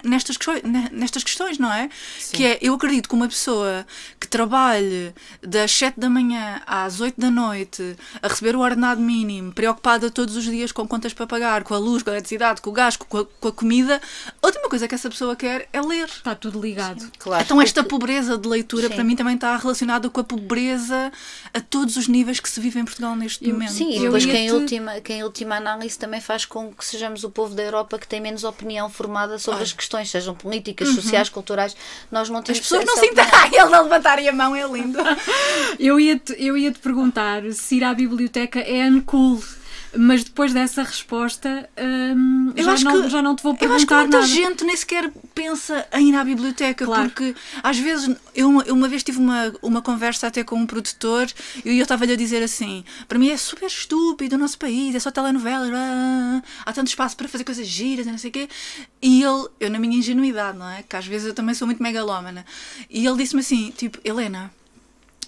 nestas, 0.05 0.37
questões, 0.37 0.63
ne- 0.63 0.89
nestas 0.93 1.23
questões, 1.25 1.59
não 1.59 1.73
é? 1.73 1.89
Que 2.33 2.47
é, 2.47 2.59
eu 2.61 2.75
acredito 2.75 3.09
que 3.09 3.15
uma 3.15 3.29
pessoa 3.29 3.87
que 4.21 4.27
trabalhe 4.27 5.13
das 5.43 5.71
7 5.73 5.99
da 6.01 6.09
manhã 6.11 6.61
às 6.67 7.01
8 7.01 7.21
da 7.21 7.31
noite 7.31 7.97
a 8.23 8.29
receber 8.29 8.57
o 8.57 8.61
ordenado 8.61 9.01
mínimo, 9.01 9.53
preocupada 9.53 10.11
todos 10.11 10.37
os 10.37 10.45
dias 10.45 10.73
com 10.73 10.87
contas 10.87 11.13
para 11.13 11.27
pagar, 11.27 11.63
com 11.65 11.75
a 11.75 11.79
luz, 11.79 12.03
com 12.03 12.11
a 12.11 12.13
eletricidade, 12.15 12.61
com 12.61 12.71
o 12.71 12.73
gás, 12.73 12.97
com 12.97 13.19
a, 13.19 13.25
com 13.25 13.49
a 13.49 13.53
comida, 13.53 14.01
a 14.43 14.47
última 14.47 14.69
coisa 14.69 14.87
que 14.89 14.95
essa 14.95 15.09
pessoa 15.09 15.35
quer 15.37 15.69
é 15.73 15.81
ler. 15.81 16.07
Está 16.09 16.35
tudo 16.35 16.61
ligado. 16.61 17.11
Claro. 17.19 17.43
Então 17.45 17.61
esta 17.61 17.83
pobreza 17.85 18.37
de 18.37 18.49
leitura 18.49 18.89
Sim. 18.89 18.95
para 18.95 19.05
mim 19.05 19.17
também 19.17 19.35
está 19.35 19.57
relacionada 19.57 20.09
com 20.11 20.21
a 20.21 20.25
pobreza 20.25 21.13
a 21.55 21.61
todos 21.61 21.97
os 21.97 22.09
níveis 22.09 22.41
que 22.41 22.49
se 22.49 22.61
vive 22.61 22.81
em 22.81 22.85
Portugal 22.85 23.15
neste 23.17 23.45
Eu- 23.47 23.53
momento. 23.55 23.73
Sim, 23.73 23.91
e 23.93 23.97
Eu 23.97 24.03
depois 24.05 24.25
ia 24.25 24.33
quem 24.33 24.47
em, 24.49 24.53
última, 24.53 25.01
quem 25.01 25.19
em 25.21 25.23
última 25.25 25.57
análise 25.57 25.99
também 25.99 26.21
faz 26.21 26.45
com 26.45 26.73
que 26.73 26.85
sejamos 26.85 27.25
o 27.25 27.31
povo 27.31 27.55
da 27.55 27.63
Europa 27.63 27.99
que 27.99 28.07
tem 28.09 28.21
menos 28.21 28.45
opinião 28.45 28.89
formada 28.91 29.39
sobre 29.39 29.63
as 29.63 29.68
questões, 29.73 30.11
sejam 30.11 30.35
políticas, 30.35 30.89
sociais, 30.89 31.29
culturais. 31.29 31.77
Nós 32.11 32.29
não 32.29 32.39
As 32.39 32.45
temos 32.45 32.61
pessoas 32.61 32.85
não 32.85 32.97
se 32.97 33.07
entendem. 33.07 33.33
Ele 33.53 33.59
a 33.59 33.81
levantarem 33.81 34.29
a 34.29 34.33
mão 34.33 34.55
é 34.55 34.67
lindo. 34.67 34.99
Eu 35.79 35.99
ia-te 35.99 36.35
eu 36.39 36.57
ia 36.57 36.73
-te 36.73 36.79
perguntar 36.79 37.43
se 37.53 37.77
ir 37.77 37.85
à 37.85 37.95
biblioteca 37.95 38.61
é 38.61 38.89
uncool. 38.89 39.43
Mas 39.97 40.23
depois 40.23 40.53
dessa 40.53 40.83
resposta, 40.83 41.69
hum, 42.15 42.53
Eu 42.55 42.65
já, 42.65 42.73
acho 42.73 42.85
não, 42.85 43.03
que- 43.03 43.09
já 43.09 43.23
não 43.23 43.35
te 43.35 43.43
vou 43.43 43.57
Eu 43.59 43.73
acho 43.73 43.87
que 43.87 43.95
perguntar 43.95 44.01
muita 44.03 44.19
nada. 44.19 44.29
gente 44.29 44.65
nem 44.65 44.77
sequer 44.77 45.11
pensa 45.35 45.87
em 45.95 46.11
ir 46.11 46.15
à 46.15 46.23
biblioteca, 46.25 46.85
Claro. 46.85 47.05
porque 47.09 47.35
às 47.63 47.79
vezes 47.79 48.15
eu, 48.35 48.51
uma- 48.51 48.63
eu 48.65 48.75
uma 48.75 48.87
vez 48.87 49.03
tive 49.03 49.19
uma, 49.19 49.53
uma 49.63 49.81
conversa 49.81 50.27
até 50.27 50.45
com 50.45 50.57
um 50.57 50.67
produtor 50.67 51.27
e 51.65 51.79
eu 51.79 51.83
estava-lhe 51.83 52.13
a 52.13 52.17
dizer 52.17 52.43
assim: 52.43 52.85
para 53.09 53.19
mim 53.19 53.31
é 53.31 53.37
super 53.39 53.67
estúpido 53.67 54.37
o 54.37 54.39
nosso 54.39 54.59
país, 54.59 54.95
é 54.95 54.99
só 55.01 55.11
telenovelas, 55.11 55.71
há 56.67 56.73
tanto 56.73 56.89
espaço 56.89 57.17
para 57.17 57.27
fazer 57.29 57.45
coisas 57.45 57.67
giras 57.67 58.07
e 58.07 58.11
não 58.11 58.19
sei 58.19 58.29
o 58.31 58.33
quê. 58.33 58.49
E 59.01 59.23
ele, 59.23 59.47
eu 59.59 59.71
na 59.71 59.79
minha 59.79 59.97
ingenuidade, 59.97 60.59
não 60.59 60.69
é? 60.69 60.83
Que 60.83 60.97
às 60.97 61.07
vezes 61.07 61.29
eu 61.29 61.35
também 61.35 61.55
sou 61.55 61.67
muito 61.67 61.83
megalómana, 61.83 62.45
e 62.91 63.07
ele 63.07 63.17
disse-me 63.17 63.41
assim: 63.41 63.73
tipo, 63.77 63.99
Helena. 64.05 64.51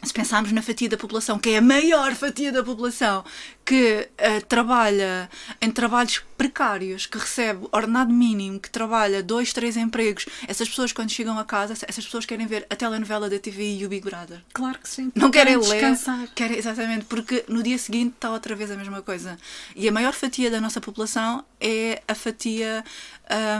Se 0.02 0.12
pensarmos 0.12 0.50
na 0.52 0.62
fatia 0.62 0.88
da 0.88 0.96
população, 0.96 1.38
que 1.38 1.50
é 1.50 1.58
a 1.58 1.62
maior 1.62 2.14
fatia 2.14 2.50
da 2.50 2.62
população, 2.62 3.24
que 3.64 4.08
eh, 4.18 4.40
trabalha 4.40 5.28
em 5.60 5.70
trabalhos 5.70 6.22
precários, 6.36 7.06
que 7.06 7.18
recebe 7.18 7.68
ordenado 7.70 8.12
mínimo, 8.12 8.58
que 8.58 8.70
trabalha 8.70 9.22
dois, 9.22 9.52
três 9.52 9.76
empregos, 9.76 10.26
essas 10.48 10.68
pessoas, 10.68 10.92
quando 10.92 11.10
chegam 11.10 11.38
a 11.38 11.44
casa, 11.44 11.74
essas 11.86 12.04
pessoas 12.04 12.24
querem 12.24 12.46
ver 12.46 12.66
a 12.70 12.74
telenovela 12.74 13.28
da 13.28 13.38
TV 13.38 13.76
e 13.76 13.86
o 13.86 13.88
Big 13.88 14.02
Brother. 14.02 14.40
Claro 14.52 14.78
que 14.78 14.88
sim. 14.88 15.12
Não 15.14 15.30
querem 15.30 15.56
ler. 15.56 15.62
descansar. 15.62 16.28
Querem, 16.34 16.58
exatamente, 16.58 17.04
porque 17.04 17.44
no 17.46 17.62
dia 17.62 17.78
seguinte 17.78 18.14
está 18.14 18.30
outra 18.30 18.56
vez 18.56 18.70
a 18.70 18.76
mesma 18.76 19.02
coisa. 19.02 19.38
E 19.76 19.88
a 19.88 19.92
maior 19.92 20.14
fatia 20.14 20.50
da 20.50 20.60
nossa 20.60 20.80
população 20.80 21.44
é 21.60 22.02
a 22.08 22.14
fatia. 22.14 22.82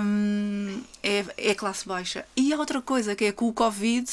hum, 0.03 0.83
é, 1.03 1.25
é 1.37 1.51
a 1.53 1.55
classe 1.55 1.87
baixa. 1.87 2.25
E 2.37 2.53
há 2.53 2.59
outra 2.59 2.81
coisa, 2.81 3.15
que 3.15 3.27
é 3.27 3.33
com 3.33 3.47
o 3.47 3.53
Covid. 3.53 4.11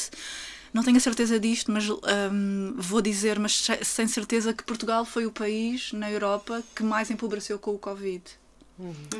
Não 0.72 0.82
tenho 0.82 0.96
a 0.96 1.00
certeza 1.00 1.38
disto, 1.40 1.70
mas 1.72 1.88
hum, 1.88 2.74
vou 2.76 3.00
dizer, 3.00 3.38
mas 3.38 3.52
se- 3.64 3.84
sem 3.84 4.06
certeza, 4.06 4.52
que 4.52 4.62
Portugal 4.64 5.04
foi 5.04 5.26
o 5.26 5.30
país 5.32 5.92
na 5.92 6.10
Europa 6.10 6.62
que 6.74 6.82
mais 6.82 7.10
empobreceu 7.10 7.58
com 7.58 7.74
o 7.74 7.78
Covid. 7.78 8.22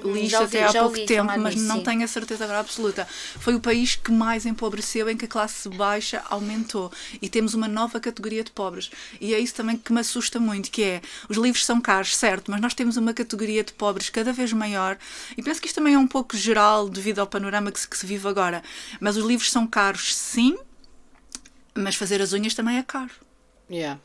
Li 0.04 0.20
isto 0.26 0.30
Já 0.30 0.40
ouvi- 0.42 0.56
até 0.58 0.78
há 0.78 0.82
pouco 0.82 1.04
tempo, 1.04 1.24
mas 1.36 1.54
nisso, 1.56 1.66
não 1.66 1.78
sim. 1.78 1.82
tenho 1.82 2.04
a 2.04 2.06
certeza 2.06 2.44
agora 2.44 2.60
absoluta. 2.60 3.08
Foi 3.40 3.56
o 3.56 3.60
país 3.60 3.96
que 3.96 4.12
mais 4.12 4.46
empobreceu, 4.46 5.08
em 5.10 5.16
que 5.16 5.24
a 5.24 5.28
classe 5.28 5.68
baixa 5.70 6.22
aumentou. 6.30 6.92
E 7.20 7.28
temos 7.28 7.54
uma 7.54 7.66
nova 7.66 7.98
categoria 7.98 8.44
de 8.44 8.52
pobres. 8.52 8.88
E 9.20 9.34
é 9.34 9.38
isso 9.40 9.54
também 9.56 9.76
que 9.76 9.92
me 9.92 9.98
assusta 9.98 10.38
muito, 10.38 10.70
que 10.70 10.84
é, 10.84 11.02
os 11.28 11.36
livros 11.36 11.66
são 11.66 11.80
caros, 11.80 12.14
certo, 12.16 12.52
mas 12.52 12.60
nós 12.60 12.72
temos 12.72 12.96
uma 12.96 13.12
categoria 13.12 13.64
de 13.64 13.72
pobres 13.72 14.08
cada 14.10 14.32
vez 14.32 14.52
maior. 14.52 14.96
E 15.36 15.42
penso 15.42 15.60
que 15.60 15.66
isto 15.66 15.74
também 15.74 15.94
é 15.94 15.98
um 15.98 16.06
pouco 16.06 16.36
geral 16.36 16.88
devido 16.88 17.18
ao 17.18 17.26
panorama 17.26 17.72
que 17.72 17.80
se, 17.80 17.88
que 17.88 17.98
se 17.98 18.06
vive 18.06 18.28
agora. 18.28 18.62
Mas 19.00 19.16
os 19.16 19.24
livros 19.24 19.50
são 19.50 19.66
caros, 19.66 20.14
sim, 20.14 20.56
mas 21.78 21.94
fazer 21.94 22.20
as 22.20 22.32
unhas 22.32 22.54
também 22.54 22.78
é 22.78 22.82
caro. 22.82 23.10
Yeah. 23.70 24.00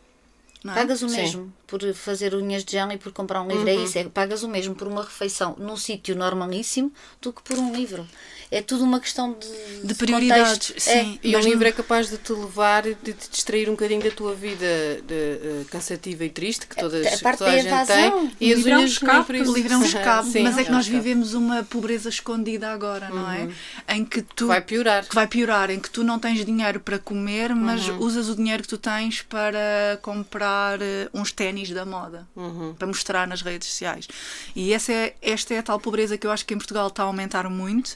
Não 0.64 0.74
é? 0.74 0.76
Pagas 0.76 1.02
o 1.02 1.10
Sim. 1.10 1.18
mesmo 1.18 1.54
por 1.80 1.94
fazer 1.96 2.36
unhas 2.36 2.64
de 2.64 2.74
gel 2.74 2.92
e 2.92 2.98
por 3.00 3.12
comprar 3.12 3.42
um 3.42 3.48
livro. 3.48 3.68
É 3.68 3.74
isso, 3.74 3.98
é, 3.98 4.04
pagas 4.04 4.44
o 4.44 4.48
mesmo 4.48 4.76
por 4.76 4.88
uma 4.88 5.02
refeição 5.02 5.56
num 5.58 5.76
sítio 5.76 6.16
normalíssimo 6.16 6.92
do 7.20 7.34
que 7.34 7.42
por 7.42 7.58
um 7.58 7.74
livro. 7.74 8.08
É 8.52 8.62
tudo 8.62 8.84
uma 8.84 9.00
questão 9.00 9.34
de, 9.34 9.88
De 9.88 9.96
prioridades, 9.96 10.68
contexto. 10.68 10.80
sim. 10.80 11.20
E 11.24 11.32
Mas 11.32 11.44
o 11.44 11.48
livro 11.48 11.64
não- 11.64 11.70
é 11.70 11.72
capaz 11.72 12.12
de 12.12 12.18
te 12.20 12.32
levar, 12.32 12.84
de 12.84 12.94
te 13.14 13.28
distrair 13.32 13.68
um 13.68 13.72
bocadinho 13.72 14.04
da 14.04 14.12
tua 14.12 14.36
vida 14.36 14.68
de, 15.08 15.14
eh, 15.16 15.66
cansativa 15.72 16.24
e 16.24 16.30
triste, 16.30 16.68
que 16.68 16.76
todas, 16.76 17.08
A 17.08 17.18
parte 17.18 17.40
toda 17.40 17.50
da 17.50 17.56
a 17.56 17.60
gente 17.60 17.68
evasão. 17.70 18.28
tem. 18.28 18.32
E 18.40 18.54
as 18.54 18.60
é 18.68 18.78
unhas 18.78 18.92
escape, 18.92 19.12
nem 19.14 19.24
por 19.24 19.36
isso. 19.36 19.52
O 19.52 19.56
livro 19.56 19.74
é 19.74 19.78
um 19.78 19.84
escape, 19.84 20.28
Sim, 20.30 20.44
mas 20.44 20.56
é 20.60 20.64
que 20.64 20.70
é 20.70 20.72
nós 20.72 20.88
vivemos 20.88 21.34
uma 21.34 21.64
pobreza 21.64 22.10
escondida 22.10 22.70
agora, 22.72 23.10
não 23.10 23.32
é? 23.32 23.50
Em 23.88 24.06
que 24.06 24.22
tu 24.22 24.46
Vai 24.46 24.62
piorar. 24.62 25.08
que 25.10 25.16
vai 25.16 25.26
piorar, 25.26 25.72
em 25.72 25.80
que 25.80 25.90
tu 25.90 26.04
não 26.04 26.20
tens 26.20 26.46
dinheiro 26.46 26.80
para 26.80 27.00
comer, 27.00 27.56
mas 27.56 27.88
Uhum. 27.90 27.98
usas 28.02 28.30
o 28.30 28.36
dinheiro 28.36 28.62
que 28.62 28.70
tu 28.70 28.78
tens 28.78 29.24
para 29.24 29.98
comprar 30.04 30.80
eh, 30.80 31.10
uns 31.12 31.32
ténis 31.32 31.63
da 31.72 31.86
moda, 31.86 32.28
Uhum. 32.36 32.74
para 32.74 32.88
mostrar 32.88 33.28
nas 33.28 33.42
redes 33.42 33.68
sociais. 33.68 34.08
E 34.56 34.74
essa 34.74 34.92
é, 34.92 35.16
esta 35.22 35.54
é 35.54 35.60
a 35.60 35.64
tal 35.64 35.80
pobreza 35.80 36.18
que 36.18 36.26
eu 36.28 36.32
acho 36.32 36.46
que 36.46 36.54
em 36.54 36.58
Portugal 36.58 36.88
está 36.88 37.04
a 37.04 37.06
aumentar 37.06 37.50
muito 37.50 37.96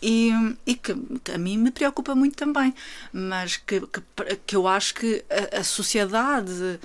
e, 0.00 0.30
e 0.66 0.74
que, 0.74 0.94
que 1.24 1.32
a 1.32 1.38
mim 1.38 1.56
me 1.58 1.70
preocupa 1.70 2.14
muito 2.14 2.36
também, 2.36 2.74
mas 3.12 3.56
que, 3.56 3.80
que, 3.80 4.02
que 4.46 4.56
eu 4.56 4.66
acho 4.68 4.94
que 4.94 5.24
a, 5.54 5.58
a 5.60 5.64
sociedade 5.64 6.78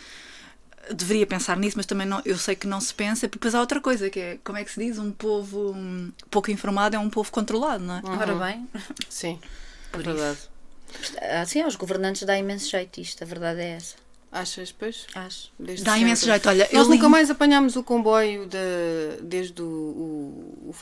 deveria 0.93 1.27
pensar 1.27 1.57
nisso, 1.57 1.75
mas 1.75 1.85
também 1.85 2.07
não, 2.07 2.21
eu 2.23 2.37
sei 2.37 2.55
que 2.55 2.65
não 2.65 2.79
se 2.79 2.93
pensa, 2.93 3.27
porque 3.27 3.39
depois 3.39 3.53
há 3.53 3.59
outra 3.59 3.81
coisa, 3.81 4.09
que 4.09 4.19
é, 4.19 4.39
como 4.43 4.57
é 4.57 4.63
que 4.63 4.71
se 4.71 4.79
diz, 4.79 4.97
um 4.97 5.11
povo 5.11 5.71
um, 5.73 6.11
pouco 6.31 6.49
informado 6.49 6.95
é 6.95 6.99
um 6.99 7.09
povo 7.09 7.29
controlado, 7.29 7.83
não 7.83 7.95
é? 7.97 8.01
Ora 8.05 8.35
bem, 8.35 8.65
Sim, 9.09 9.37
é 9.91 9.97
verdade. 9.97 10.37
assim, 11.41 11.61
aos 11.61 11.75
governantes 11.75 12.23
dá 12.23 12.37
imenso 12.37 12.69
jeito 12.69 13.01
isto, 13.01 13.21
a 13.21 13.27
verdade 13.27 13.59
é 13.59 13.71
essa. 13.71 13.95
Achas, 14.31 14.71
pois? 14.71 15.07
Acho. 15.15 15.51
Desde 15.57 15.85
Dá 15.85 15.97
imenso 15.97 16.25
jeito, 16.25 16.49
olha, 16.49 16.69
Nós 16.73 16.87
nunca 16.87 17.05
li- 17.05 17.11
mais 17.11 17.29
apanhámos 17.29 17.75
o 17.75 17.83
comboio 17.83 18.45
de- 18.45 19.21
desde 19.23 19.61
o, 19.61 19.65
o, 19.65 20.69
o 20.69 20.73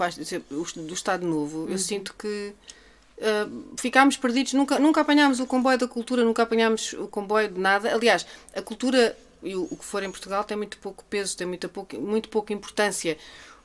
o- 0.52 0.82
do 0.82 0.94
Estado 0.94 1.26
Novo. 1.28 1.60
Uhum. 1.60 1.70
Eu 1.70 1.78
sinto 1.78 2.14
que 2.18 2.54
ah, 3.22 3.48
ficámos 3.78 4.18
perdidos, 4.18 4.54
nunca, 4.54 4.80
nunca 4.80 5.02
apanhámos 5.02 5.40
o 5.40 5.46
comboio 5.46 5.78
da 5.78 5.88
cultura, 5.88 6.24
nunca 6.24 6.44
apanhámos 6.44 6.94
o 6.94 7.08
comboio 7.08 7.50
de 7.50 7.60
nada. 7.60 7.94
Aliás, 7.94 8.26
a 8.56 8.62
cultura 8.62 9.16
e 9.44 9.56
o, 9.56 9.64
o 9.70 9.78
que 9.78 9.86
for 9.86 10.02
em 10.02 10.10
Portugal 10.10 10.44
tem 10.44 10.58
muito 10.58 10.78
pouco 10.80 11.04
peso, 11.10 11.38
tem 11.38 11.46
muito, 11.46 11.70
pouco, 11.70 11.96
muito 12.02 12.30
pouca 12.30 12.52
importância. 12.52 13.16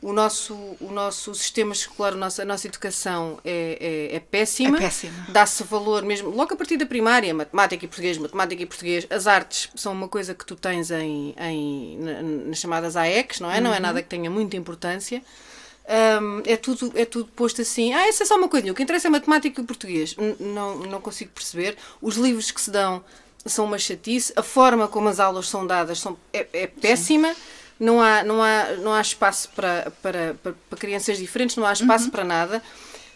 O 0.03 0.15
nosso, 0.15 0.55
o 0.81 0.91
nosso 0.91 1.35
sistema 1.35 1.73
escolar, 1.75 2.15
a 2.15 2.17
nossa, 2.17 2.41
a 2.41 2.45
nossa 2.47 2.67
educação 2.67 3.39
é, 3.45 4.09
é, 4.13 4.17
é 4.17 4.21
péssima. 4.21 4.79
É 4.79 4.81
péssima. 4.81 5.27
Dá-se 5.29 5.63
valor 5.65 6.03
mesmo, 6.05 6.31
logo 6.31 6.55
a 6.55 6.57
partir 6.57 6.79
da 6.79 6.87
primária, 6.87 7.35
matemática 7.35 7.85
e 7.85 7.89
português, 7.89 8.17
matemática 8.17 8.63
e 8.63 8.67
português. 8.67 9.07
As 9.11 9.27
artes 9.27 9.69
são 9.75 9.93
uma 9.93 10.09
coisa 10.09 10.35
que 10.35 10.47
tu 10.47 10.57
tens 10.57 10.91
em, 10.91 11.35
em, 11.39 11.99
na- 11.99 12.23
nas 12.23 12.59
chamadas 12.59 12.97
AECs, 12.97 13.41
não 13.41 13.51
é? 13.51 13.61
Não 13.61 13.75
é 13.75 13.79
nada 13.81 14.01
que 14.03 14.09
tenha 14.09 14.31
muita 14.31 14.57
importância. 14.57 15.23
Hum, 16.23 16.43
é, 16.47 16.57
tudo, 16.57 16.93
é 16.95 17.05
tudo 17.05 17.27
posto 17.37 17.61
assim. 17.61 17.93
Ah, 17.93 18.09
isso 18.09 18.23
é 18.23 18.27
só 18.27 18.37
uma 18.37 18.49
coisa. 18.49 18.71
O 18.71 18.75
que 18.75 18.83
interessa 18.83 19.09
é 19.09 19.11
matemática 19.11 19.61
e 19.61 19.65
português. 19.65 20.15
N- 20.17 20.37
Não, 20.41 20.79
não 20.79 21.01
consigo 21.01 21.31
perceber. 21.33 21.77
Os 22.01 22.17
livros 22.17 22.51
que 22.51 22.61
se 22.61 22.71
dão 22.71 23.05
são 23.45 23.65
uma 23.67 23.77
chatice. 23.79 24.33
A 24.37 24.43
forma 24.43 24.87
como 24.89 25.09
as 25.09 25.19
aulas 25.21 25.49
são 25.49 25.67
dadas 25.67 25.99
são, 26.01 26.17
é, 26.33 26.47
é 26.53 26.67
péssima. 26.69 27.35
Não 27.81 28.01
há, 28.03 28.23
não, 28.23 28.43
há, 28.43 28.77
não 28.83 28.93
há 28.93 29.01
espaço 29.01 29.49
para, 29.57 29.91
para, 30.03 30.35
para, 30.43 30.53
para 30.69 30.79
crianças 30.79 31.17
diferentes, 31.19 31.57
não 31.57 31.65
há 31.67 31.73
espaço 31.73 32.11
para 32.11 32.23
nada. 32.25 32.63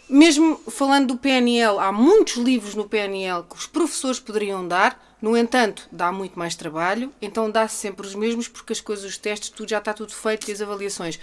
Mesmo 0.09 0.59
falando 0.69 1.07
do 1.09 1.17
PNL, 1.17 1.77
há 1.79 1.91
muitos 1.91 2.35
livros 2.35 2.73
no 2.75 2.89
PNL 2.89 3.43
que 3.49 3.55
os 3.55 3.67
professores 3.67 4.19
poderiam 4.19 4.67
dar, 4.67 4.99
no 5.21 5.37
entanto, 5.37 5.87
dá 5.91 6.11
muito 6.11 6.37
mais 6.37 6.55
trabalho, 6.55 7.11
então 7.21 7.49
dá-se 7.49 7.75
sempre 7.77 8.05
os 8.05 8.13
mesmos 8.15 8.47
porque 8.47 8.73
as 8.73 8.81
coisas, 8.81 9.05
os 9.05 9.17
testes, 9.17 9.49
tudo 9.49 9.69
já 9.69 9.77
está 9.77 9.93
tudo 9.93 10.11
feito 10.13 10.49
e 10.49 10.51
as 10.51 10.61
avaliações. 10.61 11.19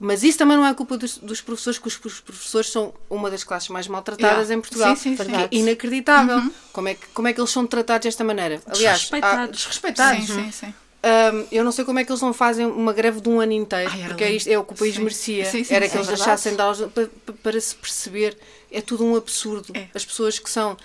Mas 0.00 0.22
isso 0.22 0.38
também 0.38 0.56
não 0.56 0.64
é 0.64 0.72
culpa 0.74 0.96
dos, 0.96 1.18
dos 1.18 1.40
professores, 1.40 1.78
que 1.78 1.88
os 1.88 1.98
os 2.04 2.20
professores 2.20 2.70
são 2.70 2.94
uma 3.10 3.30
das 3.30 3.42
classes 3.44 3.68
mais 3.68 3.88
maltratadas 3.88 4.48
Yeah. 4.48 4.54
em 4.54 4.60
Portugal. 4.60 4.94
Sim, 4.96 5.16
sim, 5.16 5.24
sim. 5.24 5.32
É 5.34 5.48
inacreditável. 5.50 6.52
Como, 6.72 6.88
é 6.88 6.94
que, 6.94 7.06
como 7.08 7.26
é 7.28 7.32
que 7.32 7.40
eles 7.40 7.50
são 7.50 7.66
tratados 7.66 8.04
desta 8.06 8.22
maneira? 8.22 8.62
Aliás, 8.66 9.10
há- 9.12 9.18
Desrespeitados. 9.18 9.56
desrespeitados. 9.58 10.26
Sim, 10.26 10.34
sim, 10.44 10.50
sim. 10.52 10.74
Hum, 11.00 11.46
eu 11.52 11.62
não 11.62 11.70
sei 11.70 11.84
como 11.84 11.98
é 12.00 12.04
que 12.04 12.10
eles 12.10 12.20
não 12.20 12.32
fazem 12.32 12.66
uma 12.66 12.92
greve 12.92 13.20
de 13.20 13.28
um 13.28 13.40
ano 13.40 13.52
inteiro, 13.52 13.90
Ai, 13.92 14.08
porque 14.08 14.24
é, 14.24 14.32
isto, 14.32 14.48
é 14.48 14.58
o 14.58 14.64
que 14.64 14.72
o 14.72 14.76
país 14.76 14.96
Sim. 14.96 15.02
merecia. 15.02 15.44
Sim, 15.44 15.62
sim, 15.62 15.74
Era 15.74 15.88
que 15.88 15.96
eles 15.96 16.08
é 16.08 16.14
deixassem 16.14 16.56
de 16.56 16.60
aulas 16.60 16.80
para, 16.92 17.08
para- 17.42 17.60
se 17.60 17.74
perceber. 17.76 18.36
É 18.70 18.80
tudo 18.80 19.04
um 19.04 19.14
absurdo. 19.14 19.72
É. 19.74 19.88
As 19.94 20.04
pessoas 20.04 20.38
que 20.40 20.50
são 20.50 20.76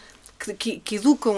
que, 0.60 0.80
que- 0.80 0.95
educam 0.95 1.38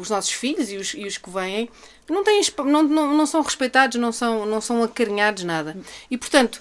os 0.00 0.10
nossos 0.10 0.32
filhos 0.32 0.70
e 0.70 0.76
os, 0.76 0.94
e 0.94 1.04
os 1.06 1.16
que 1.16 1.30
vêm 1.30 1.68
não, 2.08 2.24
têm, 2.24 2.40
não, 2.64 2.82
não, 2.82 3.14
não 3.14 3.26
são 3.26 3.40
respeitados, 3.40 3.98
não 4.00 4.10
são, 4.10 4.44
não 4.46 4.60
são 4.60 4.82
acarinhados, 4.82 5.44
nada. 5.44 5.76
E 6.10 6.16
portanto. 6.18 6.60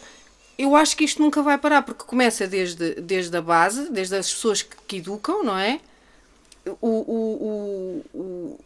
Eu 0.57 0.73
acho 0.73 0.95
que 0.95 1.03
isto 1.03 1.21
nunca 1.21 1.41
vai 1.41 1.57
parar, 1.57 1.81
porque 1.81 2.05
começa 2.05 2.47
desde, 2.47 2.95
desde 3.01 3.35
a 3.35 3.41
base, 3.41 3.91
desde 3.91 4.15
as 4.15 4.31
pessoas 4.33 4.61
que, 4.61 4.73
que 4.87 4.95
educam, 4.99 5.43
não 5.43 5.57
é? 5.57 5.81
o, 6.65 6.87
o, 6.87 8.01
o, 8.13 8.59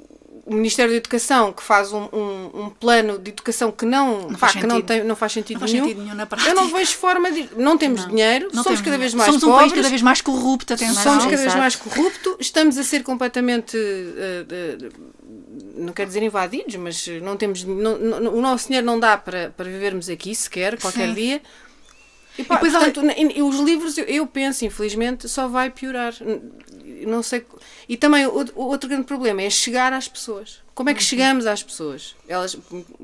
o- 0.50 0.54
Ministério 0.56 0.92
da 0.92 0.98
Educação 0.98 1.54
que 1.54 1.62
faz 1.64 1.92
um, 1.94 2.08
um, 2.14 2.50
um 2.66 2.70
plano 2.70 3.18
de 3.20 3.32
educação 3.32 3.72
que 3.72 3.86
não, 3.86 4.22
Não 4.24 4.30
pá, 4.32 4.38
faz 4.48 4.54
que 4.54 4.66
não, 4.68 4.76
sentido. 4.78 4.88
tem, 4.88 5.04
não 5.04 5.16
faz 5.16 5.32
sentido 5.34 5.54
Não 5.56 5.60
faz 5.62 5.72
nenhum. 5.74 5.86
sentido 5.86 6.04
nenhum 6.04 6.16
na 6.16 6.24
Eu 6.24 6.28
prática. 6.28 6.54
não 6.54 6.68
vejo 6.70 6.94
forma 6.96 7.32
de. 7.32 7.50
Não 7.58 7.78
temos 7.78 8.08
dinheiro, 8.08 8.46
Não 8.54 8.64
somos 8.64 8.80
temos 8.80 8.82
cada 8.82 8.98
vez 8.98 9.12
dinheiro. 9.12 9.18
mais 9.18 9.42
Somos 9.42 9.44
um 9.44 9.48
pobres. 9.48 9.72
país 9.72 9.74
cada 9.82 9.90
vez 9.90 10.02
mais 10.02 10.22
corrupto, 10.22 10.74
atenção. 10.74 11.04
Somos 11.04 11.24
Não, 11.24 11.32
cada 11.32 11.42
vez 11.44 11.56
mais 11.56 11.76
corrupto, 11.76 12.38
estamos 12.40 12.78
a 12.78 12.84
ser 12.84 13.04
completamente, 13.04 13.78
eh, 13.78 14.46
eh, 14.50 14.90
não 15.76 15.94
quero 15.94 16.08
dizer 16.08 16.24
invadidos, 16.24 16.76
mas 16.76 17.08
não 17.22 17.38
temos, 17.38 17.64
não- 17.64 17.98
não- 17.98 18.34
o 18.36 18.42
nosso 18.42 18.68
dinheiro 18.68 18.86
não 18.86 19.00
dá 19.00 19.18
para, 19.18 19.54
para 19.56 19.66
vivermos 19.70 20.10
aqui 20.10 20.34
sequer, 20.36 20.78
qualquer 20.80 21.08
Sim. 21.10 21.14
dia. 21.14 21.42
E, 22.38 22.44
pá, 22.44 22.56
depois, 22.56 22.72
portanto, 22.72 23.02
e 23.36 23.42
os 23.44 23.60
livros, 23.60 23.98
eu, 23.98 24.06
eu 24.06 24.26
penso, 24.26 24.64
infelizmente, 24.64 25.28
só 25.28 25.48
vai 25.50 25.70
piorar. 25.70 26.14
Não 27.06 27.22
sei. 27.24 27.46
E 27.88 27.96
também 27.98 28.26
o, 28.26 28.32
o 28.56 28.64
outro 28.66 28.90
grande 28.90 29.06
problema 29.06 29.42
é 29.42 29.50
chegar 29.50 29.92
às 29.94 30.08
pessoas. 30.08 30.62
Como 30.74 30.90
é 30.90 30.94
Uhum. 30.94 30.98
que 30.98 31.04
chegamos 31.04 31.46
às 31.46 31.62
pessoas? 31.64 32.16
Elas, 32.28 32.56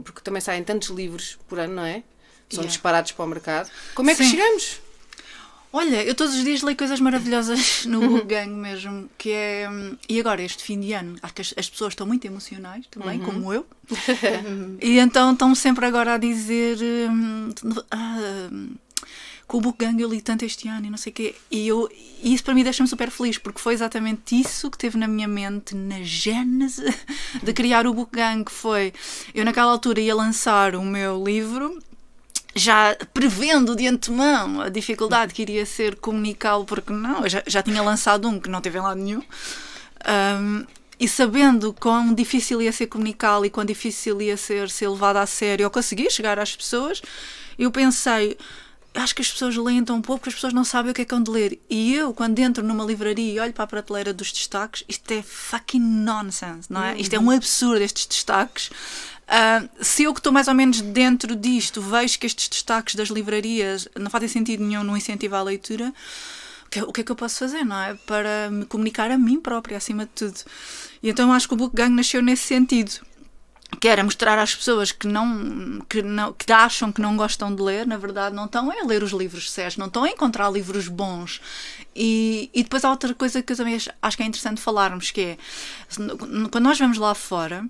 porque 0.03 0.21
também 0.23 0.41
saem 0.41 0.63
tantos 0.63 0.89
livros 0.89 1.37
por 1.47 1.59
ano, 1.59 1.73
não 1.75 1.83
é? 1.85 2.03
São 2.49 2.59
Yeah. 2.61 2.67
disparados 2.67 3.11
para 3.11 3.25
o 3.25 3.27
mercado. 3.27 3.69
Como 3.95 4.09
é 4.09 4.15
que 4.15 4.23
Sim. 4.23 4.29
chegamos? 4.31 4.79
Olha, 5.73 6.01
eu 6.05 6.15
todos 6.15 6.35
os 6.35 6.43
dias 6.45 6.61
leio 6.61 6.77
coisas 6.77 7.01
maravilhosas 7.01 7.83
no 7.87 7.99
Book 8.07 8.25
Gang 8.27 8.49
mesmo, 8.49 9.09
que 9.17 9.31
é. 9.31 9.67
hum, 9.69 9.97
E 10.07 10.17
agora, 10.21 10.41
este 10.41 10.63
fim 10.63 10.79
de 10.79 10.93
ano, 10.93 11.17
acho 11.21 11.33
que 11.33 11.41
as, 11.41 11.53
as 11.57 11.69
pessoas 11.69 11.91
estão 11.91 12.07
muito 12.07 12.23
emocionais 12.25 12.85
também, 12.89 13.19
como 13.19 13.51
eu. 13.53 13.65
e 14.81 14.99
então 14.99 15.33
estão 15.33 15.53
sempre 15.53 15.85
agora 15.85 16.13
a 16.13 16.17
dizer. 16.17 16.77
hum, 17.11 17.49
ah, 17.91 18.17
hum, 18.51 18.75
com 19.47 19.57
o 19.57 19.61
Book 19.61 19.77
Gang 19.77 20.01
eu 20.01 20.09
li 20.09 20.21
tanto 20.21 20.43
este 20.43 20.67
ano 20.67 20.87
e 20.87 20.89
não 20.89 20.97
sei 20.97 21.11
o 21.11 21.13
quê. 21.13 21.35
E, 21.51 21.67
eu, 21.67 21.89
e 22.23 22.33
isso 22.33 22.43
para 22.43 22.53
mim 22.53 22.63
deixa-me 22.63 22.89
super 22.89 23.11
feliz, 23.11 23.37
porque 23.37 23.59
foi 23.59 23.73
exatamente 23.73 24.39
isso 24.39 24.69
que 24.71 24.77
teve 24.77 24.97
na 24.97 25.07
minha 25.07 25.27
mente, 25.27 25.75
na 25.75 26.01
gênese 26.01 26.83
de 27.43 27.53
criar 27.53 27.85
o 27.85 27.93
Book 27.93 28.11
Gang, 28.11 28.43
que 28.43 28.51
foi. 28.51 28.93
Eu 29.33 29.45
naquela 29.45 29.71
altura 29.71 30.01
ia 30.01 30.15
lançar 30.15 30.75
o 30.75 30.83
meu 30.83 31.23
livro 31.23 31.79
já 32.57 32.95
prevendo 33.13 33.75
de 33.75 33.85
antemão 33.85 34.61
a 34.61 34.69
dificuldade 34.69 35.33
que 35.33 35.41
iria 35.41 35.65
ser 35.65 35.97
comunicá-lo, 35.97 36.63
porque 36.63 36.93
não, 36.93 37.23
eu 37.23 37.29
já, 37.29 37.43
já 37.45 37.61
tinha 37.61 37.81
lançado 37.81 38.29
um 38.29 38.39
que 38.39 38.49
não 38.49 38.61
teve 38.61 38.77
em 38.77 38.81
lado 38.81 39.01
nenhum, 39.01 39.21
Ahm, 40.05 40.65
e 40.99 41.07
sabendo 41.07 41.73
quão 41.73 42.13
difícil 42.13 42.61
ia 42.61 42.71
ser 42.71 42.87
comunicá-lo 42.87 43.45
e 43.45 43.49
quão 43.49 43.65
difícil 43.65 44.21
ia 44.21 44.37
ser 44.37 44.69
ser 44.69 44.87
levado 44.87 45.17
a 45.17 45.25
sério 45.25 45.65
ou 45.65 45.71
conseguir 45.71 46.09
chegar 46.11 46.39
às 46.39 46.55
pessoas, 46.55 47.01
eu 47.57 47.71
pensei. 47.71 48.37
Acho 48.95 49.13
que 49.13 49.21
as 49.21 49.29
pessoas 49.29 49.55
leem 49.57 49.83
tão 49.83 50.01
pouco 50.01 50.23
que 50.23 50.29
as 50.29 50.35
pessoas 50.35 50.53
não 50.53 50.63
sabem 50.63 50.91
o 50.91 50.93
que 50.93 51.01
é 51.01 51.05
que 51.05 51.13
hão 51.13 51.21
de 51.21 51.29
ler. 51.29 51.59
E 51.69 51.93
eu, 51.93 52.13
quando 52.13 52.39
entro 52.39 52.63
numa 52.63 52.83
livraria 52.83 53.33
e 53.33 53.39
olho 53.39 53.53
para 53.53 53.65
a 53.65 53.67
prateleira 53.67 54.13
dos 54.13 54.31
destaques, 54.31 54.83
isto 54.87 55.11
é 55.11 55.21
fucking 55.21 55.79
nonsense, 55.79 56.71
não 56.71 56.81
é? 56.81 56.97
Isto 56.97 57.13
é 57.13 57.19
um 57.19 57.29
absurdo, 57.29 57.81
estes 57.81 58.05
destaques. 58.05 58.71
Ah, 59.27 59.63
se 59.81 60.03
eu 60.03 60.13
que 60.13 60.19
estou 60.19 60.31
mais 60.31 60.47
ou 60.47 60.53
menos 60.53 60.81
dentro 60.81 61.35
disto 61.35 61.81
vejo 61.81 62.19
que 62.19 62.27
estes 62.27 62.47
destaques 62.47 62.95
das 62.95 63.09
livrarias 63.09 63.87
não 63.99 64.09
fazem 64.09 64.29
sentido 64.29 64.63
nenhum 64.63 64.83
no 64.83 64.95
incentivo 64.95 65.35
à 65.35 65.41
leitura, 65.41 65.93
o 66.67 66.69
que, 66.69 66.81
o 66.81 66.91
que 66.93 67.01
é 67.01 67.03
que 67.03 67.11
eu 67.11 67.15
posso 67.15 67.39
fazer, 67.39 67.63
não 67.63 67.77
é? 67.77 67.95
Para 68.05 68.49
me 68.51 68.65
comunicar 68.65 69.09
a 69.11 69.17
mim 69.17 69.39
própria, 69.39 69.77
acima 69.77 70.05
de 70.05 70.11
tudo. 70.11 70.39
E 71.01 71.09
então 71.09 71.33
acho 71.33 71.47
que 71.47 71.53
o 71.53 71.57
Book 71.57 71.75
Gang 71.75 71.93
nasceu 71.93 72.21
nesse 72.21 72.43
sentido. 72.43 73.01
Que 73.79 73.87
era 73.87 74.03
mostrar 74.03 74.37
às 74.39 74.55
pessoas 74.55 74.91
que 74.91 75.07
não, 75.07 75.81
que 75.89 76.01
não 76.01 76.31
que 76.33 76.51
acham 76.51 76.91
que 76.91 77.01
não 77.01 77.17
gostam 77.17 77.53
de 77.53 77.61
ler, 77.61 77.85
na 77.85 77.97
verdade 77.97 78.33
não 78.35 78.45
estão 78.45 78.71
a 78.71 78.85
ler 78.85 79.03
os 79.03 79.11
livros 79.11 79.51
certos, 79.51 79.77
não 79.77 79.87
estão 79.87 80.03
a 80.03 80.09
encontrar 80.09 80.49
livros 80.49 80.87
bons. 80.87 81.41
E, 81.95 82.49
e 82.53 82.63
depois 82.63 82.85
há 82.85 82.89
outra 82.91 83.13
coisa 83.13 83.41
que 83.41 83.51
eu 83.53 83.57
também 83.57 83.75
acho- 83.75 83.89
acho 84.01 84.15
que 84.17 84.23
é 84.23 84.25
interessante 84.25 84.61
falarmos, 84.61 85.11
que 85.11 85.21
é 85.21 85.37
quando 86.51 86.63
nós 86.63 86.77
vamos 86.79 86.97
lá 86.97 87.13
fora, 87.13 87.65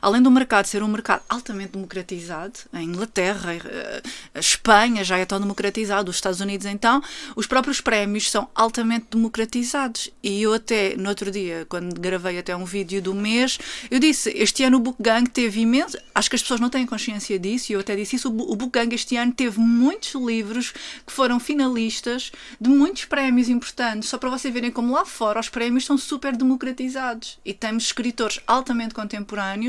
além 0.00 0.22
do 0.22 0.30
mercado 0.30 0.66
ser 0.66 0.82
um 0.82 0.88
mercado 0.88 1.22
altamente 1.28 1.72
democratizado, 1.72 2.60
a 2.72 2.82
Inglaterra, 2.82 3.54
eh, 3.54 4.02
a 4.34 4.38
Espanha 4.38 5.02
já 5.04 5.18
é 5.18 5.24
tão 5.24 5.40
democratizado, 5.40 6.10
os 6.10 6.16
Estados 6.16 6.40
Unidos 6.40 6.66
então, 6.66 7.02
os 7.34 7.46
próprios 7.46 7.80
prémios 7.80 8.30
são 8.30 8.48
altamente 8.54 9.06
democratizados. 9.10 10.10
E 10.22 10.42
eu 10.42 10.54
até, 10.54 10.96
no 10.96 11.08
outro 11.08 11.30
dia, 11.30 11.66
quando 11.68 12.00
gravei 12.00 12.38
até 12.38 12.54
um 12.56 12.64
vídeo 12.64 13.00
do 13.02 13.14
mês, 13.14 13.58
eu 13.90 13.98
disse, 13.98 14.30
este 14.30 14.62
ano 14.64 14.76
o 14.76 14.80
Book 14.80 15.02
Gang 15.02 15.28
teve 15.28 15.60
imenso, 15.60 15.98
acho 16.14 16.30
que 16.30 16.36
as 16.36 16.42
pessoas 16.42 16.60
não 16.60 16.70
têm 16.70 16.86
consciência 16.86 17.38
disso, 17.38 17.72
e 17.72 17.74
eu 17.74 17.80
até 17.80 17.96
disse 17.96 18.16
isso, 18.16 18.28
o 18.28 18.56
Book 18.56 18.72
Gang 18.72 18.94
este 18.94 19.16
ano 19.16 19.32
teve 19.32 19.58
muitos 19.58 20.14
livros 20.14 20.72
que 21.06 21.12
foram 21.12 21.40
finalistas 21.40 22.30
de 22.60 22.68
muitos 22.68 23.04
prémios 23.04 23.48
importantes, 23.48 24.08
só 24.08 24.18
para 24.18 24.30
vocês 24.30 24.52
verem 24.52 24.70
como 24.70 24.92
lá 24.92 25.04
fora 25.04 25.40
os 25.40 25.48
prémios 25.48 25.84
são 25.84 25.98
super 25.98 26.36
democratizados 26.36 27.38
e 27.44 27.52
temos 27.52 27.84
escritores 27.84 28.40
altamente 28.46 28.94
contemporâneos 28.94 29.65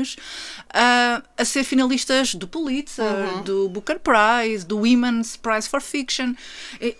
ah, 0.72 1.22
a 1.36 1.44
ser 1.44 1.64
finalistas 1.64 2.34
do 2.34 2.46
Pulitzer, 2.46 3.42
do 3.44 3.68
Booker 3.68 3.98
Prize, 3.98 4.64
do 4.66 4.78
Women's 4.78 5.36
Prize 5.36 5.68
for 5.68 5.80
Fiction. 5.80 6.34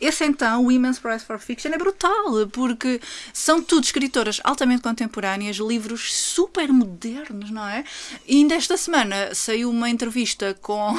Esse 0.01 0.24
então, 0.24 0.62
o 0.62 0.66
Women's 0.66 0.99
Prize 0.99 1.24
for 1.24 1.38
Fiction, 1.38 1.70
é 1.72 1.78
brutal, 1.78 2.46
porque 2.53 3.01
são 3.32 3.62
tudo 3.62 3.84
escritoras 3.84 4.40
altamente 4.44 4.82
contemporâneas, 4.82 5.57
livros 5.57 6.12
super 6.14 6.68
modernos, 6.72 7.51
não 7.51 7.66
é? 7.66 7.84
E 8.26 8.36
ainda 8.36 8.55
esta 8.55 8.76
semana 8.76 9.34
saiu 9.34 9.70
uma 9.70 9.88
entrevista 9.90 10.55
com, 10.61 10.96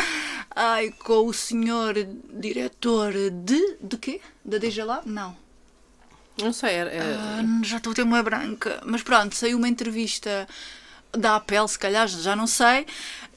ai, 0.54 0.90
com 1.04 1.26
o 1.26 1.32
senhor 1.32 1.94
diretor 2.40 3.12
de. 3.30 3.76
de 3.80 3.96
quê? 3.98 4.20
Da 4.44 4.58
DJ 4.58 4.84
Lab? 4.84 5.08
Não. 5.08 5.36
Não 6.40 6.52
sei, 6.52 6.74
era, 6.74 6.90
era- 6.90 7.18
Ah, 7.18 7.42
já 7.64 7.78
estou 7.78 7.90
a 7.92 7.94
ter 7.96 8.02
uma 8.02 8.22
branca. 8.22 8.80
Mas 8.86 9.02
pronto, 9.02 9.34
saiu 9.34 9.58
uma 9.58 9.68
entrevista 9.68 10.46
dá 11.12 11.38
pele, 11.40 11.68
se 11.68 11.78
calhar, 11.78 12.06
já 12.08 12.34
não 12.34 12.46
sei. 12.46 12.86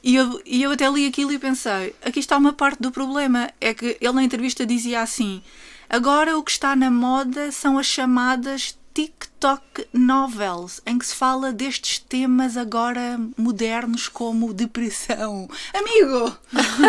E 0.02 0.16
eu, 0.16 0.40
e 0.44 0.62
eu 0.62 0.72
até 0.72 0.88
li 0.90 1.06
aquilo 1.06 1.32
e 1.32 1.38
pensei: 1.38 1.94
aqui 2.04 2.20
está 2.20 2.36
uma 2.36 2.52
parte 2.52 2.80
do 2.80 2.90
problema. 2.90 3.50
É 3.60 3.72
que 3.72 3.96
ele 4.00 4.12
na 4.12 4.24
entrevista 4.24 4.66
dizia 4.66 5.00
assim: 5.00 5.42
agora 5.88 6.36
o 6.36 6.42
que 6.42 6.50
está 6.50 6.74
na 6.74 6.90
moda 6.90 7.52
são 7.52 7.78
as 7.78 7.86
chamadas 7.86 8.76
TikTok 8.94 9.86
novels, 9.92 10.80
em 10.86 10.98
que 10.98 11.06
se 11.06 11.14
fala 11.14 11.52
destes 11.52 11.98
temas 11.98 12.56
agora 12.56 13.18
modernos 13.36 14.06
como 14.08 14.52
depressão. 14.52 15.48
Amigo, 15.74 16.36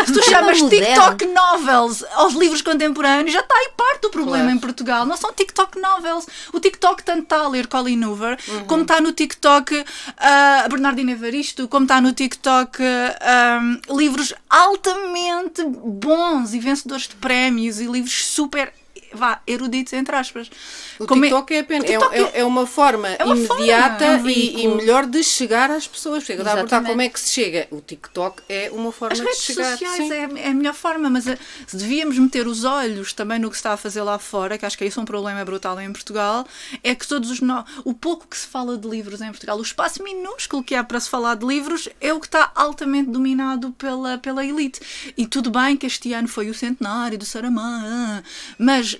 se 0.06 0.12
tu 0.12 0.22
chamas. 0.28 0.58
TikTok 0.62 1.26
novels 1.26 2.04
aos 2.12 2.34
livros 2.34 2.62
contemporâneos, 2.62 3.32
já 3.32 3.40
está 3.40 3.54
aí 3.54 3.70
parte 3.76 4.02
do 4.02 4.10
problema 4.10 4.44
Claro. 4.44 4.56
em 4.56 4.60
Portugal. 4.60 5.06
Não 5.06 5.16
são 5.16 5.32
TikTok 5.32 5.80
novels. 5.80 6.26
O 6.52 6.60
TikTok 6.60 7.02
tanto 7.02 7.22
está 7.24 7.38
a 7.44 7.48
ler 7.48 7.66
Colin 7.66 8.04
Hoover, 8.04 8.38
como 8.66 8.82
está 8.82 9.00
no 9.00 9.12
TikTok 9.12 9.84
ah, 10.18 10.66
Bernardino 10.70 11.10
Evaristo, 11.10 11.66
como 11.68 11.84
está 11.84 12.00
no 12.00 12.12
TikTok 12.12 12.78
ah, 13.20 13.60
um, 13.90 13.96
livros 13.96 14.32
altamente 14.48 15.64
bons 15.64 16.54
e 16.54 16.60
vencedores 16.60 17.08
de 17.08 17.14
prémios 17.16 17.80
e 17.80 17.86
livros 17.86 18.24
super 18.26 18.72
vá, 19.14 19.40
eruditos, 19.46 19.92
entre 19.92 20.14
aspas. 20.16 20.50
O 20.98 21.06
Como 21.06 21.22
TikTok 21.22 21.54
é, 21.54 21.58
apenas, 21.60 21.84
o 21.84 21.86
TikTok 21.86 22.14
é, 22.14 22.20
é- 22.20 22.40
é 22.40 22.44
uma 22.44 22.66
forma 22.66 23.08
uma 23.24 23.36
imediata 23.36 24.04
forma, 24.04 24.18
é 24.18 24.22
um 24.22 24.28
e, 24.28 24.64
e 24.64 24.68
melhor 24.68 25.06
de 25.06 25.22
chegar 25.22 25.70
às 25.70 25.86
pessoas. 25.86 26.18
Porque 26.24 26.32
eu 26.32 26.38
estava 26.38 26.60
a 26.60 26.64
perguntar 26.64 26.88
como 26.88 27.00
é 27.02 27.08
que 27.08 27.20
se 27.20 27.30
chega. 27.32 27.68
O 27.70 27.80
TikTok 27.80 28.42
é 28.48 28.70
uma 28.72 28.92
forma 28.92 29.12
As 29.12 29.18
de 29.20 29.24
redes 29.24 29.42
chegar. 29.42 29.72
sociais 29.72 29.96
sim. 30.08 30.12
é, 30.12 30.46
é 30.46 30.48
a 30.50 30.54
melhor 30.54 30.74
forma, 30.74 31.08
mas 31.10 31.26
eh, 31.26 31.38
se 31.66 31.76
devíamos 31.76 32.18
meter 32.18 32.46
os 32.46 32.64
olhos 32.64 33.12
também 33.12 33.38
no 33.38 33.48
que 33.50 33.56
se 33.56 33.60
está 33.60 33.72
a 33.72 33.76
fazer 33.76 34.02
lá 34.02 34.18
fora, 34.18 34.58
que 34.58 34.66
acho 34.66 34.76
que 34.76 34.84
isso 34.84 34.98
é 35.00 35.02
um 35.02 35.06
problema 35.06 35.44
brutal 35.44 35.80
em 35.80 35.92
Portugal, 35.92 36.46
é 36.82 36.94
que 36.94 37.06
todos 37.06 37.30
os 37.30 37.40
no... 37.40 37.64
o 37.84 37.94
pouco 37.94 38.26
que 38.26 38.36
se 38.36 38.46
fala 38.46 38.76
de 38.76 38.88
livros 38.88 39.20
em 39.20 39.30
Portugal, 39.30 39.58
o 39.58 39.62
espaço 39.62 40.02
minúsculo 40.02 40.62
que 40.62 40.74
há 40.74 40.82
para 40.84 41.00
se 41.00 41.08
falar 41.08 41.34
de 41.36 41.46
livros 41.46 41.88
é 42.00 42.12
o 42.12 42.20
que 42.20 42.26
está 42.26 42.50
altamente 42.54 43.10
dominado 43.10 43.72
pela, 43.72 44.18
pela 44.18 44.44
elite. 44.44 44.80
E 45.16 45.26
tudo 45.26 45.50
bem 45.50 45.76
que 45.76 45.86
este 45.86 46.12
ano 46.12 46.28
foi 46.28 46.48
o 46.50 46.54
centenário 46.54 47.18
do 47.18 47.24
Saramago, 47.24 48.22
mas 48.58 48.96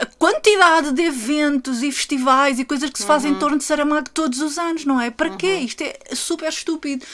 a 0.00 0.06
quantidade 0.18 0.92
de 0.92 1.02
eventos 1.02 1.82
e 1.82 1.90
festivais 1.90 2.58
e 2.58 2.64
coisas 2.64 2.90
que 2.90 2.98
se 2.98 3.06
fazem 3.06 3.30
Uhum. 3.30 3.36
em 3.36 3.40
torno 3.40 3.58
de 3.58 3.64
Saramago 3.64 4.10
todos 4.10 4.40
os 4.40 4.58
anos, 4.58 4.84
não 4.84 5.00
é? 5.00 5.10
Para 5.10 5.30
quê? 5.30 5.54
Isto 5.56 5.82
é 5.82 5.96
super 6.14 6.48
estúpido. 6.48 7.04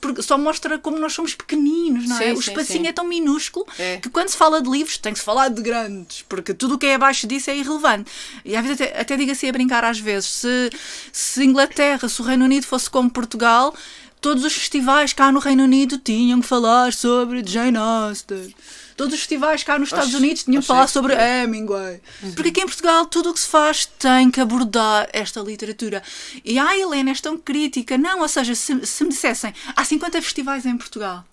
Porque 0.00 0.20
Só 0.22 0.36
mostra 0.36 0.78
como 0.78 0.98
nós 0.98 1.12
somos 1.12 1.34
pequeninos, 1.34 2.08
não 2.08 2.16
é? 2.16 2.26
Sim, 2.26 2.32
o 2.32 2.42
sim, 2.42 2.50
espacinho 2.50 2.82
sim. 2.84 2.88
é 2.88 2.92
tão 2.92 3.06
minúsculo 3.06 3.66
É. 3.78 3.98
que 3.98 4.08
quando 4.10 4.28
se 4.28 4.36
fala 4.36 4.60
de 4.60 4.68
livros 4.68 4.96
tem 4.98 5.12
que 5.12 5.18
se 5.18 5.24
falar 5.24 5.48
de 5.48 5.62
grandes, 5.62 6.24
porque 6.28 6.52
tudo 6.52 6.74
o 6.74 6.78
que 6.78 6.86
é 6.86 6.94
abaixo 6.94 7.26
disso 7.26 7.50
é 7.50 7.56
irrelevante. 7.56 8.10
E 8.44 8.56
às 8.56 8.62
vezes 8.66 8.80
até, 8.80 9.00
até 9.00 9.16
digo 9.16 9.30
assim 9.32 9.48
a 9.48 9.52
brincar 9.52 9.84
às 9.84 9.98
vezes, 10.00 10.28
se, 10.28 10.70
se 11.12 11.44
Inglaterra, 11.44 12.08
se 12.08 12.20
o 12.20 12.24
Reino 12.24 12.44
Unido 12.44 12.66
fosse 12.66 12.90
como 12.90 13.08
Portugal, 13.10 13.74
todos 14.20 14.44
os 14.44 14.52
festivais 14.52 15.12
cá 15.12 15.30
no 15.32 15.38
Reino 15.40 15.64
Unido 15.64 15.98
tinham 15.98 16.40
que 16.40 16.46
falar 16.46 16.92
sobre 16.92 17.42
Jane 17.46 17.76
Austen. 17.76 18.54
Todos 19.02 19.14
os 19.14 19.20
festivais 19.20 19.64
cá 19.64 19.76
nos 19.80 19.88
Estados 19.88 20.10
Oxe, 20.10 20.16
Unidos 20.16 20.44
tinham 20.44 20.60
que 20.62 20.64
oxe, 20.64 20.66
falar 20.68 20.86
sobre 20.86 21.14
é. 21.14 21.42
Hemingway. 21.42 22.00
Porque 22.36 22.50
aqui 22.50 22.60
em 22.60 22.66
Portugal 22.66 23.04
tudo 23.06 23.30
o 23.30 23.34
que 23.34 23.40
se 23.40 23.48
faz 23.48 23.84
tem 23.84 24.30
que 24.30 24.40
abordar 24.40 25.08
esta 25.12 25.40
literatura. 25.40 26.00
E 26.44 26.56
a 26.56 26.78
Helena 26.78 27.10
és 27.10 27.20
tão 27.20 27.36
crítica. 27.36 27.98
Não, 27.98 28.20
ou 28.20 28.28
seja, 28.28 28.54
se, 28.54 28.86
se 28.86 29.02
me 29.02 29.10
dissessem 29.10 29.52
há 29.74 29.84
50 29.84 30.22
festivais 30.22 30.64
em 30.66 30.76
Portugal. 30.76 31.24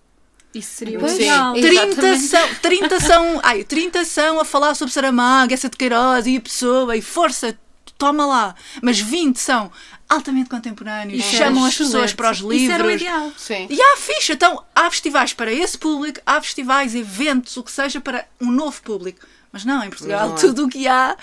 Isso 0.52 0.78
seria 0.78 0.98
o 0.98 1.02
Pois, 1.02 1.12
sim. 1.12 1.30
30 1.62 2.08
Exatamente. 2.08 2.22
são, 2.24 2.56
30 2.56 3.00
são, 3.02 3.40
ai, 3.44 3.64
30 3.64 4.04
são 4.04 4.40
a 4.40 4.46
falar 4.46 4.74
sobre 4.74 4.92
Saramago, 4.92 5.54
essa 5.54 5.70
de 5.70 5.78
Queiroz 5.78 6.26
e 6.26 6.38
a 6.38 6.42
pessoa 6.42 6.98
e 6.98 7.04
força, 7.04 7.56
toma 8.00 8.26
lá. 8.26 8.56
Mas 8.82 9.00
20 9.00 9.38
são 9.38 9.72
altamente 10.10 10.50
contemporâneos, 10.50 11.20
Isso 11.24 11.36
chamam 11.36 11.60
era 11.60 11.68
as 11.70 11.74
pessoas 11.78 11.94
excelente. 11.94 12.16
para 12.16 12.32
os 12.32 12.38
livros. 12.40 12.62
Isso 12.64 12.72
era 12.72 12.86
o 12.86 12.92
ideal. 12.92 13.32
Sim. 13.38 13.68
E 13.70 13.80
há 13.82 13.98
ficha, 13.98 14.34
então 14.34 14.64
há 14.76 14.90
festivais 14.90 15.34
para 15.34 15.54
esse 15.54 15.78
público, 15.78 16.20
há 16.26 16.42
festivais, 16.42 16.96
eventos, 16.96 17.56
o 17.58 17.64
que 17.64 17.72
seja 17.72 18.02
para 18.02 18.26
um 18.42 18.50
novo 18.52 18.82
público. 18.82 19.26
Mas 19.52 19.66
não, 19.66 19.84
em 19.84 19.90
Portugal 19.90 20.28
Não 20.30 20.36
há. 20.36 20.38
tudo 20.40 20.66
o 20.66 20.70
que 20.70 20.88
há, 20.88 21.18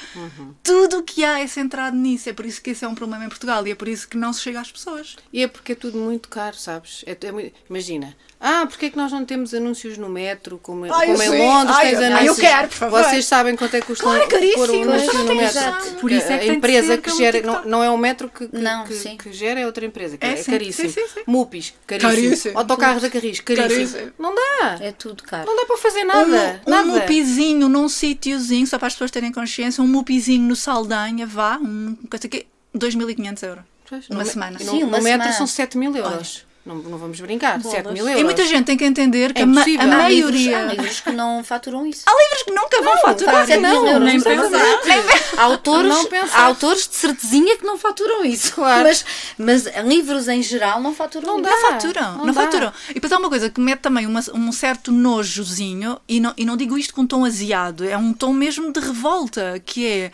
tudo 0.63 0.99
o 0.99 1.03
que 1.05 1.25
há 1.25 1.39
é 1.39 1.47
centrado 1.47 1.97
nisso. 1.97 2.29
É 2.29 2.33
por 2.33 2.45
isso 2.45 2.61
que 2.61 2.71
esse 2.71 2.85
é 2.85 2.89
um 2.89 2.95
problema 2.95 3.25
em 3.25 3.29
Portugal 3.29 3.65
e 3.67 3.71
é 3.71 3.75
por 3.75 3.87
isso 3.87 4.09
que 4.09 4.17
não 4.17 4.33
se 4.33 4.41
chega 4.41 4.61
às 4.61 4.71
pessoas. 4.73 5.17
E 5.33 5.43
é 5.43 5.47
porque 5.49 5.73
é 5.73 5.75
tudo 5.77 5.97
muito 5.99 6.29
caro, 6.29 6.57
sabes? 6.57 7.05
É, 7.07 7.17
é 7.21 7.31
muito- 7.33 7.55
imagina. 7.71 8.17
Ah, 8.39 8.67
porque 8.69 8.87
é 8.87 8.91
que 8.91 8.97
nós 8.99 9.11
não 9.11 9.25
temos 9.25 9.55
anúncios 9.55 9.97
no 9.97 10.11
metro, 10.11 10.59
como, 10.63 10.85
Ai, 10.85 10.91
eu 11.11 11.13
como 11.13 11.23
em 11.23 11.29
sei. 11.31 11.39
Londres, 11.39 11.77
Ai, 11.77 11.85
tens 11.87 11.93
eu- 11.95 12.01
ai, 12.05 12.07
anúncios. 12.13 12.29
eu 12.39 12.45
quero, 12.45 12.69
por 12.69 12.75
favor. 12.77 13.03
Vocês 13.05 13.25
sabem 13.25 13.57
quanto 13.57 13.77
é 13.77 13.81
que 13.81 13.87
custa 13.87 14.05
Claro, 14.05 14.25
um- 14.25 14.29
caríssimo, 14.29 14.67
pôr 14.67 14.71
um 14.71 14.85
mas 14.85 14.89
anúncio 15.03 15.15
não 15.19 15.25
no 15.25 15.35
metro? 15.35 15.59
exato. 15.59 15.91
Por 15.95 16.13
isso 16.13 16.27
é 16.27 16.39
que 16.39 16.45
a 16.45 16.53
que 16.53 16.53
empresa 16.59 16.97
que 16.99 17.03
pelo 17.05 17.17
gera, 17.17 17.41
não, 17.43 17.65
não 17.65 17.83
é 17.83 17.89
o 17.91 17.97
metro 17.97 18.29
que, 18.29 18.47
que, 18.47 18.57
Não, 18.59 18.85
que, 18.85 18.95
que 19.17 19.33
gera, 19.33 19.61
é 19.61 19.65
outra 19.67 19.87
empresa, 19.87 20.19
que 20.19 20.27
É, 20.27 20.33
é, 20.33 20.37
sim. 20.37 20.51
caríssimo. 20.51 20.91
Sim, 20.91 21.01
sim, 21.01 21.09
sim. 21.15 21.21
Mupis, 21.27 21.73
caríssimo. 21.87 22.13
Caríssimo. 22.15 22.59
Autocarros 22.59 23.03
da 23.03 23.09
Carris, 23.11 23.41
caríssimo. 23.41 23.69
Caríssimo. 23.71 24.13
Não 24.19 24.35
dá. 24.35 24.79
É 24.83 24.93
tudo 24.93 25.23
caro. 25.23 25.47
Não 25.47 25.57
dá 25.57 25.65
para 25.65 25.77
fazer 25.79 26.05
nada. 26.05 26.61
Um, 26.67 26.71
nada. 26.71 26.83
um 26.89 26.93
mupizinho 26.95 27.69
num 27.71 27.89
sítiozinho, 27.89 28.67
só 28.67 28.79
para 28.79 28.89
as 28.89 28.93
pessoas 28.95 29.11
terem 29.11 29.33
consciência, 29.33 29.83
um 29.83 29.89
mupizinho 29.89 30.43
no 30.47 30.55
Saldanha, 30.55 31.27
vá, 31.27 31.57
um 31.57 31.97
coisa 32.11 32.29
que 32.29 32.47
2.500 32.77 33.43
euros. 33.43 33.65
Pois, 33.89 34.09
Uma 34.11 34.25
semana. 34.25 34.59
No, 34.61 34.71
Sim, 34.73 34.83
uma 34.83 34.99
no 34.99 35.03
metro 35.05 35.23
semana. 35.23 35.33
são 35.33 35.47
7 35.47 35.79
mil 35.79 35.97
euros. 35.97 36.46
Não, 36.67 36.75
não 36.75 36.99
vamos 36.99 37.21
brincar. 37.21 37.63
7 37.63 37.93
mil 37.93 38.05
euros. 38.09 38.21
E 38.21 38.25
muita 38.25 38.45
gente 38.45 38.65
tem 38.65 38.77
que 38.77 38.85
entender 38.85 39.33
que 39.33 39.41
É 39.41 39.45
a, 39.45 39.47
a 39.47 39.51
Há 39.51 40.09
Livros, 40.09 40.33
maioria. 40.35 40.59
há 40.59 40.65
livros 40.65 41.01
que 41.01 41.13
não 41.13 41.45
faturam 41.45 41.87
isso. 41.87 42.03
Há 42.07 42.11
livros 42.11 42.43
que 42.43 42.51
nunca 42.51 42.83
vão 42.83 42.99
faturar. 43.01 43.35
Claro 43.35 43.47
que 43.47 43.57
não, 43.59 44.01
nem 44.01 44.01
nem 44.01 44.21
pensar. 44.21 44.81
pensar. 44.83 45.39
Há 45.39 45.43
autores, 45.45 45.89
Não 45.89 46.05
pensar. 46.07 46.39
há 46.39 46.43
autores 46.45 46.89
de 46.89 46.97
certezinha 46.97 47.57
que 47.57 47.65
não 47.65 47.79
faturam 47.79 48.25
isso. 48.25 48.53
Claro. 48.53 48.83
Mas, 48.83 49.05
mas 49.39 49.65
livros 49.87 50.27
em 50.27 50.43
geral 50.43 50.81
não 50.81 50.93
faturam 50.93 51.27
Não 51.37 51.43
dá. 51.43 51.51
Não 51.51 51.61
faturam, 51.71 52.17
Não 52.19 52.27
não, 52.27 52.35
dá. 52.35 52.43
faturam. 52.43 52.73
E 52.91 52.95
depois 52.95 53.13
há 53.13 53.19
uma 53.19 53.29
coisa 53.29 53.49
que 53.49 53.61
mete 53.61 53.81
também 53.81 54.05
uma- 54.05 54.25
um 54.35 54.51
certo 54.51 54.91
nojozinho, 54.91 56.01
e 56.09 56.19
não, 56.21 56.35
e 56.37 56.45
não 56.45 56.57
digo 56.57 56.77
isto 56.77 56.93
com 56.95 57.03
um 57.03 57.07
tom 57.07 57.25
aziado, 57.25 57.85
é 57.85 57.97
um 57.97 58.13
tom 58.13 58.33
mesmo 58.33 58.73
de 58.73 58.81
revolta, 58.81 59.61
que 59.65 59.87
é 59.87 60.11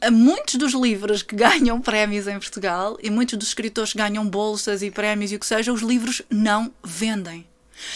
a 0.00 0.10
muitos 0.10 0.56
dos 0.56 0.72
livros 0.72 1.22
que 1.22 1.36
ganham 1.36 1.80
prémios 1.80 2.26
em 2.26 2.38
Portugal 2.38 2.98
e 3.02 3.08
muitos 3.10 3.38
dos 3.38 3.48
escritores 3.48 3.92
que 3.92 3.98
ganham 3.98 4.26
bolsas 4.26 4.82
e 4.82 4.90
prémios 4.90 5.30
e 5.30 5.36
o 5.36 5.38
que 5.38 5.46
seja, 5.46 5.72
os 5.72 5.80
livros 5.80 5.91
não 6.30 6.72
vendem. 6.82 7.46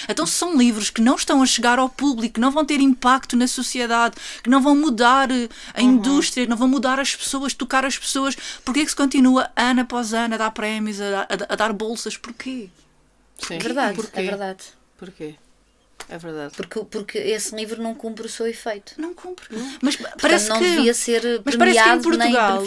Então, 0.09 0.27
se 0.27 0.33
são 0.33 0.57
livros 0.57 0.91
que 0.91 1.01
não 1.01 1.15
estão 1.15 1.41
a 1.43 1.47
chegar 1.47 1.79
ao 1.79 1.89
público, 1.89 2.35
que 2.35 2.41
não 2.41 2.51
vão 2.51 2.65
ter 2.65 2.81
impacto 2.81 3.37
na 3.37 3.47
sociedade, 3.47 4.17
que 4.43 4.51
não 4.51 4.61
vão 4.61 4.75
mudar 4.75 5.31
eh, 5.31 5.49
a 5.73 5.81
indústria, 5.81 6.45
que 6.45 6.51
não 6.51 6.57
vão 6.57 6.67
mudar 6.67 6.99
as 6.99 7.15
pessoas, 7.15 7.55
tocar 7.55 7.85
as 7.85 7.97
pessoas, 7.97 8.37
porquê 8.65 8.83
que 8.85 8.91
se 8.91 8.97
continua 8.97 9.49
ano 9.55 9.83
após 9.83 10.13
ano 10.13 10.35
a 10.35 10.39
dar 10.39 10.51
prémios, 10.51 11.01
a, 11.01 11.21
a- 11.23 11.53
a 11.53 11.57
dar 11.57 11.73
bolsas? 11.73 12.17
Porquê? 12.17 12.69
Sim. 13.39 13.55
É 13.55 13.59
verdade, 13.59 13.95
Porquê? 13.97 14.19
é 14.19 14.23
verdade. 14.25 14.65
Porquê? 14.99 15.35
É 16.09 16.19
verdade. 16.19 16.55
Porque, 16.57 16.81
porque 16.85 17.19
esse 17.19 17.55
livro 17.55 17.81
não 17.81 17.95
cumpre 17.95 18.27
o 18.27 18.29
seu 18.29 18.47
efeito. 18.47 18.93
Não 18.99 19.15
cumpre. 19.15 19.47
Mas 19.81 19.95
Portanto, 19.97 20.21
parece 20.21 20.49
não 20.49 20.59
que 20.59 20.65
devia 20.69 20.95
ser 20.95 21.43
mas 21.45 21.55
parece 21.57 21.83
que 21.83 21.89
em 21.89 22.03
Portugal, 22.03 22.65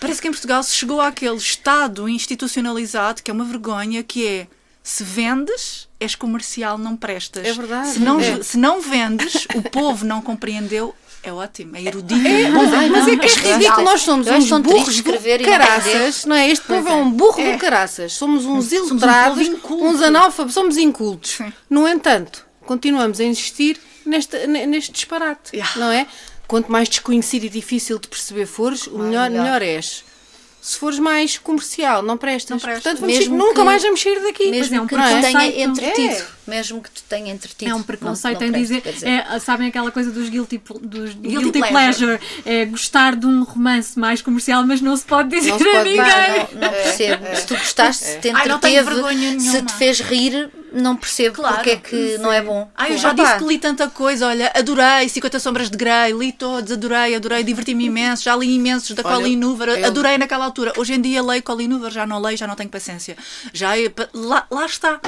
parece 0.00 0.22
que 0.22 0.28
em 0.28 0.32
Portugal 0.32 0.62
se 0.62 0.76
chegou 0.76 1.00
àquele 1.00 1.36
estado 1.36 2.08
institucionalizado 2.08 3.20
que 3.22 3.30
é 3.30 3.34
uma 3.34 3.44
vergonha, 3.44 4.02
que 4.02 4.26
é 4.26 4.46
se 4.82 5.04
vendes, 5.04 5.88
és 6.00 6.14
comercial, 6.14 6.76
não 6.78 6.96
prestas. 6.96 7.46
É 7.46 7.52
verdade. 7.52 7.88
Se 7.90 7.98
não, 8.00 8.20
É. 8.20 8.42
se 8.42 8.56
não 8.58 8.80
vendes, 8.80 9.46
o 9.54 9.62
povo 9.62 10.04
não 10.04 10.20
compreendeu, 10.20 10.94
é 11.22 11.32
ótimo, 11.32 11.76
é 11.76 11.82
erudito. 11.82 12.20
Mas, 12.52 12.74
Ai, 12.74 12.88
mas 12.88 13.06
é 13.08 13.16
que 13.16 13.26
é 13.48 13.52
ridículo. 13.54 13.84
Nós 13.84 14.00
somos 14.00 14.26
uns 14.26 14.50
burros 14.50 14.84
do 14.86 14.90
escrever 14.90 15.40
e 15.40 15.44
não 15.44 15.50
caraças, 15.52 16.24
não 16.24 16.34
é? 16.34 16.50
Este 16.50 16.66
povo 16.66 16.88
é. 16.88 16.92
um 16.94 17.10
burro 17.12 17.40
do 17.52 17.58
caraças. 17.58 18.12
Somos 18.12 18.44
uns 18.44 18.68
povo 18.70 19.40
inculto. 19.40 19.84
uns 19.84 20.02
analfabetos, 20.02 20.54
somos 20.54 20.76
incultos. 20.76 21.30
Sim. 21.32 21.52
No 21.70 21.86
entanto, 21.86 22.44
continuamos 22.66 23.20
a 23.20 23.24
insistir 23.24 23.78
neste, 24.04 24.46
ne- 24.48 24.66
neste 24.66 24.90
disparate, 24.90 25.54
Yeah. 25.54 25.78
não 25.78 25.92
é? 25.92 26.06
Quanto 26.48 26.70
mais 26.72 26.88
desconhecido 26.88 27.44
e 27.44 27.48
difícil 27.48 27.98
de 28.00 28.08
perceber 28.08 28.46
fores, 28.46 28.86
o 28.88 28.98
melhor, 28.98 29.30
melhor. 29.30 29.44
melhor 29.44 29.62
és. 29.62 30.04
Se 30.64 30.78
fores 30.78 31.00
mais 31.00 31.36
comercial, 31.38 32.04
não 32.04 32.16
prestas. 32.16 32.50
Não 32.50 32.58
prestas. 32.60 32.84
Portanto, 32.84 33.00
vamos 33.00 33.18
Mesmo 33.18 33.36
nunca 33.36 33.54
que- 33.54 33.64
mais 33.64 33.82
vamos 33.82 34.00
sair 34.00 34.20
daqui. 34.22 34.48
Mesmo 34.48 34.76
é 34.76 34.80
um 34.80 34.86
que 34.86 34.94
não 34.94 35.02
te 35.08 35.14
é? 35.14 35.20
tenha 35.20 35.64
entretido. 35.64 36.14
É. 36.14 36.26
Mesmo 36.46 36.80
que 36.80 36.88
te 36.90 37.02
tenha 37.02 37.32
entretido. 37.32 37.68
É 37.68 37.74
um 37.74 37.78
Não- 37.78 37.84
preconceito 37.84 38.40
não 38.40 38.46
em 38.46 38.52
presta, 38.52 38.74
dizer, 38.80 38.92
dizer. 38.92 39.08
é, 39.08 39.38
sabem 39.40 39.66
aquela 39.66 39.90
coisa 39.90 40.12
dos 40.12 40.28
guilty, 40.28 40.62
dos 40.80 41.14
guilty, 41.14 41.50
Guilty 41.50 41.58
pleasure, 41.68 42.20
é 42.46 42.64
gostar 42.64 43.16
de 43.16 43.26
um 43.26 43.42
romance 43.42 43.98
mais 43.98 44.22
comercial, 44.22 44.64
mas 44.64 44.80
não 44.80 44.96
se 44.96 45.04
pode 45.04 45.30
dizer 45.30 45.50
Não 45.50 45.58
se 45.58 45.68
a 45.68 45.72
pode- 45.72 45.88
ninguém. 45.90 46.04
Pá, 46.04 46.48
não, 46.52 46.60
não 46.60 46.68
percebo. 46.70 47.36
Se 47.36 47.46
tu 47.48 47.54
gostaste, 47.56 48.04
se 48.04 48.18
te 48.18 48.28
Ai, 48.30 48.46
não 48.46 48.58
tenho 48.60 48.80
entreteve, 48.80 49.02
vergonha 49.02 49.40
se 49.40 49.62
te 49.62 49.72
fez 49.74 49.98
rir, 50.00 50.48
não 50.72 50.96
percebo 50.96 51.36
Claro. 51.36 51.56
porque 51.56 51.70
é 51.70 51.76
que 51.76 52.18
não 52.18 52.32
é 52.32 52.40
bom. 52.42 52.70
Ah, 52.74 52.88
eu 52.90 52.96
já 52.98 53.12
Opa, 53.12 53.22
disse 53.22 53.38
que 53.38 53.44
li 53.44 53.58
tanta 53.58 53.88
coisa, 53.88 54.26
olha, 54.28 54.50
adorei 54.54 55.08
50 55.08 55.38
Sombras 55.38 55.70
de 55.70 55.76
Grey, 55.76 56.12
li 56.12 56.32
todos, 56.32 56.72
adorei, 56.72 57.14
adorei, 57.14 57.42
diverti-me 57.44 57.84
imenso, 57.86 58.22
já 58.24 58.34
li 58.36 58.54
imensos 58.54 58.92
da 58.96 59.02
Olha, 59.04 59.16
Colleen 59.16 59.44
Hoover, 59.44 59.68
eu- 59.68 59.86
adorei 59.86 60.18
naquela 60.18 60.44
altura. 60.44 60.72
Hoje 60.76 60.94
em 60.94 61.00
dia 61.00 61.22
leio 61.22 61.42
Colleen 61.42 61.72
Hoover, 61.72 61.90
já 61.90 62.06
não 62.06 62.18
leio, 62.20 62.36
já 62.36 62.46
não 62.46 62.54
tenho 62.54 62.70
paciência. 62.70 63.16
Já 63.52 63.76
é 63.78 63.92
lá, 64.14 64.46
lá 64.50 64.66
está. 64.66 65.00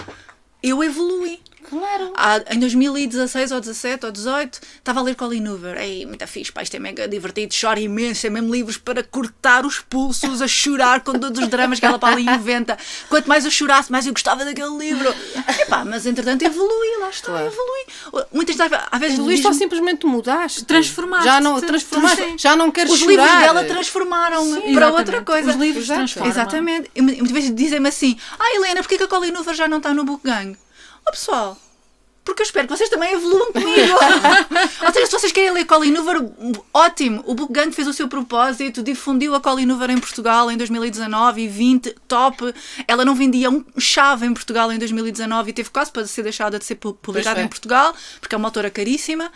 Eu 0.63 0.83
evolui. 0.83 1.41
Claro. 1.69 2.13
Há- 2.17 2.43
em 2.55 2.59
2016 2.59 3.53
ou 3.53 3.61
17 3.61 4.07
ou 4.07 4.13
18 4.13 4.61
estava 4.79 5.01
a 5.01 5.03
ler 5.03 5.15
Colin 5.15 5.47
Hoover. 5.49 5.77
Ei, 5.81 6.05
muito 6.07 6.27
fixe, 6.27 6.53
pá, 6.53 6.63
isto 6.63 6.75
é 6.77 6.79
mega 6.79 7.07
divertido, 7.09 7.55
chora 7.59 7.81
imenso, 7.81 8.27
é 8.27 8.31
mesmo 8.31 8.53
livros 8.53 8.77
para 8.77 9.03
cortar 9.03 9.65
os 9.67 9.81
pulsos, 9.81 10.41
a 10.43 10.49
chorar 10.49 11.01
com 11.01 11.13
todos 11.19 11.41
os 11.43 11.49
dramas 11.49 11.79
que 11.81 11.87
ela 11.87 11.99
para 11.99 12.15
ali 12.15 12.27
inventa. 12.27 12.77
Quanto 13.09 13.27
mais 13.29 13.45
eu 13.45 13.51
chorasse, 13.51 13.91
mais 13.91 14.07
eu 14.07 14.13
gostava 14.13 14.45
daquele 14.45 14.77
livro. 14.77 15.15
Epá, 15.61 15.85
mas 15.85 16.07
entretanto 16.07 16.43
evolui, 16.43 16.99
lá 17.01 17.11
está, 17.11 17.33
evolui. 17.45 18.25
Muitas 18.33 18.57
vezes, 18.57 18.79
às 18.91 19.01
vezes 19.01 19.19
ou 19.19 19.29
diz-me- 19.29 19.55
simplesmente 19.55 20.07
mudaste. 20.07 20.65
Transformaste-te. 20.65 21.33
Já 21.33 21.41
não, 21.41 21.61
transformaste. 21.61 22.17
Sim. 22.25 22.37
Já 22.39 22.57
não 22.57 22.71
queres 22.71 22.93
os 22.93 22.99
chorar. 23.01 23.13
livros 23.25 23.41
dela 23.41 23.65
transformaram-me 23.65 24.53
para 24.61 24.71
Exatamente. 24.71 24.99
outra 24.99 25.23
coisa. 25.23 25.51
Os 25.51 25.57
livros 25.57 25.85
Exato. 25.85 25.99
transformam. 26.01 26.31
Exatamente. 26.31 26.91
E 26.95 27.03
muitas 27.03 27.31
vezes 27.31 27.55
dizem-me 27.55 27.89
assim: 27.89 28.17
Ah, 28.39 28.55
Helena, 28.57 28.81
porquê 28.81 28.97
que 28.97 29.05
a 29.05 29.09
Colin 29.09 29.33
Hoover 29.37 29.55
já 29.55 29.69
não 29.69 29.79
está 29.79 29.93
no 29.95 30.05
Book 30.05 30.23
Gang? 30.25 30.57
Oh, 31.07 31.11
pessoal. 31.13 31.59
Porque 32.25 32.41
eu 32.43 32.45
espero 32.47 32.67
que 32.67 32.75
vocês 32.77 32.89
também 32.89 33.13
evoluam 33.13 33.53
comigo. 33.53 33.93
Ou 34.87 34.93
seja, 34.93 35.07
se 35.07 35.13
vocês 35.13 35.31
querem 35.33 35.51
ler 35.53 35.67
Colin 35.67 35.95
Hoover, 35.97 36.23
ótimo. 36.73 37.23
O 37.27 37.35
Book 37.35 37.53
Gang 37.53 37.71
fez 37.71 37.87
o 37.87 37.93
seu 37.93 38.09
propósito, 38.09 38.83
difundiu 38.83 39.35
a 39.35 39.41
Colin 39.41 39.71
Hoover 39.71 39.91
em 39.91 39.99
Portugal 39.99 40.51
em 40.51 40.57
2019 40.57 41.43
e 41.43 41.49
20, 41.49 41.95
top. 42.09 42.55
Ela 42.89 43.05
não 43.05 43.15
vendia 43.15 43.51
um 43.51 43.63
chave 43.79 44.25
em 44.27 44.33
Portugal 44.33 44.73
em 44.73 44.79
2019 44.79 45.51
e 45.51 45.53
teve 45.53 45.69
quase 45.71 45.93
para 45.93 46.07
ser 46.07 46.23
deixada 46.23 46.59
de 46.59 46.65
ser 46.65 46.77
pu- 46.77 46.95
publicada 46.95 47.41
em 47.43 47.49
Portugal, 47.49 47.95
porque 48.21 48.35
é 48.35 48.39
uma 48.39 48.49
autora 48.49 48.71
caríssima. 48.71 49.31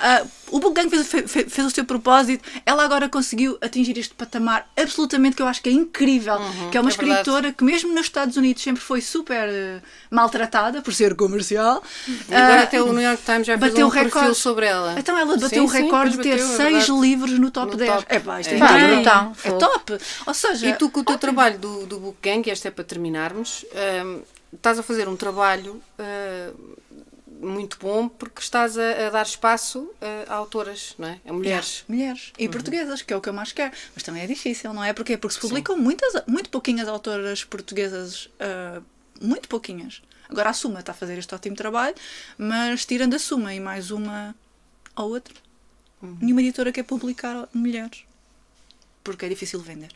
Ah, 0.00 0.24
o 0.50 0.58
Book 0.58 0.74
Gang 0.74 0.90
fez, 0.90 1.06
fe- 1.06 1.26
fe- 1.28 1.48
fez 1.48 1.66
o 1.66 1.70
seu 1.70 1.84
propósito. 1.84 2.42
Ela 2.66 2.84
agora 2.84 3.08
conseguiu 3.08 3.56
atingir 3.60 3.96
este 3.98 4.14
patamar 4.14 4.68
absolutamente 4.76 5.36
que 5.36 5.42
eu 5.42 5.46
acho 5.46 5.62
que 5.62 5.68
é 5.68 5.72
incrível. 5.72 6.36
que 6.70 6.76
é 6.76 6.80
uma 6.80 6.90
é 6.90 6.94
verdade. 6.94 7.20
escritora 7.20 7.52
que 7.52 7.62
mesmo 7.64 7.92
nos 7.94 8.06
Estados 8.06 8.36
Unidos 8.36 8.62
sempre 8.62 8.82
foi 8.82 9.00
super 9.00 9.48
eh, 9.48 9.80
maltratada 10.10 10.82
por 10.82 10.92
ser 10.92 11.14
comercial. 11.14 11.82
E 12.32 12.34
agora 12.34 12.60
Ah, 12.60 12.64
até 12.64 12.82
o 12.82 12.92
New 12.92 13.00
York 13.02 13.22
Times 13.24 13.46
já 13.46 13.58
fez 13.58 13.70
bateu 13.72 13.86
um 13.86 13.90
perfil 13.90 14.10
recorde. 14.10 14.34
sobre 14.38 14.66
ela. 14.66 14.94
Então 14.98 15.18
ela 15.18 15.32
bateu 15.36 15.48
Sim, 15.48 15.60
o 15.60 15.68
sim, 15.68 15.82
recorde 15.82 16.16
de 16.16 16.22
ter 16.22 16.30
bateu, 16.38 16.44
é 16.44 16.56
seis 16.56 16.72
verdade. 16.86 17.00
livros 17.00 17.38
no 17.38 17.50
top 17.50 17.72
No 17.72 17.76
10. 17.76 17.90
top. 17.92 18.06
É 18.08 18.18
pá, 18.20 18.40
isto 18.40 18.50
é, 18.50 18.54
É. 18.54 18.58
Incrível. 18.58 18.94
brutal. 18.96 19.32
É 19.44 19.50
top. 19.52 19.98
Ou 20.26 20.34
seja, 20.34 20.66
E 20.68 20.72
tu, 20.74 20.88
com 20.90 21.00
o 21.00 21.04
teu 21.04 21.18
trabalho 21.18 21.58
do, 21.58 21.86
do 21.86 21.98
Book 22.00 22.18
Gang, 22.22 22.48
e 22.48 22.50
esta 22.50 22.68
é 22.68 22.70
para 22.70 22.84
terminarmos, 22.84 23.64
hum, 24.04 24.22
estás 24.52 24.78
a 24.78 24.82
fazer 24.82 25.08
um 25.08 25.16
trabalho 25.16 25.82
hum, 25.98 26.74
muito 27.40 27.76
bom 27.80 28.08
porque 28.08 28.40
estás 28.40 28.78
a, 28.78 29.08
a 29.08 29.10
dar 29.10 29.26
espaço 29.26 29.80
uh, 29.80 29.90
a 30.28 30.34
autoras, 30.34 30.94
não 30.98 31.08
é? 31.08 31.18
A 31.26 31.32
mulheres. 31.32 31.84
Mulheres. 31.88 32.32
E 32.38 32.48
portuguesas, 32.48 33.02
que 33.02 33.12
é 33.12 33.16
o 33.16 33.20
que 33.20 33.28
eu 33.28 33.32
mais 33.32 33.50
quero. 33.52 33.72
Mas 33.94 34.02
também 34.04 34.22
é 34.22 34.26
difícil, 34.26 34.72
não 34.72 34.82
é? 34.84 34.92
Porquê? 34.92 35.16
Porque 35.16 35.34
se 35.34 35.40
publicam 35.40 35.76
muitas, 35.76 36.12
muito 36.26 36.48
pouquinhas 36.50 36.86
autoras 36.88 37.42
portuguesas, 37.44 38.28
ah, 38.38 38.80
muito 39.20 39.48
pouquinhas. 39.48 40.02
Agora 40.32 40.48
a 40.48 40.52
Suma 40.54 40.80
está 40.80 40.92
a 40.92 40.94
fazer 40.94 41.18
este 41.18 41.34
ótimo 41.34 41.54
trabalho, 41.54 41.94
mas 42.38 42.86
tirando 42.86 43.14
a 43.14 43.18
Suma 43.18 43.54
e 43.54 43.60
mais 43.60 43.90
uma 43.90 44.34
ou 44.96 45.10
outra, 45.10 45.34
nenhuma 46.20 46.40
editora 46.40 46.72
quer 46.72 46.84
publicar 46.84 47.46
mulheres. 47.52 48.04
Porque 49.04 49.26
é 49.26 49.28
difícil 49.28 49.60
vender. 49.60 49.90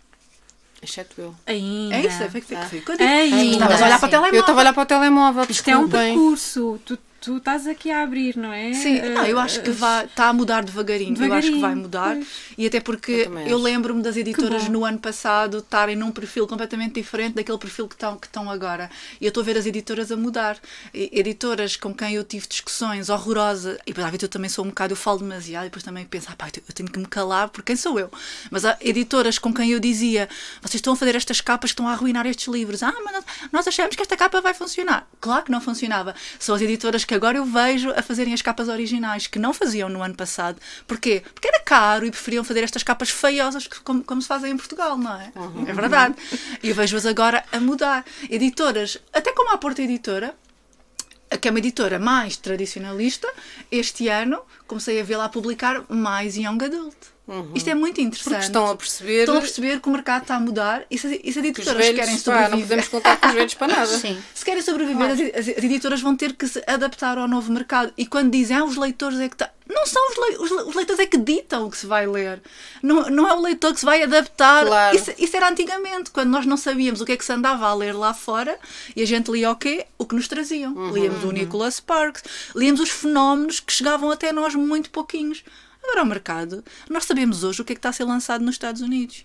Exceto 0.82 1.18
eu. 1.18 1.34
Ainda. 1.46 1.96
É 1.96 2.06
isso, 2.06 2.22
é 2.22 2.28
que 2.28 2.40
fico, 2.42 2.66
fico. 2.66 2.92
Ainda. 2.92 3.54
Estavas 3.54 3.80
a 3.80 3.86
olhar 3.86 3.98
para 3.98 4.06
o 4.06 4.10
telemóvel. 4.10 4.34
Eu 4.34 4.40
estava 4.40 4.58
a 4.58 4.62
olhar 4.62 4.74
para 4.74 4.82
o 4.82 4.86
telemóvel. 4.86 5.46
Isto 5.48 5.70
é 5.70 5.76
um 5.78 5.88
percurso. 5.88 6.80
Tu, 6.84 6.98
tu 7.26 7.36
estás 7.38 7.66
aqui 7.66 7.90
a 7.90 8.02
abrir, 8.02 8.36
não 8.36 8.52
é? 8.52 8.72
Sim, 8.72 8.98
Eh, 8.98 9.08
não, 9.10 9.26
eu 9.26 9.38
acho 9.38 9.60
que 9.60 9.70
vai, 9.70 10.04
está 10.04 10.28
a 10.28 10.32
mudar 10.32 10.64
devagarinho. 10.64 11.16
Eu 11.22 11.32
acho 11.34 11.48
que 11.50 11.58
vai 11.60 11.74
Devagarinho, 11.74 11.82
mudar. 11.82 12.14
pois. 12.14 12.26
E 12.56 12.66
até 12.66 12.78
porque 12.80 13.12
Eu 13.28 13.38
eu, 13.40 13.58
lembro-me 13.58 14.00
das 14.02 14.16
editoras 14.16 14.68
no 14.68 14.84
ano 14.84 14.98
passado 14.98 15.58
estarem 15.58 15.96
num 15.96 16.12
perfil 16.12 16.46
completamente 16.46 16.94
diferente 16.94 17.34
daquele 17.34 17.58
perfil 17.58 17.88
que 17.88 17.94
estão, 17.96 18.16
que 18.16 18.26
estão 18.28 18.48
agora. 18.50 18.88
E 19.20 19.24
eu 19.24 19.28
estou 19.28 19.42
a 19.42 19.44
ver 19.44 19.58
as 19.58 19.66
editoras 19.66 20.12
a 20.12 20.16
mudar. 20.16 20.56
E- 20.94 21.10
Editoras 21.12 21.76
com 21.76 21.92
quem 21.92 22.14
eu 22.14 22.22
tive 22.22 22.46
discussões 22.46 23.08
horrorosas. 23.08 23.76
E 23.84 23.86
depois, 23.88 24.04
às 24.06 24.10
vezes, 24.12 24.22
eu 24.22 24.28
também 24.28 24.48
sou 24.48 24.64
um 24.64 24.68
bocado, 24.68 24.92
eu 24.92 24.96
falo 24.96 25.18
demasiado 25.18 25.64
e 25.64 25.66
depois 25.68 25.82
também 25.82 26.04
penso, 26.04 26.28
ah, 26.30 26.36
pá, 26.36 26.46
eu 26.54 26.74
tenho 26.74 26.88
que 26.90 26.98
me 26.98 27.06
calar 27.06 27.48
porque 27.48 27.72
quem 27.72 27.76
sou 27.76 27.98
eu? 27.98 28.08
Mas 28.50 28.64
há 28.64 28.76
editoras 28.80 29.38
com 29.38 29.52
quem 29.52 29.72
eu 29.72 29.80
dizia, 29.80 30.28
vocês 30.62 30.76
estão 30.76 30.92
a 30.92 30.96
fazer 30.96 31.16
estas 31.16 31.40
capas 31.40 31.70
que 31.70 31.74
estão 31.74 31.88
a 31.88 31.92
arruinar 31.92 32.24
estes 32.26 32.46
livros. 32.46 32.82
Ah, 32.84 32.94
mas 33.04 33.12
nós, 33.14 33.24
nós 33.52 33.66
achamos 33.68 33.96
que 33.96 34.02
esta 34.02 34.16
capa 34.16 34.40
vai 34.40 34.54
funcionar. 34.54 35.08
Claro 35.20 35.44
que 35.44 35.50
não 35.50 35.60
funcionava. 35.60 36.14
São 36.38 36.54
as 36.54 36.62
editoras 36.62 37.04
que 37.04 37.14
agora 37.16 37.38
eu 37.38 37.44
vejo 37.44 37.90
a 37.90 38.02
fazerem 38.02 38.32
as 38.32 38.42
capas 38.42 38.68
originais, 38.68 39.26
que 39.26 39.38
não 39.38 39.52
faziam 39.52 39.88
no 39.88 40.02
ano 40.02 40.14
passado. 40.14 40.60
Porquê? 40.86 41.22
Porque 41.34 41.48
era 41.48 41.60
caro 41.60 42.06
e 42.06 42.10
preferiam 42.10 42.44
fazer 42.44 42.62
estas 42.62 42.82
capas 42.82 43.10
feiosas 43.10 43.66
como, 43.66 44.04
como 44.04 44.22
se 44.22 44.28
fazem 44.28 44.52
em 44.52 44.56
Portugal, 44.56 44.96
não 44.96 45.20
é? 45.20 45.32
É 45.66 45.72
verdade. 45.72 46.14
E 46.62 46.68
eu 46.68 46.74
vejo-as 46.74 47.06
agora 47.06 47.44
a 47.50 47.58
mudar. 47.58 48.04
Editoras, 48.30 48.98
até 49.12 49.32
como 49.32 49.50
a 49.50 49.58
Porta 49.58 49.82
Editora, 49.82 50.36
que 51.40 51.48
é 51.48 51.50
uma 51.50 51.58
editora 51.58 51.98
mais 51.98 52.36
tradicionalista, 52.36 53.28
este 53.70 54.08
ano 54.08 54.40
comecei 54.66 55.00
a 55.00 55.04
vê-la 55.04 55.24
a 55.24 55.28
publicar 55.28 55.84
mais 55.88 56.36
young 56.36 56.62
adult. 56.62 57.15
Isto 57.54 57.70
é 57.70 57.74
muito 57.74 58.00
interessante. 58.00 58.32
Porque 58.34 58.44
estão 58.46 58.66
a 58.70 58.76
perceber 58.76 59.18
Estão 59.20 59.36
a 59.38 59.40
perceber 59.40 59.80
que 59.80 59.88
o 59.88 59.92
mercado 59.92 60.22
está 60.22 60.36
a 60.36 60.40
mudar 60.40 60.84
e 60.88 60.96
se, 60.96 61.20
e 61.24 61.32
se 61.32 61.38
as 61.40 61.42
que 61.42 61.48
editoras 61.48 61.66
querem 61.76 61.94
velhos, 62.06 62.22
pá, 62.22 62.32
não 62.32 62.40
sobreviver. 62.42 62.62
podemos 62.68 62.88
contar 62.88 63.16
com 63.16 63.26
os 63.26 63.34
velhos 63.34 63.54
para 63.54 63.66
nada. 63.68 63.86
Sim. 63.98 64.22
Se 64.32 64.44
querem 64.44 64.62
sobreviver, 64.62 65.10
as, 65.10 65.20
as- 65.20 65.56
as 65.58 65.64
editoras 65.64 66.00
vão 66.00 66.14
ter 66.16 66.34
que 66.34 66.46
se 66.46 66.62
adaptar 66.66 67.18
ao 67.18 67.26
novo 67.26 67.50
mercado. 67.52 67.92
E 67.98 68.06
quando 68.06 68.30
dizem, 68.30 68.56
ah, 68.56 68.64
os 68.64 68.76
leitores 68.76 69.18
é 69.18 69.28
que 69.28 69.36
tá... 69.36 69.50
Não 69.68 69.84
são 69.84 70.00
os, 70.10 70.16
le- 70.16 70.62
os 70.68 70.74
leitores 70.76 71.00
é 71.00 71.06
que 71.06 71.16
ditam 71.18 71.66
o 71.66 71.70
que 71.72 71.76
se 71.76 71.86
vai 71.86 72.06
ler. 72.06 72.40
Não, 72.80 73.02
não 73.10 73.28
é 73.28 73.32
o 73.34 73.40
leitor 73.42 73.72
que 73.74 73.80
se 73.80 73.84
vai 73.84 74.00
adaptar. 74.04 74.64
Claro. 74.64 74.96
Isso, 74.96 75.10
isso 75.18 75.36
era 75.36 75.48
antigamente, 75.50 76.12
quando 76.12 76.30
nós 76.30 76.46
não 76.46 76.56
sabíamos 76.56 77.00
o 77.00 77.04
que 77.04 77.10
é 77.10 77.16
que 77.16 77.24
se 77.24 77.32
andava 77.32 77.66
a 77.66 77.74
ler 77.74 77.92
lá 77.92 78.14
fora 78.14 78.56
e 78.94 79.02
a 79.02 79.06
gente 79.06 79.28
lia 79.32 79.50
o 79.50 79.56
quê? 79.56 79.84
O 79.98 80.06
que 80.06 80.14
nos 80.14 80.28
traziam. 80.28 80.72
Uhum, 80.72 80.92
Líamos 80.92 81.24
o 81.24 81.32
Nicholas 81.32 81.74
Sparks, 81.74 82.22
líamos 82.54 82.80
os 82.80 82.90
fenómenos 82.90 83.58
que 83.58 83.72
chegavam 83.72 84.12
até 84.12 84.30
nós 84.32 84.54
muito 84.54 84.88
pouquinhos. 84.90 85.42
Agora, 85.86 86.00
ao 86.00 86.06
mercado, 86.06 86.64
nós 86.90 87.04
sabemos 87.04 87.44
hoje 87.44 87.62
o 87.62 87.64
que 87.64 87.72
é 87.72 87.76
que 87.76 87.78
está 87.78 87.90
a 87.90 87.92
ser 87.92 88.04
lançado 88.04 88.44
nos 88.44 88.56
Estados 88.56 88.82
Unidos. 88.82 89.24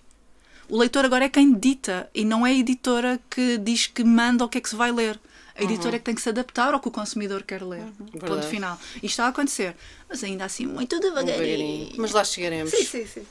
O 0.68 0.78
leitor 0.78 1.04
agora 1.04 1.24
é 1.24 1.28
quem 1.28 1.52
dita 1.52 2.08
e 2.14 2.24
não 2.24 2.46
é 2.46 2.50
a 2.50 2.54
editora 2.54 3.20
que 3.28 3.58
diz 3.58 3.88
que 3.88 4.04
manda 4.04 4.44
o 4.44 4.48
que 4.48 4.58
é 4.58 4.60
que 4.60 4.68
se 4.68 4.76
vai 4.76 4.92
ler. 4.92 5.18
A 5.56 5.64
editora 5.64 5.96
é 5.96 5.98
que 5.98 6.04
tem 6.04 6.14
que 6.14 6.22
se 6.22 6.28
adaptar 6.28 6.72
ao 6.72 6.80
que 6.80 6.88
o 6.88 6.90
consumidor 6.90 7.42
quer 7.42 7.62
ler. 7.62 7.82
Ponto 7.98 8.18
Verdade. 8.18 8.46
final. 8.46 8.78
Isto 8.96 9.04
está 9.04 9.26
a 9.26 9.28
acontecer. 9.28 9.74
Mas 10.08 10.22
ainda 10.24 10.44
assim, 10.44 10.66
muito 10.66 10.98
devagarinho. 10.98 11.36
Devagarinho. 11.36 11.92
Mas 11.98 12.12
lá 12.12 12.24
chegaremos. 12.24 12.70
Sim, 12.70 12.84
sim, 12.84 13.06
sim. 13.06 13.22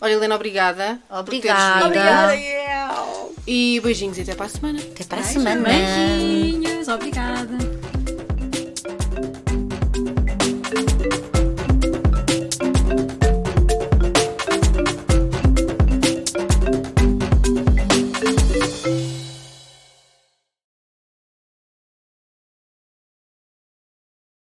Olha, 0.00 0.12
Helena, 0.12 0.36
obrigada. 0.36 1.02
Obrigada. 1.10 1.86
Obrigada. 1.86 2.34
yeah. 2.34 3.04
E 3.46 3.80
beijinhos 3.82 4.16
e 4.16 4.22
até 4.22 4.34
para 4.34 4.46
a 4.46 4.48
semana. 4.48 4.80
Até 4.80 5.04
para 5.04 5.20
a 5.20 5.24
semana. 5.24 5.68
Beijinhos, 5.68 6.88
obrigada. 6.88 7.83